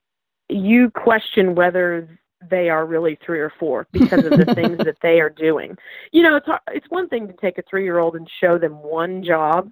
you 0.49 0.91
question 0.91 1.55
whether 1.55 2.19
they 2.49 2.69
are 2.69 2.85
really 2.85 3.17
three 3.25 3.39
or 3.39 3.51
four 3.57 3.87
because 3.91 4.25
of 4.25 4.31
the 4.31 4.45
things 4.55 4.77
that 4.79 4.97
they 5.01 5.19
are 5.19 5.29
doing. 5.29 5.77
You 6.11 6.23
know, 6.23 6.35
it's 6.35 6.47
it's 6.71 6.89
one 6.89 7.07
thing 7.07 7.27
to 7.27 7.33
take 7.33 7.57
a 7.57 7.63
three 7.69 7.83
year 7.83 7.99
old 7.99 8.15
and 8.15 8.29
show 8.41 8.57
them 8.57 8.73
one 8.73 9.23
job 9.23 9.71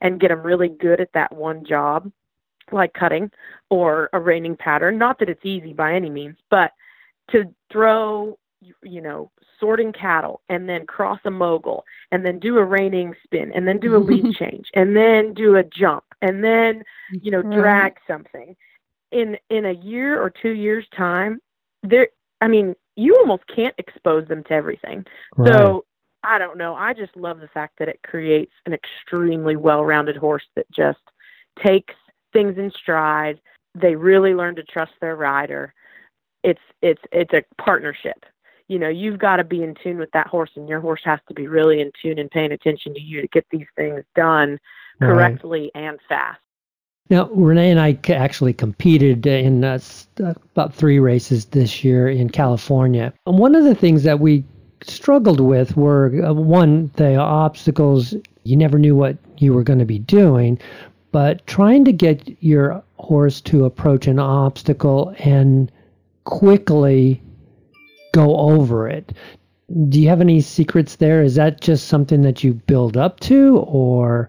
and 0.00 0.20
get 0.20 0.28
them 0.28 0.42
really 0.42 0.68
good 0.68 1.00
at 1.00 1.12
that 1.14 1.34
one 1.34 1.64
job, 1.64 2.10
like 2.72 2.92
cutting 2.94 3.30
or 3.70 4.08
a 4.12 4.20
reining 4.20 4.56
pattern. 4.56 4.98
Not 4.98 5.18
that 5.18 5.28
it's 5.28 5.44
easy 5.44 5.72
by 5.72 5.94
any 5.94 6.10
means, 6.10 6.36
but 6.50 6.72
to 7.30 7.44
throw, 7.70 8.38
you 8.82 9.00
know, 9.00 9.30
sorting 9.58 9.92
cattle 9.92 10.42
and 10.48 10.68
then 10.68 10.86
cross 10.86 11.18
a 11.24 11.30
mogul 11.30 11.84
and 12.12 12.24
then 12.24 12.38
do 12.38 12.58
a 12.58 12.64
reining 12.64 13.14
spin 13.24 13.52
and 13.54 13.66
then 13.66 13.78
do 13.78 13.96
a 13.96 13.98
lead 13.98 14.34
change 14.38 14.66
and 14.74 14.96
then 14.96 15.34
do 15.34 15.56
a 15.56 15.64
jump 15.64 16.04
and 16.22 16.44
then, 16.44 16.82
you 17.10 17.30
know, 17.30 17.42
drag 17.42 17.96
something. 18.06 18.56
In 19.12 19.38
in 19.50 19.66
a 19.66 19.72
year 19.72 20.20
or 20.20 20.30
two 20.30 20.50
years 20.50 20.84
time, 20.96 21.40
there 21.82 22.08
I 22.40 22.48
mean, 22.48 22.74
you 22.96 23.16
almost 23.16 23.44
can't 23.54 23.74
expose 23.78 24.26
them 24.28 24.42
to 24.44 24.52
everything. 24.52 25.06
Right. 25.36 25.52
So 25.52 25.84
I 26.22 26.38
don't 26.38 26.58
know. 26.58 26.74
I 26.74 26.92
just 26.92 27.16
love 27.16 27.40
the 27.40 27.48
fact 27.48 27.78
that 27.78 27.88
it 27.88 28.00
creates 28.02 28.52
an 28.66 28.72
extremely 28.74 29.54
well-rounded 29.54 30.16
horse 30.16 30.44
that 30.56 30.66
just 30.72 30.98
takes 31.64 31.94
things 32.32 32.58
in 32.58 32.70
stride. 32.70 33.40
They 33.74 33.94
really 33.94 34.34
learn 34.34 34.56
to 34.56 34.62
trust 34.62 34.92
their 35.00 35.16
rider. 35.16 35.74
It's 36.42 36.60
it's 36.82 37.02
it's 37.12 37.32
a 37.32 37.42
partnership. 37.62 38.24
You 38.68 38.78
know, 38.78 38.88
you've 38.88 39.18
got 39.18 39.36
to 39.36 39.44
be 39.44 39.62
in 39.62 39.76
tune 39.82 39.98
with 39.98 40.10
that 40.12 40.26
horse, 40.26 40.50
and 40.56 40.68
your 40.68 40.80
horse 40.80 41.02
has 41.04 41.20
to 41.28 41.34
be 41.34 41.46
really 41.46 41.80
in 41.80 41.92
tune 42.02 42.18
and 42.18 42.30
paying 42.30 42.52
attention 42.52 42.94
to 42.94 43.00
you 43.00 43.20
to 43.20 43.28
get 43.28 43.46
these 43.50 43.66
things 43.76 44.02
done 44.14 44.58
correctly 45.00 45.70
right. 45.74 45.84
and 45.84 45.98
fast. 46.08 46.40
Now, 47.08 47.28
Renee 47.28 47.70
and 47.70 47.80
I 47.80 47.98
actually 48.08 48.52
competed 48.52 49.26
in 49.26 49.62
uh, 49.62 49.78
about 50.18 50.74
three 50.74 50.98
races 50.98 51.46
this 51.46 51.84
year 51.84 52.08
in 52.08 52.30
California. 52.30 53.12
And 53.26 53.38
one 53.38 53.54
of 53.54 53.64
the 53.64 53.76
things 53.76 54.02
that 54.02 54.18
we 54.18 54.44
struggled 54.82 55.40
with 55.40 55.76
were 55.76 56.12
uh, 56.24 56.32
one, 56.32 56.90
the 56.96 57.14
obstacles, 57.14 58.14
you 58.42 58.56
never 58.56 58.78
knew 58.78 58.96
what 58.96 59.16
you 59.38 59.52
were 59.54 59.62
going 59.62 59.78
to 59.78 59.84
be 59.84 60.00
doing, 60.00 60.58
but 61.16 61.46
trying 61.46 61.82
to 61.82 61.92
get 61.92 62.36
your 62.42 62.84
horse 62.98 63.40
to 63.40 63.64
approach 63.64 64.06
an 64.06 64.18
obstacle 64.18 65.14
and 65.20 65.72
quickly 66.24 67.22
go 68.12 68.36
over 68.36 68.86
it. 68.86 69.14
Do 69.88 69.98
you 69.98 70.10
have 70.10 70.20
any 70.20 70.42
secrets 70.42 70.96
there? 70.96 71.22
Is 71.22 71.34
that 71.36 71.62
just 71.62 71.88
something 71.88 72.20
that 72.20 72.44
you 72.44 72.52
build 72.52 72.98
up 72.98 73.20
to, 73.20 73.60
or 73.60 74.28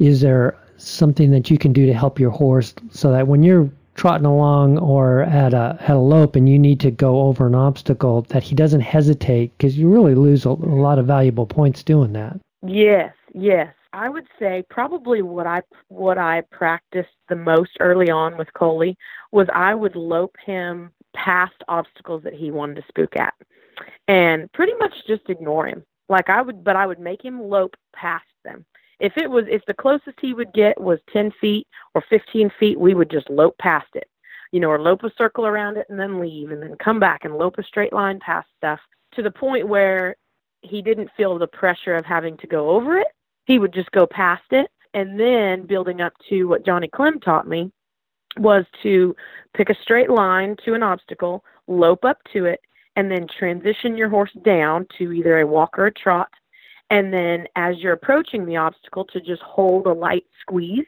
is 0.00 0.22
there 0.22 0.58
something 0.76 1.30
that 1.30 1.52
you 1.52 1.56
can 1.56 1.72
do 1.72 1.86
to 1.86 1.94
help 1.94 2.18
your 2.18 2.32
horse 2.32 2.74
so 2.90 3.12
that 3.12 3.28
when 3.28 3.44
you're 3.44 3.70
trotting 3.94 4.26
along 4.26 4.78
or 4.78 5.22
at 5.22 5.54
a 5.54 5.78
at 5.82 5.90
a 5.90 6.00
lope 6.00 6.34
and 6.34 6.48
you 6.48 6.58
need 6.58 6.80
to 6.80 6.90
go 6.90 7.20
over 7.20 7.46
an 7.46 7.54
obstacle 7.54 8.22
that 8.22 8.42
he 8.42 8.56
doesn't 8.56 8.80
hesitate 8.80 9.56
because 9.56 9.78
you 9.78 9.88
really 9.88 10.16
lose 10.16 10.44
a, 10.46 10.48
a 10.48 10.82
lot 10.82 10.98
of 10.98 11.06
valuable 11.06 11.46
points 11.46 11.84
doing 11.84 12.12
that. 12.12 12.40
Yes, 12.66 13.14
yes. 13.34 13.74
I 13.92 14.08
would 14.08 14.26
say 14.40 14.64
probably 14.70 15.22
what 15.22 15.46
I 15.46 15.62
what 15.88 16.18
I 16.18 16.42
practiced 16.50 17.14
the 17.28 17.36
most 17.36 17.70
early 17.78 18.10
on 18.10 18.36
with 18.36 18.52
Coley 18.54 18.96
was 19.30 19.46
I 19.54 19.72
would 19.74 19.94
lope 19.94 20.34
him 20.44 20.90
past 21.14 21.54
obstacles 21.68 22.24
that 22.24 22.34
he 22.34 22.50
wanted 22.50 22.76
to 22.76 22.84
spook 22.88 23.16
at, 23.16 23.34
and 24.08 24.52
pretty 24.52 24.72
much 24.80 24.92
just 25.06 25.30
ignore 25.30 25.68
him. 25.68 25.84
Like 26.08 26.28
I 26.28 26.42
would, 26.42 26.64
but 26.64 26.74
I 26.74 26.86
would 26.86 26.98
make 26.98 27.24
him 27.24 27.40
lope 27.40 27.76
past 27.94 28.26
them. 28.44 28.64
If 28.98 29.16
it 29.16 29.30
was, 29.30 29.44
if 29.48 29.64
the 29.66 29.74
closest 29.74 30.18
he 30.20 30.34
would 30.34 30.52
get 30.52 30.80
was 30.80 30.98
10 31.12 31.32
feet 31.40 31.66
or 31.94 32.02
15 32.08 32.50
feet, 32.58 32.78
we 32.78 32.94
would 32.94 33.10
just 33.10 33.30
lope 33.30 33.56
past 33.58 33.88
it, 33.94 34.08
you 34.52 34.60
know, 34.60 34.70
or 34.70 34.80
lope 34.80 35.02
a 35.04 35.10
circle 35.16 35.46
around 35.46 35.76
it 35.76 35.86
and 35.88 35.98
then 35.98 36.20
leave 36.20 36.50
and 36.50 36.62
then 36.62 36.76
come 36.82 37.00
back 37.00 37.24
and 37.24 37.36
lope 37.36 37.58
a 37.58 37.62
straight 37.62 37.92
line 37.92 38.18
past 38.20 38.48
stuff 38.56 38.80
to 39.12 39.22
the 39.22 39.30
point 39.30 39.68
where 39.68 40.16
he 40.62 40.82
didn't 40.82 41.10
feel 41.16 41.38
the 41.38 41.46
pressure 41.46 41.94
of 41.94 42.04
having 42.04 42.36
to 42.38 42.46
go 42.46 42.70
over 42.70 42.98
it. 42.98 43.08
He 43.44 43.58
would 43.58 43.72
just 43.72 43.90
go 43.92 44.06
past 44.06 44.44
it. 44.50 44.70
And 44.94 45.18
then 45.18 45.66
building 45.66 46.00
up 46.00 46.12
to 46.28 46.44
what 46.44 46.64
Johnny 46.64 46.88
Clem 46.88 47.18
taught 47.18 47.48
me 47.48 47.72
was 48.36 48.64
to 48.82 49.14
pick 49.56 49.70
a 49.70 49.74
straight 49.82 50.10
line 50.10 50.56
to 50.64 50.74
an 50.74 50.82
obstacle, 50.82 51.44
lope 51.66 52.04
up 52.04 52.18
to 52.32 52.44
it, 52.44 52.60
and 52.94 53.10
then 53.10 53.26
transition 53.26 53.96
your 53.96 54.08
horse 54.08 54.32
down 54.44 54.86
to 54.98 55.12
either 55.12 55.40
a 55.40 55.46
walk 55.46 55.78
or 55.78 55.86
a 55.86 55.92
trot 55.92 56.28
and 56.90 57.12
then 57.12 57.46
as 57.56 57.78
you're 57.78 57.92
approaching 57.92 58.46
the 58.46 58.56
obstacle, 58.56 59.04
to 59.06 59.20
just 59.20 59.42
hold 59.42 59.86
a 59.86 59.92
light 59.92 60.26
squeeze. 60.40 60.86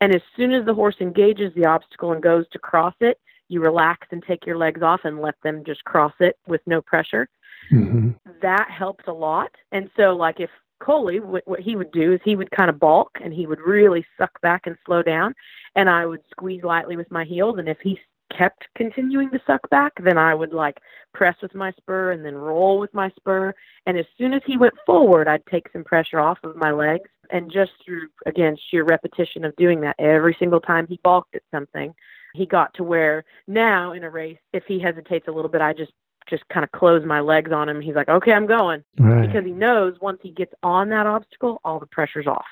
And 0.00 0.14
as 0.14 0.22
soon 0.36 0.52
as 0.52 0.64
the 0.64 0.74
horse 0.74 0.96
engages 1.00 1.52
the 1.54 1.66
obstacle 1.66 2.12
and 2.12 2.22
goes 2.22 2.48
to 2.52 2.58
cross 2.58 2.94
it, 3.00 3.18
you 3.48 3.60
relax 3.60 4.06
and 4.10 4.22
take 4.22 4.46
your 4.46 4.56
legs 4.56 4.82
off 4.82 5.00
and 5.04 5.20
let 5.20 5.34
them 5.42 5.64
just 5.64 5.84
cross 5.84 6.12
it 6.20 6.36
with 6.46 6.60
no 6.66 6.80
pressure. 6.80 7.28
Mm-hmm. 7.72 8.10
That 8.42 8.68
helped 8.70 9.08
a 9.08 9.12
lot. 9.12 9.50
And 9.72 9.90
so, 9.96 10.14
like, 10.14 10.40
if 10.40 10.50
Coley, 10.80 11.20
what, 11.20 11.46
what 11.46 11.60
he 11.60 11.76
would 11.76 11.92
do 11.92 12.12
is 12.12 12.20
he 12.24 12.36
would 12.36 12.50
kind 12.50 12.70
of 12.70 12.78
balk 12.78 13.10
and 13.22 13.32
he 13.32 13.46
would 13.46 13.60
really 13.60 14.04
suck 14.16 14.40
back 14.40 14.66
and 14.66 14.76
slow 14.86 15.02
down. 15.02 15.34
And 15.76 15.88
I 15.90 16.06
would 16.06 16.22
squeeze 16.30 16.62
lightly 16.62 16.96
with 16.96 17.10
my 17.10 17.24
heels. 17.24 17.58
And 17.58 17.68
if 17.68 17.78
he 17.80 17.98
kept 18.36 18.66
continuing 18.74 19.30
to 19.30 19.40
suck 19.46 19.68
back, 19.70 19.92
then 20.02 20.18
I 20.18 20.34
would 20.34 20.52
like 20.52 20.78
press 21.14 21.36
with 21.42 21.54
my 21.54 21.72
spur 21.72 22.12
and 22.12 22.24
then 22.24 22.34
roll 22.34 22.78
with 22.78 22.92
my 22.94 23.10
spur. 23.10 23.54
And 23.86 23.98
as 23.98 24.06
soon 24.16 24.34
as 24.34 24.42
he 24.46 24.56
went 24.56 24.74
forward, 24.86 25.28
I'd 25.28 25.46
take 25.46 25.70
some 25.72 25.84
pressure 25.84 26.20
off 26.20 26.38
of 26.44 26.56
my 26.56 26.70
legs. 26.70 27.08
And 27.30 27.52
just 27.52 27.72
through, 27.84 28.08
again, 28.26 28.56
sheer 28.70 28.84
repetition 28.84 29.44
of 29.44 29.54
doing 29.56 29.80
that 29.82 29.96
every 29.98 30.36
single 30.38 30.60
time 30.60 30.86
he 30.86 30.98
balked 31.02 31.34
at 31.34 31.42
something, 31.50 31.94
he 32.34 32.46
got 32.46 32.72
to 32.74 32.84
where 32.84 33.24
now 33.46 33.92
in 33.92 34.04
a 34.04 34.10
race, 34.10 34.38
if 34.52 34.64
he 34.66 34.78
hesitates 34.78 35.28
a 35.28 35.32
little 35.32 35.50
bit, 35.50 35.60
I 35.60 35.72
just 35.72 35.92
just 36.28 36.48
kind 36.48 36.64
of 36.64 36.72
close 36.72 37.04
my 37.04 37.20
legs 37.20 37.52
on 37.52 37.68
him. 37.68 37.80
He's 37.80 37.94
like, 37.94 38.08
okay, 38.08 38.32
I'm 38.32 38.46
going. 38.46 38.84
Right. 38.98 39.26
Because 39.26 39.44
he 39.44 39.52
knows 39.52 39.96
once 40.00 40.18
he 40.22 40.30
gets 40.30 40.52
on 40.62 40.88
that 40.90 41.06
obstacle, 41.06 41.60
all 41.64 41.78
the 41.78 41.86
pressure's 41.86 42.26
off. 42.26 42.46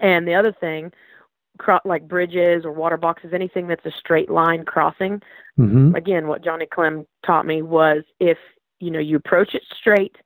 And 0.00 0.26
the 0.26 0.34
other 0.34 0.52
thing 0.52 0.92
cro- 1.58 1.80
like 1.84 2.06
bridges 2.08 2.64
or 2.64 2.72
water 2.72 2.96
boxes, 2.96 3.32
anything 3.32 3.66
that's 3.66 3.84
a 3.86 3.90
straight 3.90 4.30
line 4.30 4.64
crossing. 4.64 5.22
Mm-hmm. 5.58 5.94
Again, 5.94 6.26
what 6.26 6.44
Johnny 6.44 6.66
Clem 6.66 7.06
taught 7.24 7.46
me 7.46 7.62
was 7.62 8.04
if 8.20 8.38
you 8.80 8.90
know 8.90 8.98
you 8.98 9.16
approach 9.16 9.54
it 9.54 9.62
straight 9.74 10.16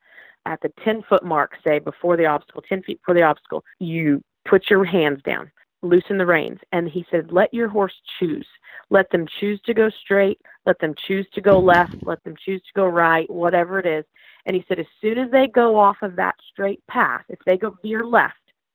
at 0.46 0.60
the 0.62 0.72
10 0.84 1.02
foot 1.02 1.24
mark, 1.24 1.52
say 1.66 1.78
before 1.78 2.16
the 2.16 2.26
obstacle, 2.26 2.62
10 2.62 2.82
feet 2.82 3.00
before 3.00 3.14
the 3.14 3.22
obstacle, 3.22 3.64
you 3.78 4.22
put 4.44 4.70
your 4.70 4.84
hands 4.84 5.22
down, 5.22 5.50
loosen 5.82 6.18
the 6.18 6.26
reins, 6.26 6.58
and 6.72 6.88
he 6.88 7.06
said, 7.10 7.32
let 7.32 7.52
your 7.54 7.68
horse 7.68 7.94
choose. 8.18 8.46
Let 8.90 9.10
them 9.10 9.26
choose 9.38 9.60
to 9.66 9.74
go 9.74 9.88
straight. 9.88 10.40
Let 10.66 10.78
them 10.80 10.94
choose 11.06 11.26
to 11.34 11.40
go 11.40 11.58
left. 11.58 11.94
Let 12.02 12.22
them 12.24 12.34
choose 12.44 12.60
to 12.62 12.72
go 12.74 12.86
right, 12.86 13.30
whatever 13.30 13.78
it 13.78 13.86
is. 13.86 14.04
And 14.46 14.56
he 14.56 14.64
said, 14.68 14.78
as 14.78 14.86
soon 15.00 15.18
as 15.18 15.30
they 15.30 15.46
go 15.46 15.78
off 15.78 15.98
of 16.02 16.16
that 16.16 16.34
straight 16.52 16.84
path, 16.86 17.24
if 17.28 17.38
they 17.46 17.56
go 17.56 17.76
veer 17.82 18.04
left, 18.04 18.34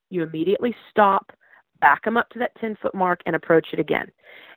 you 0.10 0.24
immediately 0.24 0.76
stop, 0.90 1.32
back 1.82 2.04
them 2.04 2.18
up 2.18 2.30
to 2.30 2.40
that 2.40 2.56
10 2.60 2.78
foot 2.82 2.96
mark 2.96 3.22
and 3.26 3.36
approach 3.36 3.68
it 3.74 3.80
again. 3.80 4.10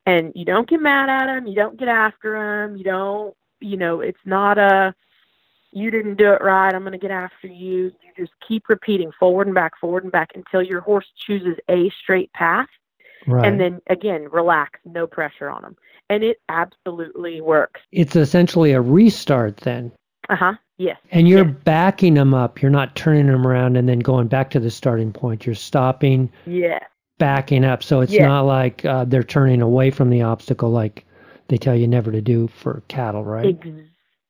And 0.06 0.32
you 0.34 0.44
don't 0.44 0.68
get 0.68 0.80
mad 0.80 1.08
at 1.08 1.26
them. 1.26 1.46
You 1.46 1.54
don't 1.54 1.78
get 1.78 1.88
after 1.88 2.32
them. 2.32 2.76
You 2.76 2.84
don't, 2.84 3.34
you 3.60 3.76
know, 3.76 4.00
it's 4.00 4.18
not 4.24 4.58
a, 4.58 4.94
you 5.72 5.90
didn't 5.90 6.16
do 6.16 6.32
it 6.32 6.42
right. 6.42 6.74
I'm 6.74 6.82
going 6.82 6.92
to 6.92 6.98
get 6.98 7.10
after 7.10 7.46
you. 7.46 7.92
You 8.02 8.12
just 8.16 8.32
keep 8.46 8.68
repeating 8.68 9.10
forward 9.18 9.46
and 9.46 9.54
back, 9.54 9.72
forward 9.80 10.04
and 10.04 10.12
back 10.12 10.30
until 10.34 10.62
your 10.62 10.80
horse 10.80 11.06
chooses 11.26 11.56
a 11.68 11.90
straight 12.02 12.32
path. 12.32 12.68
Right. 13.26 13.46
And 13.46 13.60
then 13.60 13.80
again, 13.88 14.28
relax, 14.30 14.80
no 14.84 15.06
pressure 15.06 15.50
on 15.50 15.62
them. 15.62 15.76
And 16.10 16.24
it 16.24 16.38
absolutely 16.48 17.40
works. 17.40 17.80
It's 17.92 18.16
essentially 18.16 18.72
a 18.72 18.80
restart 18.80 19.58
then. 19.58 19.92
Uh 20.28 20.36
huh. 20.36 20.54
Yes. 20.78 20.98
And 21.10 21.28
you're 21.28 21.46
yes. 21.46 21.56
backing 21.64 22.14
them 22.14 22.32
up. 22.32 22.62
You're 22.62 22.70
not 22.70 22.94
turning 22.96 23.26
them 23.26 23.46
around 23.46 23.76
and 23.76 23.88
then 23.88 23.98
going 23.98 24.28
back 24.28 24.50
to 24.50 24.60
the 24.60 24.70
starting 24.70 25.12
point. 25.12 25.44
You're 25.44 25.54
stopping. 25.54 26.30
Yeah 26.46 26.78
backing 27.18 27.64
up. 27.64 27.82
So 27.82 28.00
it's 28.00 28.16
not 28.18 28.42
like 28.42 28.84
uh, 28.84 29.04
they're 29.04 29.22
turning 29.22 29.60
away 29.60 29.90
from 29.90 30.08
the 30.10 30.22
obstacle 30.22 30.70
like 30.70 31.04
they 31.48 31.58
tell 31.58 31.74
you 31.74 31.86
never 31.86 32.10
to 32.12 32.20
do 32.20 32.48
for 32.48 32.82
cattle, 32.88 33.24
right? 33.24 33.58
Ex- 33.60 33.68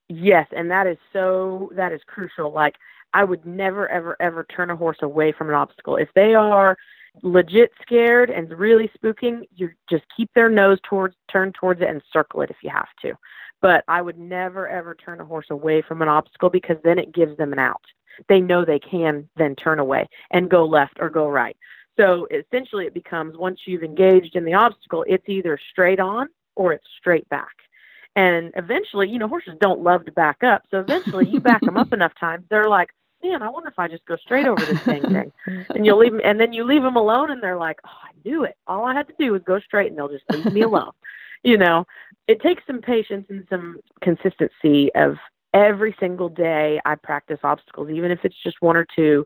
yes, 0.09 0.47
and 0.57 0.71
that 0.71 0.87
is 0.87 0.99
so 1.13 1.71
that 1.75 1.93
is 1.93 2.01
crucial. 2.07 2.53
Like 2.53 2.77
I 3.15 3.25
would 3.25 3.45
never, 3.47 3.89
ever, 3.89 4.17
ever 4.21 4.45
turn 4.45 4.71
a 4.71 4.77
horse 4.77 4.99
away 5.03 5.33
from 5.33 5.49
an 5.49 5.55
obstacle. 5.55 5.97
If 5.97 6.09
they 6.15 6.35
are 6.35 6.77
legit 7.23 7.73
scared 7.83 8.31
and 8.31 8.51
really 8.59 8.91
spooking, 8.99 9.43
you 9.55 9.71
just 9.89 10.05
keep 10.15 10.31
their 10.35 10.51
nose 10.51 10.79
towards, 10.83 11.17
turn 11.31 11.53
towards 11.53 11.81
it 11.81 11.89
and 11.89 12.03
circle 12.13 12.43
it 12.43 12.51
if 12.51 12.57
you 12.63 12.71
have 12.71 12.89
to. 13.03 13.15
But 13.61 13.83
I 13.89 14.03
would 14.03 14.19
never, 14.19 14.69
ever 14.69 14.95
turn 14.95 15.21
a 15.21 15.25
horse 15.25 15.47
away 15.51 15.83
from 15.83 16.03
an 16.03 16.09
obstacle 16.09 16.51
because 16.51 16.77
then 16.85 16.99
it 16.99 17.13
gives 17.13 17.37
them 17.37 17.53
an 17.53 17.59
out. 17.59 17.83
They 18.29 18.41
know 18.41 18.65
they 18.65 18.79
can 18.79 19.29
then 19.37 19.57
turn 19.57 19.79
away 19.79 20.09
and 20.31 20.51
go 20.51 20.65
left 20.65 20.99
or 21.01 21.09
go 21.09 21.29
right. 21.29 21.57
So 21.99 22.29
essentially, 22.31 22.87
it 22.87 22.95
becomes 22.95 23.37
once 23.37 23.61
you've 23.65 23.83
engaged 23.83 24.37
in 24.37 24.45
the 24.45 24.55
obstacle, 24.55 25.05
it's 25.09 25.29
either 25.29 25.59
straight 25.71 25.99
on 25.99 26.29
or 26.55 26.73
it's 26.73 26.87
straight 26.99 27.29
back. 27.29 27.51
And 28.17 28.53
eventually, 28.57 29.09
you 29.09 29.19
know, 29.19 29.29
horses 29.29 29.55
don't 29.61 29.81
love 29.81 30.05
to 30.07 30.13
back 30.13 30.43
up. 30.43 30.63
So 30.71 30.81
eventually, 30.81 31.27
you 31.29 31.41
back 31.41 31.61
them 31.61 31.77
up 31.77 31.93
enough 31.93 32.13
times, 32.19 32.45
they're 32.51 32.69
like, 32.69 32.91
man, 33.23 33.43
I 33.43 33.49
wonder 33.49 33.69
if 33.69 33.79
I 33.79 33.89
just 33.89 34.05
go 34.07 34.17
straight 34.17 34.47
over 34.47 34.65
this 34.65 34.81
thing 34.83 35.03
thing. 35.13 35.33
And 35.71 35.87
you'll 35.87 35.99
leave 35.99 36.13
them, 36.13 36.21
and 36.25 36.41
then 36.41 36.53
you 36.53 36.65
leave 36.65 36.83
them 36.83 36.97
alone, 36.97 37.31
and 37.31 37.43
they're 37.43 37.57
like, 37.57 37.79
oh, 37.87 37.91
I 38.05 38.29
knew 38.29 38.45
it. 38.45 38.57
All 38.67 38.85
I 38.85 38.95
had 38.95 39.09
to 39.09 39.15
do 39.19 39.33
was 39.33 39.43
go 39.43 39.61
straight, 39.61 39.89
and 39.89 39.99
they'll 39.99 40.09
just 40.09 40.25
leave 40.31 40.53
me 40.53 40.63
alone. 40.63 40.93
You 41.45 41.57
know, 41.57 41.87
it 42.27 42.43
takes 42.43 42.65
some 42.67 42.81
patience 42.81 43.27
and 43.31 43.47
some 43.49 43.79
consistency 44.03 44.93
of 44.97 45.15
every 45.55 45.95
single 46.01 46.29
day 46.29 46.81
I 46.85 46.97
practice 46.97 47.39
obstacles, 47.45 47.91
even 47.91 48.11
if 48.11 48.19
it's 48.25 48.35
just 48.43 48.61
one 48.61 48.77
or 48.77 48.85
two. 48.97 49.25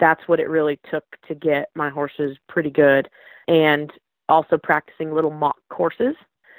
That's 0.00 0.26
what 0.26 0.40
it 0.40 0.48
really 0.48 0.80
took 0.90 1.04
to 1.28 1.34
get 1.36 1.68
my 1.76 1.90
horses 1.90 2.36
pretty 2.48 2.70
good. 2.70 3.08
And 3.46 3.88
also 4.28 4.58
practicing 4.58 5.14
little 5.14 5.30
mock 5.30 5.54
courses 5.70 6.16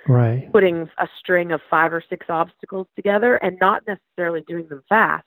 right. 0.08 0.52
putting 0.52 0.90
a 0.98 1.08
string 1.20 1.52
of 1.52 1.62
five 1.70 1.94
or 1.94 2.04
six 2.10 2.26
obstacles 2.30 2.88
together 2.96 3.36
and 3.38 3.58
not 3.60 3.84
necessarily 3.88 4.42
doing 4.48 4.68
them 4.68 4.84
fast 4.90 5.26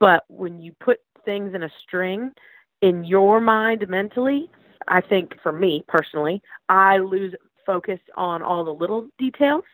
but 0.00 0.24
when 0.28 0.60
you 0.60 0.72
put 0.80 1.00
things 1.24 1.54
in 1.54 1.62
a 1.62 1.70
string 1.82 2.30
in 2.82 3.04
your 3.04 3.40
mind 3.40 3.86
mentally 3.88 4.50
i 4.86 5.00
think 5.00 5.34
for 5.42 5.52
me 5.52 5.84
personally 5.88 6.40
i 6.68 6.98
lose 6.98 7.34
focus 7.68 8.00
on 8.16 8.42
all 8.42 8.64
the 8.64 8.72
little 8.72 9.06
details. 9.18 9.64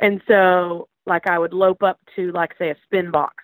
And 0.00 0.20
so 0.26 0.88
like 1.06 1.28
i 1.28 1.38
would 1.38 1.54
lope 1.54 1.84
up 1.84 2.00
to 2.16 2.32
like 2.32 2.52
say 2.58 2.70
a 2.70 2.76
spin 2.84 3.12
box 3.12 3.36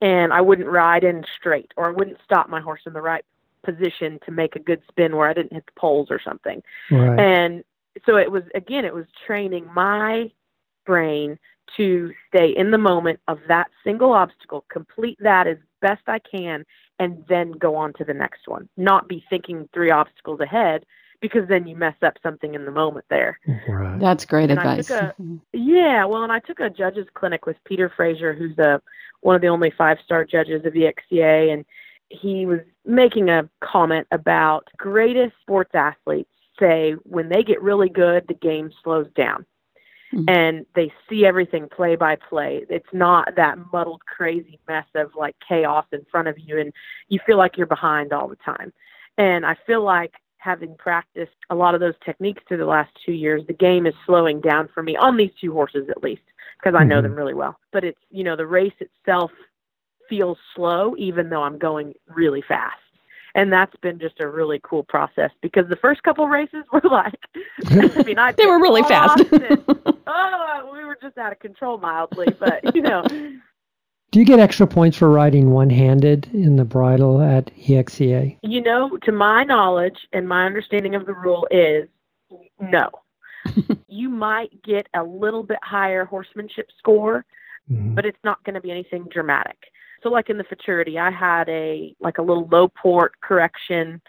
and 0.00 0.32
i 0.32 0.40
wouldn't 0.40 0.68
ride 0.68 1.02
in 1.02 1.24
straight 1.36 1.72
or 1.76 1.88
i 1.88 1.90
wouldn't 1.90 2.18
stop 2.24 2.48
my 2.48 2.60
horse 2.60 2.82
in 2.86 2.92
the 2.92 3.00
right 3.00 3.24
position 3.64 4.20
to 4.24 4.30
make 4.30 4.54
a 4.54 4.60
good 4.60 4.80
spin 4.88 5.16
where 5.16 5.28
i 5.28 5.32
didn't 5.34 5.52
hit 5.52 5.66
the 5.66 5.80
poles 5.80 6.08
or 6.08 6.20
something. 6.20 6.62
Right. 6.90 7.18
and 7.18 7.64
so 8.06 8.16
it 8.16 8.30
was 8.30 8.42
again 8.54 8.84
it 8.84 8.94
was 8.94 9.06
training 9.26 9.68
my 9.74 10.30
brain 10.86 11.38
to 11.76 12.12
stay 12.28 12.48
in 12.50 12.70
the 12.70 12.78
moment 12.78 13.20
of 13.28 13.38
that 13.48 13.68
single 13.84 14.12
obstacle 14.12 14.64
complete 14.70 15.18
that 15.20 15.46
as 15.46 15.56
best 15.80 16.02
i 16.06 16.18
can 16.18 16.64
and 17.02 17.24
then 17.28 17.50
go 17.52 17.74
on 17.74 17.92
to 17.94 18.04
the 18.04 18.14
next 18.14 18.46
one. 18.46 18.68
Not 18.76 19.08
be 19.08 19.24
thinking 19.28 19.68
three 19.74 19.90
obstacles 19.90 20.38
ahead 20.38 20.84
because 21.20 21.48
then 21.48 21.66
you 21.66 21.74
mess 21.74 21.96
up 22.02 22.14
something 22.22 22.54
in 22.54 22.64
the 22.64 22.70
moment 22.70 23.06
there. 23.10 23.38
Right. 23.68 23.98
that's 23.98 24.24
great 24.24 24.50
and 24.50 24.58
advice. 24.58 24.90
a, 24.90 25.14
mm-hmm. 25.20 25.36
yeah 25.52 26.04
well 26.04 26.22
and 26.22 26.32
i 26.32 26.38
took 26.40 26.60
a 26.60 26.70
judges 26.70 27.06
clinic 27.14 27.46
with 27.46 27.56
peter 27.64 27.92
fraser 27.94 28.32
who's 28.32 28.58
a 28.58 28.80
one 29.20 29.34
of 29.36 29.40
the 29.40 29.48
only 29.48 29.70
five 29.70 29.98
star 30.04 30.24
judges 30.24 30.64
of 30.64 30.72
the 30.72 30.92
xca 30.92 31.52
and 31.52 31.64
he 32.08 32.44
was 32.44 32.60
making 32.84 33.30
a 33.30 33.48
comment 33.60 34.06
about 34.10 34.68
greatest 34.76 35.34
sports 35.40 35.70
athletes 35.74 36.30
say 36.62 36.92
when 37.02 37.28
they 37.28 37.42
get 37.42 37.60
really 37.60 37.88
good, 37.88 38.24
the 38.28 38.34
game 38.34 38.70
slows 38.82 39.08
down. 39.16 39.44
Mm-hmm. 40.14 40.28
And 40.28 40.66
they 40.74 40.92
see 41.08 41.24
everything 41.24 41.68
play 41.74 41.96
by 41.96 42.16
play. 42.16 42.66
It's 42.68 42.92
not 42.92 43.34
that 43.36 43.56
muddled, 43.72 44.02
crazy 44.04 44.60
mess 44.68 44.84
of 44.94 45.10
like 45.16 45.34
chaos 45.46 45.86
in 45.90 46.04
front 46.10 46.28
of 46.28 46.38
you, 46.38 46.58
and 46.58 46.70
you 47.08 47.18
feel 47.24 47.38
like 47.38 47.56
you're 47.56 47.66
behind 47.66 48.12
all 48.12 48.28
the 48.28 48.36
time. 48.36 48.74
And 49.16 49.46
I 49.46 49.56
feel 49.66 49.82
like 49.82 50.12
having 50.36 50.76
practiced 50.76 51.32
a 51.48 51.54
lot 51.54 51.74
of 51.74 51.80
those 51.80 51.94
techniques 52.04 52.42
through 52.46 52.58
the 52.58 52.66
last 52.66 52.90
two 53.06 53.12
years, 53.12 53.42
the 53.46 53.54
game 53.54 53.86
is 53.86 53.94
slowing 54.04 54.40
down 54.42 54.68
for 54.74 54.82
me 54.82 54.96
on 54.96 55.16
these 55.16 55.30
two 55.40 55.52
horses 55.52 55.88
at 55.88 56.02
least, 56.02 56.22
because 56.58 56.78
I 56.78 56.84
know 56.84 56.96
mm-hmm. 56.96 57.04
them 57.04 57.14
really 57.14 57.34
well. 57.34 57.58
But 57.72 57.84
it's, 57.84 58.00
you 58.10 58.22
know, 58.22 58.36
the 58.36 58.46
race 58.46 58.74
itself 58.80 59.30
feels 60.10 60.36
slow, 60.54 60.94
even 60.98 61.30
though 61.30 61.42
I'm 61.42 61.58
going 61.58 61.94
really 62.06 62.42
fast 62.46 62.76
and 63.34 63.52
that's 63.52 63.74
been 63.76 63.98
just 63.98 64.20
a 64.20 64.28
really 64.28 64.60
cool 64.62 64.82
process 64.82 65.30
because 65.40 65.68
the 65.68 65.76
first 65.76 66.02
couple 66.02 66.28
races 66.28 66.64
were 66.72 66.82
like, 66.90 67.18
I 67.66 68.02
mean, 68.02 68.18
I 68.18 68.32
they 68.36 68.46
were 68.46 68.60
really 68.60 68.82
fast. 68.82 69.22
oh, 70.06 70.70
we 70.72 70.84
were 70.84 70.98
just 71.00 71.18
out 71.18 71.32
of 71.32 71.38
control 71.38 71.78
mildly, 71.78 72.28
but 72.38 72.74
you 72.74 72.82
know. 72.82 73.04
Do 73.08 74.18
you 74.18 74.26
get 74.26 74.40
extra 74.40 74.66
points 74.66 74.98
for 74.98 75.08
riding 75.08 75.52
one-handed 75.52 76.28
in 76.34 76.56
the 76.56 76.66
bridle 76.66 77.22
at 77.22 77.46
EXCA? 77.56 78.38
You 78.42 78.60
know, 78.60 78.98
to 79.04 79.12
my 79.12 79.42
knowledge 79.42 79.96
and 80.12 80.28
my 80.28 80.44
understanding 80.44 80.94
of 80.94 81.06
the 81.06 81.14
rule 81.14 81.48
is 81.50 81.88
no. 82.60 82.90
you 83.88 84.10
might 84.10 84.62
get 84.62 84.86
a 84.94 85.02
little 85.02 85.42
bit 85.42 85.58
higher 85.62 86.04
horsemanship 86.04 86.68
score, 86.78 87.24
mm-hmm. 87.70 87.94
but 87.94 88.04
it's 88.04 88.18
not 88.22 88.44
going 88.44 88.54
to 88.54 88.60
be 88.60 88.70
anything 88.70 89.06
dramatic. 89.10 89.56
So 90.02 90.08
like 90.08 90.30
in 90.30 90.38
the 90.38 90.44
futurity, 90.44 90.98
I 90.98 91.10
had 91.10 91.48
a 91.48 91.94
like 92.00 92.18
a 92.18 92.22
little 92.22 92.48
low 92.50 92.68
port 92.68 93.12
correction 93.20 94.00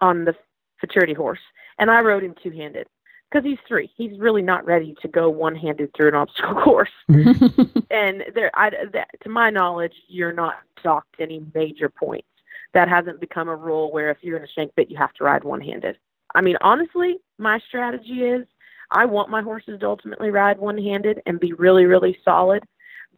on 0.00 0.24
the 0.24 0.34
futurity 0.80 1.14
horse, 1.14 1.40
and 1.78 1.90
I 1.90 2.00
rode 2.00 2.24
him 2.24 2.34
two 2.42 2.50
handed 2.50 2.86
because 3.30 3.44
he's 3.44 3.58
three. 3.66 3.90
He's 3.96 4.18
really 4.18 4.42
not 4.42 4.64
ready 4.64 4.94
to 5.02 5.08
go 5.08 5.28
one 5.30 5.54
handed 5.54 5.90
through 5.94 6.08
an 6.08 6.14
obstacle 6.14 6.54
course. 6.62 6.90
and 7.08 8.24
there, 8.34 8.50
I, 8.54 8.70
that, 8.92 9.08
to 9.22 9.28
my 9.28 9.50
knowledge, 9.50 9.94
you're 10.08 10.32
not 10.32 10.54
docked 10.82 11.16
any 11.18 11.44
major 11.54 11.88
points. 11.88 12.28
That 12.74 12.88
hasn't 12.88 13.20
become 13.20 13.48
a 13.48 13.56
rule 13.56 13.92
where 13.92 14.10
if 14.10 14.18
you're 14.22 14.38
in 14.38 14.44
a 14.44 14.48
shank 14.48 14.74
bit, 14.74 14.90
you 14.90 14.96
have 14.96 15.12
to 15.14 15.24
ride 15.24 15.44
one 15.44 15.60
handed. 15.60 15.98
I 16.34 16.40
mean, 16.40 16.56
honestly, 16.62 17.18
my 17.38 17.58
strategy 17.68 18.22
is 18.22 18.46
I 18.90 19.04
want 19.04 19.30
my 19.30 19.42
horses 19.42 19.80
to 19.80 19.86
ultimately 19.86 20.30
ride 20.30 20.58
one 20.58 20.78
handed 20.78 21.20
and 21.26 21.38
be 21.38 21.52
really, 21.52 21.84
really 21.84 22.16
solid. 22.24 22.62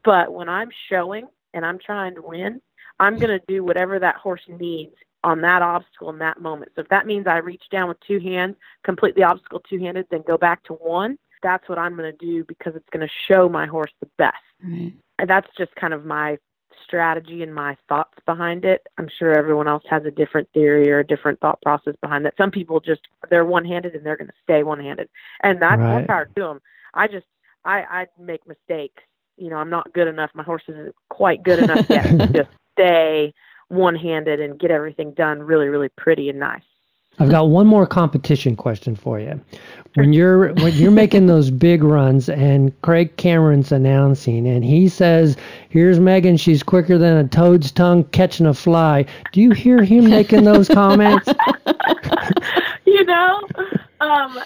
But 0.04 0.32
when 0.32 0.48
I'm 0.48 0.68
showing 0.88 1.26
and 1.54 1.64
I'm 1.64 1.78
trying 1.78 2.14
to 2.16 2.22
win, 2.22 2.60
I'm 3.00 3.18
going 3.18 3.38
to 3.38 3.44
do 3.48 3.64
whatever 3.64 3.98
that 3.98 4.16
horse 4.16 4.42
needs 4.48 4.94
on 5.22 5.40
that 5.40 5.62
obstacle 5.62 6.10
in 6.10 6.18
that 6.18 6.40
moment. 6.40 6.72
So 6.74 6.82
if 6.82 6.88
that 6.88 7.06
means 7.06 7.26
I 7.26 7.38
reach 7.38 7.64
down 7.70 7.88
with 7.88 7.98
two 8.06 8.20
hands, 8.20 8.56
complete 8.84 9.14
the 9.14 9.22
obstacle 9.22 9.60
two 9.60 9.78
handed, 9.78 10.06
then 10.10 10.22
go 10.26 10.36
back 10.36 10.62
to 10.64 10.74
one, 10.74 11.18
that's 11.42 11.68
what 11.68 11.78
I'm 11.78 11.96
going 11.96 12.10
to 12.10 12.18
do 12.18 12.44
because 12.44 12.74
it's 12.76 12.88
going 12.90 13.06
to 13.06 13.12
show 13.26 13.48
my 13.48 13.66
horse 13.66 13.92
the 14.00 14.08
best. 14.18 14.36
Right. 14.62 14.92
And 15.18 15.30
that's 15.30 15.48
just 15.56 15.74
kind 15.76 15.94
of 15.94 16.04
my 16.04 16.38
strategy 16.84 17.42
and 17.42 17.54
my 17.54 17.76
thoughts 17.88 18.18
behind 18.26 18.64
it. 18.64 18.86
I'm 18.98 19.08
sure 19.18 19.32
everyone 19.32 19.68
else 19.68 19.84
has 19.88 20.04
a 20.04 20.10
different 20.10 20.48
theory 20.52 20.90
or 20.90 20.98
a 20.98 21.06
different 21.06 21.40
thought 21.40 21.60
process 21.62 21.94
behind 22.00 22.24
that. 22.26 22.34
Some 22.36 22.50
people 22.50 22.80
just 22.80 23.02
they're 23.30 23.44
one 23.44 23.64
handed 23.64 23.94
and 23.94 24.04
they're 24.04 24.16
going 24.16 24.28
to 24.28 24.34
stay 24.42 24.62
one 24.62 24.80
handed, 24.80 25.08
and 25.42 25.60
that's 25.60 25.78
right. 25.78 25.90
more 25.90 26.06
power 26.06 26.28
to 26.36 26.42
them. 26.42 26.60
I 26.92 27.06
just 27.06 27.26
I 27.64 27.82
I 27.82 28.06
make 28.18 28.46
mistakes 28.46 29.02
you 29.36 29.50
know, 29.50 29.56
I'm 29.56 29.70
not 29.70 29.92
good 29.92 30.08
enough. 30.08 30.30
My 30.34 30.42
horse 30.42 30.62
isn't 30.68 30.94
quite 31.08 31.42
good 31.42 31.58
enough 31.58 31.88
yet 31.88 32.04
to 32.18 32.26
just 32.32 32.50
stay 32.72 33.32
one 33.68 33.96
handed 33.96 34.40
and 34.40 34.58
get 34.58 34.70
everything 34.70 35.12
done 35.12 35.42
really, 35.42 35.68
really 35.68 35.88
pretty 35.96 36.28
and 36.28 36.38
nice. 36.38 36.62
I've 37.18 37.30
got 37.30 37.48
one 37.48 37.66
more 37.66 37.86
competition 37.86 38.56
question 38.56 38.96
for 38.96 39.20
you. 39.20 39.40
When 39.94 40.12
you're 40.12 40.52
when 40.54 40.72
you're 40.72 40.90
making 40.90 41.28
those 41.28 41.48
big 41.48 41.84
runs 41.84 42.28
and 42.28 42.72
Craig 42.82 43.16
Cameron's 43.16 43.70
announcing 43.70 44.48
and 44.48 44.64
he 44.64 44.88
says, 44.88 45.36
"Here's 45.68 46.00
Megan. 46.00 46.36
She's 46.36 46.64
quicker 46.64 46.98
than 46.98 47.16
a 47.16 47.28
toad's 47.28 47.70
tongue 47.70 48.02
catching 48.04 48.46
a 48.46 48.54
fly." 48.54 49.06
Do 49.32 49.40
you 49.40 49.52
hear 49.52 49.84
him 49.84 50.10
making 50.10 50.42
those 50.42 50.68
comments? 50.68 51.28
you 52.84 53.04
know, 53.04 53.40
um, 54.10 54.38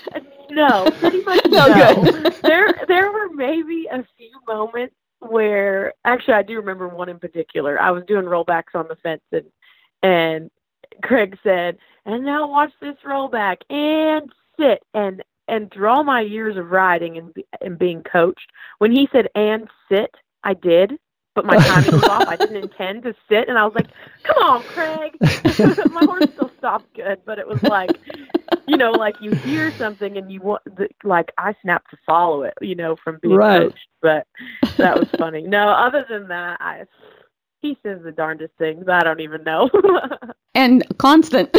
no, 0.51 0.91
pretty 0.99 1.23
much 1.23 1.45
no. 1.47 1.67
no. 1.69 2.31
there, 2.43 2.69
there 2.87 3.13
were 3.13 3.29
maybe 3.35 3.87
a 3.91 4.05
few 4.17 4.31
moments 4.47 4.95
where, 5.21 5.95
actually, 6.05 6.35
I 6.35 6.43
do 6.43 6.57
remember 6.57 6.89
one 6.89 7.09
in 7.09 7.19
particular. 7.19 7.81
I 7.81 7.91
was 7.91 8.05
doing 8.07 8.25
rollbacks 8.25 8.75
on 8.75 8.89
the 8.89 8.97
fence, 8.97 9.23
and 9.33 9.47
and 10.03 10.51
Craig 11.03 11.37
said, 11.43 11.79
"And 12.07 12.25
now 12.25 12.49
watch 12.49 12.73
this 12.81 12.97
rollback 13.05 13.59
and 13.71 14.33
sit." 14.59 14.83
And 14.95 15.23
and 15.49 15.73
through 15.73 15.89
all 15.89 16.05
my 16.05 16.21
years 16.21 16.57
of 16.57 16.71
riding 16.71 17.19
and 17.19 17.35
and 17.61 17.79
being 17.79 18.03
coached, 18.03 18.51
when 18.79 18.93
he 18.93 19.09
said 19.13 19.29
"and 19.35 19.69
sit," 19.91 20.15
I 20.45 20.55
did 20.55 20.99
but 21.39 21.47
my 21.47 21.57
timing 21.57 21.93
was 21.93 22.05
off. 22.05 22.27
I 22.27 22.35
didn't 22.35 22.57
intend 22.65 23.05
to 23.05 23.15
sit, 23.29 23.49
and 23.49 23.57
I 23.57 23.65
was 23.65 23.73
like, 23.77 23.87
"Come 24.25 24.43
on, 24.43 24.63
Craig." 24.65 25.17
my 25.93 26.05
horse 26.05 26.25
still 26.33 26.51
stopped 26.59 26.93
good, 26.95 27.21
but 27.25 27.39
it 27.39 27.47
was 27.47 27.63
like, 27.63 27.97
you 28.67 28.77
know, 28.77 28.91
like 28.91 29.17
you 29.21 29.33
hear 29.33 29.73
something 29.73 30.17
and 30.17 30.31
you 30.31 30.41
want, 30.41 30.63
like 31.05 31.33
I 31.39 31.55
snapped 31.63 31.91
to 31.91 31.97
follow 32.07 32.43
it, 32.43 32.55
you 32.61 32.75
know, 32.75 32.97
from 33.03 33.19
being 33.23 33.35
right. 33.35 33.63
coached. 33.63 33.89
But 34.03 34.27
that 34.77 34.99
was 34.99 35.09
funny. 35.19 35.43
No, 35.43 35.69
other 35.69 36.05
than 36.09 36.29
that, 36.29 36.61
I 36.61 36.85
he 37.61 37.77
says 37.83 38.01
the 38.05 38.13
darndest 38.13 38.55
things. 38.59 38.87
I 38.89 39.03
don't 39.03 39.21
even 39.21 39.43
know. 39.43 39.69
and 40.55 40.85
constant. 40.99 41.51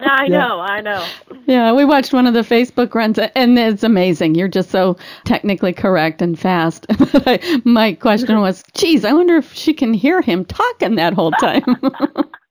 I 0.00 0.28
know, 0.28 0.60
I 0.60 0.80
know. 0.80 1.06
Yeah, 1.46 1.72
we 1.72 1.84
watched 1.84 2.12
one 2.12 2.26
of 2.26 2.34
the 2.34 2.40
Facebook 2.40 2.94
runs, 2.94 3.18
and 3.18 3.58
it's 3.58 3.82
amazing. 3.82 4.34
You're 4.34 4.48
just 4.48 4.70
so 4.70 4.96
technically 5.24 5.72
correct 5.72 6.22
and 6.22 6.38
fast. 6.38 6.86
But 7.24 7.42
my 7.64 7.94
question 7.94 8.40
was, 8.40 8.62
geez, 8.74 9.04
I 9.04 9.12
wonder 9.12 9.36
if 9.36 9.52
she 9.54 9.72
can 9.72 9.94
hear 9.94 10.20
him 10.20 10.44
talking 10.44 10.96
that 10.96 11.14
whole 11.14 11.30
time. 11.32 11.64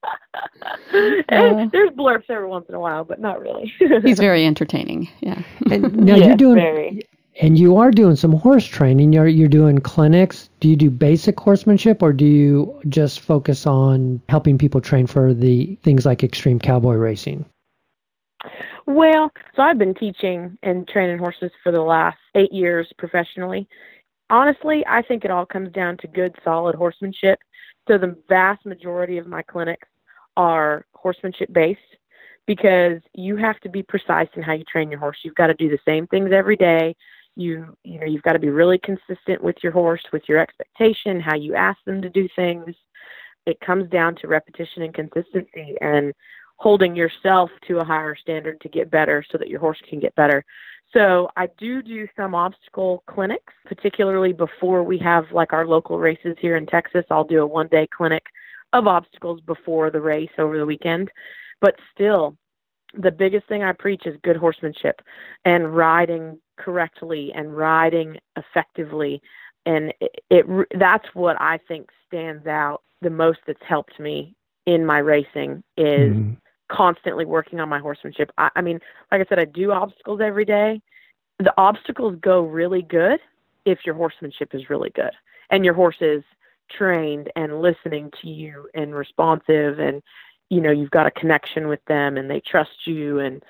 Uh, 0.03 1.67
There's 1.71 1.91
blurps 1.91 2.29
every 2.29 2.47
once 2.47 2.65
in 2.69 2.75
a 2.75 2.79
while, 2.79 3.03
but 3.03 3.19
not 3.19 3.39
really. 3.41 3.73
he's 4.03 4.19
very 4.19 4.45
entertaining. 4.45 5.09
Yeah. 5.21 5.41
And 5.71 5.95
now 5.95 6.15
yes, 6.15 6.27
you're 6.27 6.37
doing, 6.37 6.55
very. 6.55 7.07
and 7.41 7.57
you 7.57 7.77
are 7.77 7.91
doing 7.91 8.15
some 8.15 8.33
horse 8.33 8.65
training. 8.65 9.13
You're 9.13 9.27
you're 9.27 9.47
doing 9.47 9.79
clinics. 9.79 10.49
Do 10.59 10.69
you 10.69 10.75
do 10.75 10.89
basic 10.89 11.39
horsemanship, 11.39 12.01
or 12.01 12.13
do 12.13 12.25
you 12.25 12.79
just 12.89 13.19
focus 13.19 13.65
on 13.65 14.21
helping 14.29 14.57
people 14.57 14.81
train 14.81 15.07
for 15.07 15.33
the 15.33 15.77
things 15.83 16.05
like 16.05 16.23
extreme 16.23 16.59
cowboy 16.59 16.95
racing? 16.95 17.45
Well, 18.85 19.31
so 19.55 19.61
I've 19.61 19.77
been 19.77 19.93
teaching 19.93 20.57
and 20.61 20.87
training 20.87 21.19
horses 21.19 21.51
for 21.63 21.71
the 21.71 21.81
last 21.81 22.17
eight 22.35 22.51
years 22.51 22.91
professionally. 22.97 23.67
Honestly, 24.29 24.83
I 24.87 25.01
think 25.01 25.23
it 25.23 25.31
all 25.31 25.45
comes 25.45 25.71
down 25.71 25.97
to 25.97 26.07
good, 26.07 26.35
solid 26.43 26.75
horsemanship. 26.75 27.39
So 27.87 27.97
the 27.97 28.17
vast 28.27 28.65
majority 28.65 29.17
of 29.17 29.27
my 29.27 29.41
clinics 29.41 29.87
are 30.37 30.85
horsemanship 30.93 31.51
based 31.53 31.79
because 32.45 32.99
you 33.13 33.37
have 33.37 33.59
to 33.61 33.69
be 33.69 33.83
precise 33.83 34.27
in 34.35 34.43
how 34.43 34.53
you 34.53 34.63
train 34.65 34.89
your 34.89 34.99
horse. 34.99 35.17
You've 35.23 35.35
got 35.35 35.47
to 35.47 35.53
do 35.53 35.69
the 35.69 35.79
same 35.85 36.07
things 36.07 36.31
every 36.33 36.57
day. 36.57 36.95
You 37.35 37.75
you 37.83 37.99
know, 37.99 38.05
you've 38.05 38.23
got 38.23 38.33
to 38.33 38.39
be 38.39 38.49
really 38.49 38.79
consistent 38.79 39.43
with 39.43 39.55
your 39.63 39.71
horse, 39.71 40.03
with 40.11 40.23
your 40.27 40.39
expectation, 40.39 41.19
how 41.19 41.35
you 41.35 41.55
ask 41.55 41.79
them 41.85 42.01
to 42.01 42.09
do 42.09 42.27
things. 42.35 42.75
It 43.45 43.59
comes 43.59 43.89
down 43.89 44.15
to 44.17 44.27
repetition 44.27 44.83
and 44.83 44.93
consistency 44.93 45.75
and 45.81 46.13
holding 46.57 46.95
yourself 46.95 47.49
to 47.67 47.79
a 47.79 47.83
higher 47.83 48.15
standard 48.15 48.61
to 48.61 48.69
get 48.69 48.91
better 48.91 49.23
so 49.31 49.37
that 49.37 49.49
your 49.49 49.59
horse 49.59 49.79
can 49.89 49.99
get 49.99 50.15
better. 50.15 50.45
So 50.93 51.29
I 51.35 51.47
do 51.57 51.81
do 51.81 52.07
some 52.15 52.35
obstacle 52.35 53.03
clinics, 53.07 53.53
particularly 53.65 54.31
before 54.31 54.83
we 54.83 54.99
have 54.99 55.25
like 55.31 55.51
our 55.51 55.65
local 55.65 55.97
races 55.97 56.37
here 56.39 56.55
in 56.55 56.67
Texas. 56.67 57.03
I'll 57.09 57.23
do 57.23 57.41
a 57.41 57.47
one 57.47 57.67
day 57.67 57.87
clinic 57.95 58.23
of 58.73 58.87
obstacles 58.87 59.39
before 59.41 59.89
the 59.89 60.01
race 60.01 60.31
over 60.37 60.57
the 60.57 60.65
weekend. 60.65 61.09
But 61.61 61.75
still, 61.93 62.35
the 62.93 63.11
biggest 63.11 63.47
thing 63.47 63.63
I 63.63 63.71
preach 63.71 64.05
is 64.05 64.17
good 64.23 64.35
horsemanship 64.35 65.01
and 65.45 65.75
riding 65.75 66.39
correctly 66.57 67.31
and 67.33 67.55
riding 67.55 68.17
effectively. 68.35 69.21
And 69.65 69.93
it, 70.01 70.23
it 70.29 70.67
that's 70.77 71.07
what 71.13 71.39
I 71.39 71.59
think 71.67 71.89
stands 72.07 72.45
out 72.47 72.81
the 73.01 73.09
most 73.09 73.39
that's 73.47 73.63
helped 73.67 73.99
me 73.99 74.35
in 74.65 74.85
my 74.85 74.97
racing 74.97 75.63
is 75.77 76.13
mm 76.13 76.37
constantly 76.73 77.25
working 77.25 77.59
on 77.59 77.69
my 77.69 77.79
horsemanship. 77.79 78.31
I, 78.37 78.49
I 78.55 78.61
mean, 78.61 78.79
like 79.11 79.21
I 79.21 79.25
said, 79.29 79.39
I 79.39 79.45
do 79.45 79.71
obstacles 79.71 80.21
every 80.21 80.45
day. 80.45 80.81
The 81.39 81.53
obstacles 81.57 82.15
go 82.19 82.41
really 82.41 82.81
good 82.81 83.19
if 83.65 83.79
your 83.85 83.95
horsemanship 83.95 84.53
is 84.55 84.69
really 84.69 84.89
good 84.89 85.11
and 85.49 85.63
your 85.63 85.73
horse 85.73 85.97
is 86.01 86.23
trained 86.77 87.31
and 87.35 87.61
listening 87.61 88.11
to 88.21 88.27
you 88.27 88.67
and 88.73 88.95
responsive 88.95 89.79
and 89.79 90.01
you 90.49 90.61
know 90.61 90.71
you've 90.71 90.91
got 90.91 91.07
a 91.07 91.11
connection 91.11 91.67
with 91.67 91.83
them 91.87 92.17
and 92.17 92.29
they 92.29 92.41
trust 92.41 92.85
you. 92.85 93.19
And 93.19 93.43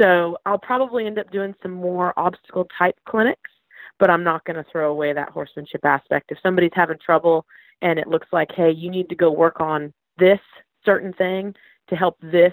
so 0.00 0.38
I'll 0.46 0.58
probably 0.58 1.06
end 1.06 1.18
up 1.18 1.30
doing 1.30 1.54
some 1.62 1.72
more 1.72 2.12
obstacle 2.18 2.66
type 2.78 2.96
clinics 3.08 3.50
but 3.98 4.10
I'm 4.10 4.22
not 4.22 4.44
going 4.44 4.56
to 4.56 4.70
throw 4.70 4.90
away 4.90 5.14
that 5.14 5.30
horsemanship 5.30 5.82
aspect. 5.82 6.30
If 6.30 6.36
somebody's 6.42 6.72
having 6.74 6.98
trouble 6.98 7.46
and 7.80 7.98
it 7.98 8.08
looks 8.08 8.28
like 8.32 8.50
hey 8.54 8.70
you 8.70 8.90
need 8.90 9.08
to 9.08 9.14
go 9.14 9.30
work 9.30 9.60
on 9.60 9.92
this 10.18 10.40
certain 10.84 11.12
thing 11.12 11.54
to 11.88 11.96
help 11.96 12.16
this 12.20 12.52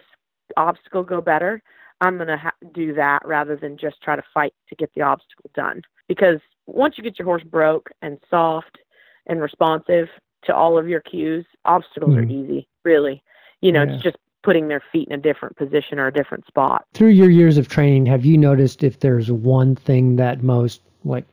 obstacle 0.57 1.03
go 1.03 1.21
better 1.21 1.61
I'm 2.03 2.17
going 2.17 2.27
to 2.27 2.37
ha- 2.37 2.51
do 2.73 2.93
that 2.95 3.25
rather 3.25 3.55
than 3.55 3.77
just 3.77 4.01
try 4.01 4.17
to 4.17 4.23
fight 4.33 4.53
to 4.67 4.75
get 4.75 4.91
the 4.93 5.03
obstacle 5.03 5.49
done. 5.55 5.81
Because 6.09 6.39
once 6.67 6.95
you 6.97 7.03
get 7.03 7.17
your 7.17 7.25
horse 7.25 7.43
broke 7.43 7.89
and 8.01 8.17
soft 8.29 8.77
and 9.27 9.41
responsive 9.41 10.07
to 10.45 10.55
all 10.55 10.77
of 10.77 10.87
your 10.87 11.01
cues, 11.01 11.45
obstacles 11.65 12.13
mm. 12.13 12.17
are 12.17 12.25
hmm. 12.25 12.31
easy, 12.31 12.67
really. 12.83 13.23
You 13.61 13.71
know, 13.71 13.83
yeah. 13.83 13.93
it's 13.93 14.03
just 14.03 14.17
putting 14.43 14.67
their 14.67 14.83
feet 14.91 15.07
in 15.07 15.17
a 15.17 15.21
different 15.21 15.55
position 15.55 15.99
or 15.99 16.07
a 16.07 16.13
different 16.13 16.45
spot. 16.45 16.85
Through 16.93 17.09
your 17.09 17.29
years 17.29 17.57
of 17.57 17.69
training, 17.69 18.05
have 18.07 18.25
you 18.25 18.37
noticed 18.37 18.83
if 18.83 18.99
there's 18.99 19.31
one 19.31 19.75
thing 19.75 20.17
that 20.17 20.43
most, 20.43 20.81
like, 21.05 21.25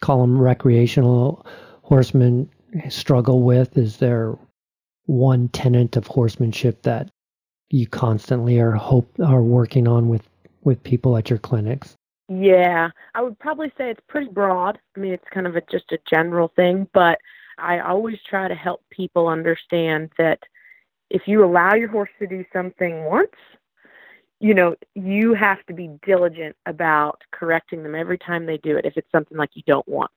call 0.00 0.22
them 0.22 0.38
recreational 0.38 1.44
horsemen 1.82 2.48
struggle 2.88 3.42
with? 3.42 3.76
Is 3.76 3.98
there 3.98 4.36
one 5.06 5.48
tenet 5.48 5.96
of 5.96 6.06
horsemanship 6.06 6.82
that 6.82 7.10
you 7.70 7.86
constantly 7.86 8.58
are 8.60 8.72
hope 8.72 9.10
are 9.22 9.42
working 9.42 9.86
on 9.86 10.08
with 10.08 10.28
with 10.62 10.82
people 10.82 11.16
at 11.16 11.28
your 11.28 11.38
clinics? 11.38 11.96
Yeah, 12.28 12.88
I 13.14 13.22
would 13.22 13.38
probably 13.38 13.72
say 13.76 13.90
it's 13.90 14.00
pretty 14.08 14.30
broad. 14.30 14.78
I 14.96 15.00
mean, 15.00 15.12
it's 15.12 15.28
kind 15.32 15.46
of 15.46 15.56
a, 15.56 15.62
just 15.70 15.92
a 15.92 15.98
general 16.08 16.48
thing, 16.56 16.88
but 16.94 17.18
I 17.58 17.80
always 17.80 18.18
try 18.28 18.48
to 18.48 18.54
help 18.54 18.82
people 18.90 19.28
understand 19.28 20.10
that 20.18 20.40
if 21.10 21.22
you 21.26 21.44
allow 21.44 21.74
your 21.74 21.88
horse 21.88 22.10
to 22.18 22.26
do 22.26 22.44
something 22.52 23.04
once, 23.04 23.30
you 24.40 24.54
know, 24.54 24.74
you 24.94 25.34
have 25.34 25.64
to 25.66 25.74
be 25.74 25.90
diligent 26.04 26.56
about 26.66 27.22
correcting 27.30 27.82
them 27.82 27.94
every 27.94 28.18
time 28.18 28.46
they 28.46 28.58
do 28.58 28.76
it 28.76 28.84
if 28.84 28.96
it's 28.96 29.10
something 29.12 29.38
like 29.38 29.50
you 29.54 29.62
don't 29.66 29.86
want. 29.86 30.10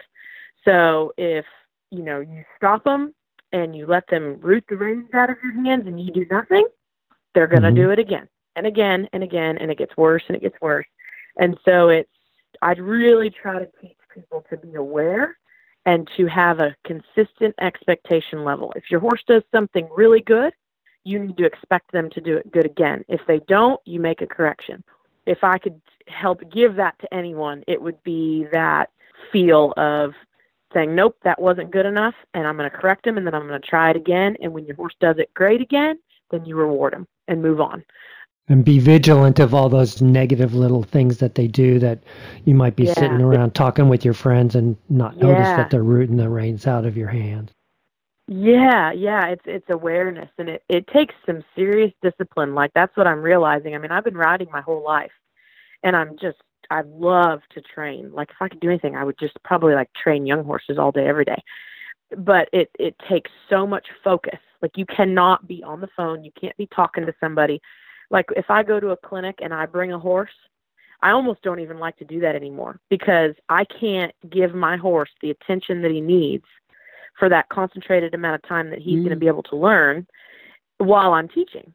So 0.66 1.14
if, 1.18 1.46
you 1.92 2.04
know, 2.04 2.22
you 2.22 2.44
stop 2.56 2.84
them 2.84 3.14
and 3.52 3.76
you 3.76 3.86
let 3.86 4.08
them 4.08 4.40
root 4.42 4.66
the 4.68 4.76
reins 4.76 5.10
out 5.14 5.30
of 5.30 5.38
your 5.44 5.54
hands 5.64 5.88
and 5.88 6.00
you 6.00 6.12
do 6.12 6.26
nothing, 6.32 6.68
they're 7.34 7.48
going 7.48 7.62
to 7.62 7.70
mm-hmm. 7.70 7.76
do 7.76 7.90
it 7.92 8.00
again 8.00 8.28
and 8.56 8.66
again 8.66 9.08
and 9.14 9.24
again 9.24 9.58
and 9.60 9.70
it 9.70 9.78
gets 9.78 9.96
worse 9.96 10.24
and 10.28 10.36
it 10.36 10.42
gets 10.42 10.60
worse. 10.62 10.88
And 11.38 11.58
so 11.66 11.90
it's, 11.90 12.10
I'd 12.62 12.80
really 12.80 13.30
try 13.30 13.60
to 13.60 13.70
teach 13.82 13.98
people 14.14 14.44
to 14.50 14.58
be 14.58 14.76
aware 14.76 15.38
and 15.86 16.10
to 16.18 16.26
have 16.26 16.60
a 16.60 16.76
consistent 16.84 17.56
expectation 17.62 18.44
level. 18.44 18.74
If 18.76 18.92
your 18.92 19.00
horse 19.00 19.24
does 19.28 19.44
something 19.54 19.88
really 19.96 20.22
good, 20.22 20.54
you 21.04 21.20
need 21.20 21.38
to 21.38 21.46
expect 21.46 21.92
them 21.92 22.10
to 22.10 22.22
do 22.22 22.36
it 22.36 22.52
good 22.52 22.66
again. 22.66 23.06
If 23.08 23.22
they 23.28 23.40
don't, 23.48 23.80
you 23.86 24.00
make 24.00 24.22
a 24.22 24.28
correction. 24.28 24.84
If 25.26 25.44
I 25.44 25.58
could 25.58 25.80
help 26.08 26.42
give 26.52 26.76
that 26.76 27.00
to 27.00 27.14
anyone, 27.14 27.64
it 27.68 27.82
would 27.82 28.02
be 28.04 28.48
that 28.52 28.90
feel 29.32 29.74
of 29.78 30.14
saying, 30.74 30.94
nope, 30.94 31.18
that 31.24 31.42
wasn't 31.42 31.72
good 31.72 31.86
enough, 31.86 32.16
and 32.34 32.46
I'm 32.46 32.58
going 32.58 32.70
to 32.70 32.76
correct 32.76 33.06
them, 33.06 33.18
and 33.18 33.26
then 33.26 33.34
I'm 33.34 33.48
going 33.48 33.62
to 33.62 33.68
try 33.68 33.90
it 33.90 33.96
again. 33.96 34.36
And 34.42 34.52
when 34.52 34.66
your 34.66 34.76
horse 34.76 34.96
does 35.00 35.18
it 35.18 35.34
great 35.34 35.62
again, 35.62 35.98
then 36.32 36.44
you 36.44 36.58
reward 36.58 36.94
them 36.94 37.08
and 37.30 37.42
move 37.42 37.62
on 37.62 37.86
and 38.50 38.64
be 38.64 38.80
vigilant 38.80 39.40
of 39.40 39.54
all 39.54 39.70
those 39.70 40.02
negative 40.02 40.54
little 40.54 40.84
things 40.84 41.18
that 41.18 41.36
they 41.36 41.48
do 41.48 41.80
that 41.80 42.00
you 42.46 42.56
might 42.56 42.76
be 42.76 42.86
yeah. 42.86 42.94
sitting 42.94 43.22
around 43.22 43.54
talking 43.54 43.90
with 43.90 44.06
your 44.06 44.14
friends 44.14 44.56
and 44.56 44.78
not 44.90 45.18
notice 45.18 45.48
that 45.48 45.70
they're 45.70 45.84
rooting 45.84 46.18
the 46.18 46.30
reins 46.30 46.66
out 46.66 46.86
of 46.86 46.96
your 46.96 47.10
hand. 47.10 47.52
Yeah, 48.30 48.92
yeah, 48.92 49.28
it's 49.28 49.44
it's 49.46 49.70
awareness 49.70 50.30
and 50.38 50.50
it 50.50 50.64
it 50.68 50.88
takes 50.88 51.16
some 51.26 51.44
serious 51.56 51.94
discipline. 52.02 52.56
Like 52.56 52.72
that's 52.74 52.96
what 52.98 53.08
I'm 53.08 53.22
realizing. 53.22 53.74
I 53.74 53.78
mean, 53.78 53.92
I've 53.92 54.04
been 54.04 54.18
riding 54.18 54.50
my 54.52 54.62
whole 54.62 54.84
life 54.84 55.12
and 55.84 55.96
I'm 55.96 56.18
just 56.20 56.38
I 56.70 56.82
love 56.82 57.42
to 57.54 57.62
train. 57.62 58.12
Like 58.14 58.30
if 58.30 58.36
I 58.42 58.50
could 58.50 58.60
do 58.60 58.70
anything, 58.70 58.96
I 58.96 59.04
would 59.04 59.18
just 59.18 59.42
probably 59.44 59.76
like 59.76 59.90
train 59.94 60.26
young 60.26 60.44
horses 60.44 60.78
all 60.78 60.92
day 60.92 61.08
every 61.08 61.26
day. 61.26 61.42
But 62.18 62.50
it 62.52 62.70
it 62.78 62.96
takes 63.10 63.32
so 63.50 63.66
much 63.66 63.88
focus. 64.04 64.40
Like 64.62 64.72
you 64.76 64.86
cannot 64.86 65.48
be 65.48 65.64
on 65.64 65.80
the 65.80 65.90
phone, 65.96 66.24
you 66.26 66.32
can't 66.40 66.58
be 66.58 66.68
talking 66.68 67.06
to 67.06 67.14
somebody 67.22 67.62
like 68.10 68.26
if 68.36 68.50
I 68.50 68.64
go 68.64 68.80
to 68.80 68.90
a 68.90 68.98
clinic 68.98 69.40
and 69.42 69.54
I 69.54 69.66
bring 69.66 69.92
a 69.92 70.00
horse, 70.00 70.32
I 71.02 71.12
almost 71.12 71.42
don't 71.44 71.60
even 71.60 71.80
like 71.80 71.98
to 71.98 72.06
do 72.06 72.20
that 72.22 72.36
anymore 72.36 72.80
because 72.90 73.36
I 73.50 73.66
can't 73.66 74.14
give 74.30 74.56
my 74.56 74.78
horse 74.78 75.10
the 75.22 75.30
attention 75.30 75.82
that 75.84 75.92
he 75.92 76.02
needs 76.02 76.46
for 77.20 77.30
that 77.30 77.50
concentrated 77.50 78.14
amount 78.14 78.36
of 78.36 78.48
time 78.48 78.70
that 78.70 78.80
he's 78.80 79.00
mm. 79.00 79.04
going 79.04 79.10
to 79.12 79.16
be 79.16 79.28
able 79.28 79.44
to 79.44 79.56
learn 79.56 80.08
while 80.78 81.14
I'm 81.14 81.28
teaching. 81.28 81.74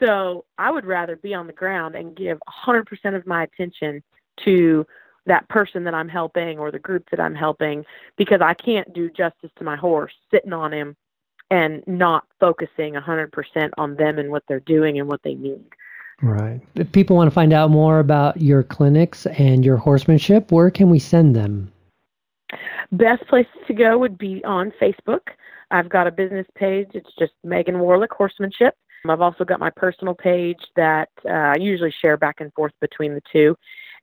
So 0.00 0.44
I 0.58 0.70
would 0.70 0.84
rather 0.84 1.16
be 1.16 1.34
on 1.34 1.46
the 1.46 1.52
ground 1.52 1.94
and 1.94 2.16
give 2.16 2.38
100% 2.66 3.14
of 3.14 3.26
my 3.26 3.44
attention 3.44 4.02
to 4.44 4.86
that 5.26 5.48
person 5.48 5.84
that 5.84 5.94
I'm 5.94 6.08
helping 6.08 6.58
or 6.58 6.72
the 6.72 6.78
group 6.78 7.08
that 7.10 7.20
I'm 7.20 7.34
helping 7.34 7.84
because 8.16 8.40
I 8.40 8.54
can't 8.54 8.92
do 8.92 9.08
justice 9.10 9.50
to 9.56 9.64
my 9.64 9.76
horse 9.76 10.12
sitting 10.30 10.52
on 10.52 10.72
him 10.72 10.96
and 11.52 11.84
not 11.86 12.24
focusing 12.40 12.94
100% 12.94 13.70
on 13.76 13.94
them 13.96 14.18
and 14.18 14.30
what 14.30 14.42
they're 14.48 14.60
doing 14.60 14.98
and 14.98 15.06
what 15.06 15.22
they 15.22 15.34
need. 15.34 15.62
Right. 16.22 16.62
If 16.76 16.90
people 16.92 17.14
want 17.14 17.28
to 17.28 17.34
find 17.34 17.52
out 17.52 17.70
more 17.70 17.98
about 17.98 18.40
your 18.40 18.62
clinics 18.62 19.26
and 19.26 19.62
your 19.62 19.76
horsemanship, 19.76 20.50
where 20.50 20.70
can 20.70 20.88
we 20.88 20.98
send 20.98 21.36
them? 21.36 21.70
Best 22.90 23.26
place 23.28 23.46
to 23.66 23.74
go 23.74 23.98
would 23.98 24.16
be 24.16 24.42
on 24.44 24.72
Facebook. 24.80 25.20
I've 25.70 25.90
got 25.90 26.06
a 26.06 26.10
business 26.10 26.46
page. 26.54 26.88
It's 26.94 27.10
just 27.18 27.32
Megan 27.44 27.76
Warlick 27.76 28.12
Horsemanship. 28.16 28.74
I've 29.06 29.20
also 29.20 29.44
got 29.44 29.60
my 29.60 29.70
personal 29.70 30.14
page 30.14 30.60
that 30.76 31.10
uh, 31.26 31.32
I 31.32 31.56
usually 31.58 31.92
share 32.00 32.16
back 32.16 32.40
and 32.40 32.52
forth 32.54 32.72
between 32.80 33.12
the 33.14 33.22
two. 33.30 33.56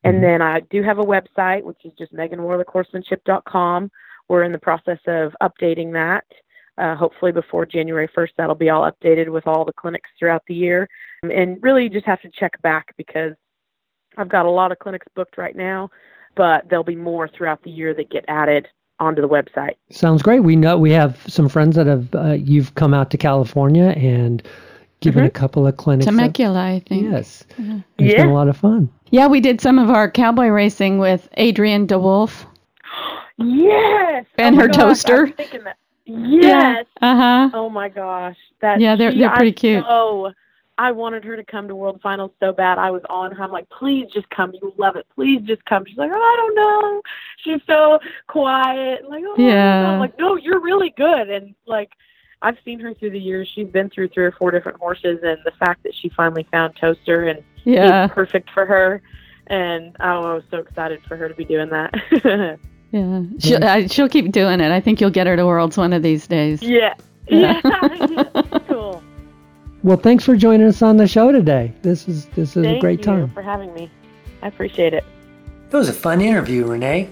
And 0.04 0.16
mm-hmm. 0.16 0.24
then 0.24 0.42
I 0.44 0.60
do 0.70 0.84
have 0.84 1.00
a 1.00 1.04
website, 1.04 1.64
which 1.64 1.84
is 1.84 1.94
just 1.98 2.14
meganwarlickhorsemanship.com. 2.14 3.92
We're 4.28 4.44
in 4.44 4.52
the 4.52 4.60
process 4.60 5.00
of 5.08 5.36
updating 5.42 5.94
that 5.94 6.26
Uh, 6.80 6.96
hopefully 6.96 7.32
before 7.34 7.66
January 7.66 8.08
1st, 8.08 8.30
that'll 8.38 8.56
be 8.56 8.70
all 8.70 8.90
updated 8.90 9.28
with 9.30 9.46
all 9.46 9.66
the 9.66 9.74
clinics 9.74 10.10
throughout 10.18 10.42
the 10.48 10.56
year. 10.56 10.88
And 11.24 11.58
really, 11.62 11.84
you 11.84 11.90
just 11.90 12.06
have 12.06 12.22
to 12.22 12.30
check 12.30 12.60
back 12.62 12.94
because 12.96 13.34
I've 14.18 14.30
got 14.30 14.46
a 14.46 14.50
lot 14.50 14.72
of 14.72 14.80
clinics 14.80 15.06
booked 15.14 15.38
right 15.38 15.56
now, 15.56 15.90
but 16.36 16.70
there'll 16.70 16.86
be 16.86 16.96
more 16.96 17.28
throughout 17.28 17.62
the 17.64 17.70
year 17.70 17.94
that 17.96 18.10
get 18.10 18.24
added 18.30 18.68
onto 19.02 19.22
the 19.22 19.28
website. 19.28 19.76
Sounds 19.92 20.22
great. 20.22 20.40
We 20.42 20.56
know 20.56 20.78
we 20.78 20.92
have 20.92 21.22
some 21.28 21.50
friends 21.50 21.76
that 21.76 21.86
have 21.88 22.16
uh, 22.16 22.32
you've 22.32 22.76
come 22.76 22.94
out 22.94 23.12
to 23.12 23.18
California 23.18 23.94
and 23.98 24.42
given 25.02 25.24
Mhm. 25.24 25.28
a 25.28 25.32
couple 25.32 25.68
of 25.68 25.76
clinics. 25.78 26.08
up- 26.08 26.14
Temecula, 26.14 26.60
I 26.62 26.80
think. 26.80 27.12
Yes, 27.12 27.46
it's 27.98 28.16
been 28.16 28.30
a 28.30 28.34
lot 28.34 28.48
of 28.48 28.56
fun. 28.58 28.90
Yeah, 29.10 29.28
we 29.28 29.40
did 29.42 29.60
some 29.60 29.80
of 29.80 29.90
our 29.90 30.10
cowboy 30.10 30.48
racing 30.48 31.00
with 31.00 31.28
Adrian 31.36 31.88
DeWolf. 31.88 32.46
Yes. 33.42 34.26
And 34.38 34.56
Oh 34.56 34.58
my 34.58 34.62
her 34.64 34.68
gosh, 34.68 34.80
I 34.80 34.86
was 34.86 35.04
toaster. 35.04 35.34
Thinking 36.16 36.42
that. 36.42 36.76
Yes. 36.78 36.86
Uh 37.02 37.16
huh. 37.16 37.50
Oh 37.54 37.70
my 37.70 37.90
gosh. 37.90 38.38
That 38.62 38.80
Yeah, 38.80 38.96
they're- 38.96 39.12
she- 39.12 39.20
they're 39.20 39.30
pretty 39.32 39.52
I 39.52 39.60
cute. 39.60 39.86
So 39.86 40.32
I 40.78 40.92
wanted 40.92 41.26
her 41.26 41.36
to 41.36 41.44
come 41.44 41.68
to 41.68 41.76
World 41.76 42.00
Finals 42.02 42.32
so 42.40 42.54
bad. 42.54 42.78
I 42.78 42.90
was 42.90 43.02
on 43.10 43.34
her. 43.34 43.44
I'm 43.44 43.52
like, 43.52 43.70
please 43.70 44.08
just 44.14 44.30
come. 44.30 44.54
You 44.54 44.74
love 44.78 44.96
it. 44.96 45.06
Please 45.14 45.42
just 45.42 45.64
come. 45.66 45.84
She's 45.86 45.98
like, 45.98 46.10
oh, 46.14 46.16
I 46.16 46.36
don't 46.38 46.56
know. 46.56 47.02
She's 47.44 47.62
so 47.68 48.00
quiet. 48.28 49.10
Like, 49.10 49.24
oh, 49.28 49.34
I 49.34 49.38
don't 49.38 49.40
know. 49.40 49.46
Yeah. 49.50 49.90
I'm 49.92 50.00
like, 50.00 50.18
no, 50.18 50.38
you're 50.38 50.62
really 50.62 50.92
good. 50.96 51.30
And 51.30 51.54
like, 51.68 51.92
I've 52.42 52.56
seen 52.64 52.80
her 52.80 52.94
through 52.94 53.10
the 53.10 53.20
years. 53.20 53.50
She's 53.54 53.68
been 53.68 53.90
through 53.90 54.08
three 54.10 54.24
or 54.24 54.32
four 54.32 54.52
different 54.52 54.80
horses, 54.80 55.20
and 55.24 55.38
the 55.44 55.52
fact 55.60 55.84
that 55.84 55.94
she 55.94 56.08
finally 56.08 56.48
found 56.50 56.78
Toaster 56.78 57.26
and 57.28 57.44
Yeah. 57.66 58.08
perfect 58.08 58.50
for 58.52 58.66
her. 58.66 59.02
And 59.48 59.98
oh, 60.00 60.24
I 60.24 60.34
was 60.36 60.44
so 60.50 60.58
excited 60.60 61.02
for 61.10 61.18
her 61.18 61.28
to 61.28 61.36
be 61.36 61.44
doing 61.44 61.70
that. 61.72 61.94
Yeah. 62.92 63.22
She'll, 63.40 63.64
I, 63.64 63.88
she'll 63.88 64.10
keep 64.10 64.32
doing 64.32 64.60
it. 64.62 64.72
I 64.72 64.80
think 64.80 65.00
you'll 65.00 65.10
get 65.12 65.28
her 65.28 65.36
to 65.36 65.46
Worlds 65.46 65.78
one 65.78 65.94
of 65.94 66.02
these 66.04 66.28
days. 66.28 66.62
yeah. 66.62 66.96
Yeah. 67.28 67.62
cool. 68.68 69.04
Well, 69.84 69.98
thanks 69.98 70.24
for 70.24 70.36
joining 70.36 70.66
us 70.66 70.82
on 70.82 70.98
the 70.98 71.08
show 71.08 71.32
today. 71.32 71.72
This 71.84 72.08
is 72.08 72.26
this 72.36 72.58
is 72.58 72.64
Thank 72.66 72.78
a 72.78 72.82
great 72.82 73.00
you 73.00 73.06
time. 73.06 73.30
for 73.32 73.44
having 73.44 73.72
me. 73.76 73.90
I 74.42 74.48
appreciate 74.48 74.96
it. 74.96 75.04
It 75.72 75.76
was 75.76 75.90
a 75.90 75.94
fun 75.94 76.22
interview, 76.22 76.66
Renee, 76.66 77.08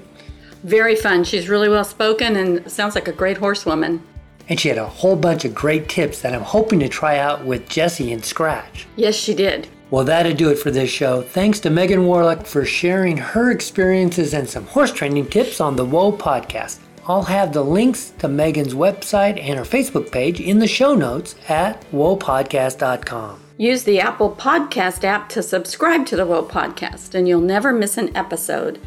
Very 0.64 0.96
fun. 0.96 1.24
She's 1.24 1.48
really 1.50 1.70
well 1.70 1.84
spoken 1.84 2.36
and 2.36 2.70
sounds 2.72 2.96
like 2.96 3.08
a 3.08 3.12
great 3.12 3.38
horsewoman. 3.38 4.02
and 4.50 4.60
she 4.60 4.70
had 4.70 4.80
a 4.80 4.88
whole 4.88 5.16
bunch 5.16 5.46
of 5.46 5.54
great 5.54 5.88
tips 5.88 6.22
that 6.22 6.34
I'm 6.34 6.42
hoping 6.42 6.80
to 6.80 6.90
try 6.90 7.20
out 7.20 7.46
with 7.46 7.70
Jesse 7.70 8.12
and 8.12 8.26
Scratch. 8.26 8.88
Yes, 8.96 9.14
she 9.14 9.36
did. 9.36 9.68
Well, 9.90 10.04
that'll 10.04 10.34
do 10.34 10.50
it 10.50 10.60
for 10.60 10.70
this 10.70 10.90
show. 10.90 11.22
Thanks 11.22 11.62
to 11.62 11.70
Megan 11.70 12.02
Warlick 12.02 12.46
for 12.46 12.66
sharing 12.66 13.18
her 13.18 13.52
experiences 13.52 14.34
and 14.34 14.50
some 14.50 14.66
horse 14.66 14.92
training 14.92 15.28
tips 15.28 15.62
on 15.62 15.78
the 15.78 15.86
Whoa 15.86 16.12
podcast. 16.12 16.80
I'll 17.08 17.24
have 17.24 17.54
the 17.54 17.64
links 17.64 18.10
to 18.20 18.28
Megan's 18.28 18.74
website 18.74 19.42
and 19.42 19.58
her 19.58 19.64
Facebook 19.64 20.12
page 20.12 20.42
in 20.42 20.60
the 20.60 20.68
show 20.68 20.94
notes 20.94 21.36
at 21.48 21.90
whoapodcast.com. 21.92 23.42
Use 23.58 23.84
the 23.84 24.00
Apple 24.00 24.36
Podcast 24.36 25.04
app 25.06 25.30
to 25.30 25.42
subscribe 25.42 26.06
to 26.08 26.18
the 26.18 26.26
Whoa 26.26 26.46
Podcast, 26.46 27.16
and 27.16 27.28
you'll 27.28 27.42
never 27.42 27.72
miss 27.72 27.98
an 27.98 28.16
episode. 28.16 28.80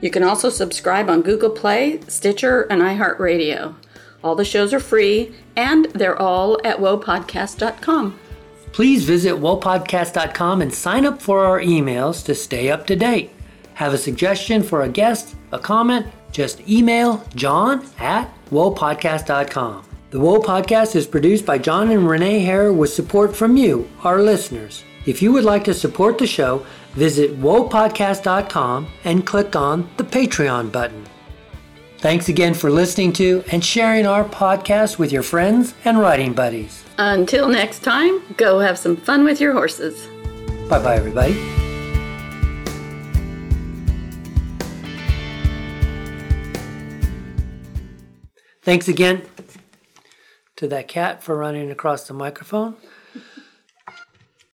You 0.00 0.10
can 0.10 0.22
also 0.22 0.48
subscribe 0.48 1.10
on 1.10 1.20
Google 1.20 1.50
Play, 1.50 2.00
Stitcher, 2.08 2.62
and 2.62 2.80
iHeartRadio. 2.80 3.74
All 4.24 4.34
the 4.34 4.44
shows 4.44 4.72
are 4.72 4.80
free, 4.80 5.34
and 5.54 5.84
they're 5.92 6.20
all 6.20 6.58
at 6.64 6.78
whoapodcast.com. 6.78 8.18
Please 8.72 9.04
visit 9.04 9.34
whoapodcast.com 9.34 10.62
and 10.62 10.72
sign 10.72 11.04
up 11.04 11.20
for 11.20 11.44
our 11.44 11.60
emails 11.60 12.24
to 12.24 12.34
stay 12.34 12.70
up 12.70 12.86
to 12.86 12.96
date. 12.96 13.30
Have 13.74 13.94
a 13.94 13.98
suggestion 13.98 14.62
for 14.62 14.82
a 14.82 14.88
guest, 14.88 15.34
a 15.52 15.58
comment, 15.58 16.06
just 16.32 16.68
email 16.68 17.24
john 17.34 17.84
at 17.98 18.32
whoapodcast.com. 18.50 19.86
The 20.10 20.18
Whoa 20.18 20.40
Podcast 20.40 20.96
is 20.96 21.06
produced 21.06 21.46
by 21.46 21.58
John 21.58 21.90
and 21.90 22.08
Renee 22.08 22.40
Hare 22.40 22.72
with 22.72 22.92
support 22.92 23.36
from 23.36 23.56
you, 23.56 23.88
our 24.02 24.20
listeners. 24.20 24.82
If 25.06 25.22
you 25.22 25.32
would 25.32 25.44
like 25.44 25.62
to 25.64 25.74
support 25.74 26.18
the 26.18 26.26
show, 26.26 26.66
visit 26.94 27.40
whoapodcast.com 27.40 28.88
and 29.04 29.24
click 29.24 29.54
on 29.54 29.88
the 29.98 30.04
Patreon 30.04 30.72
button. 30.72 31.06
Thanks 32.00 32.30
again 32.30 32.54
for 32.54 32.70
listening 32.70 33.12
to 33.14 33.44
and 33.52 33.62
sharing 33.62 34.06
our 34.06 34.24
podcast 34.24 34.98
with 34.98 35.12
your 35.12 35.22
friends 35.22 35.74
and 35.84 35.98
riding 36.00 36.32
buddies. 36.32 36.82
Until 36.96 37.46
next 37.46 37.80
time, 37.80 38.22
go 38.38 38.58
have 38.58 38.78
some 38.78 38.96
fun 38.96 39.22
with 39.22 39.38
your 39.38 39.52
horses. 39.52 40.06
Bye 40.70 40.82
bye, 40.82 40.96
everybody. 40.96 41.34
Thanks 48.62 48.88
again 48.88 49.26
to 50.56 50.68
that 50.68 50.88
cat 50.88 51.22
for 51.22 51.36
running 51.36 51.70
across 51.70 52.08
the 52.08 52.14
microphone. 52.14 52.76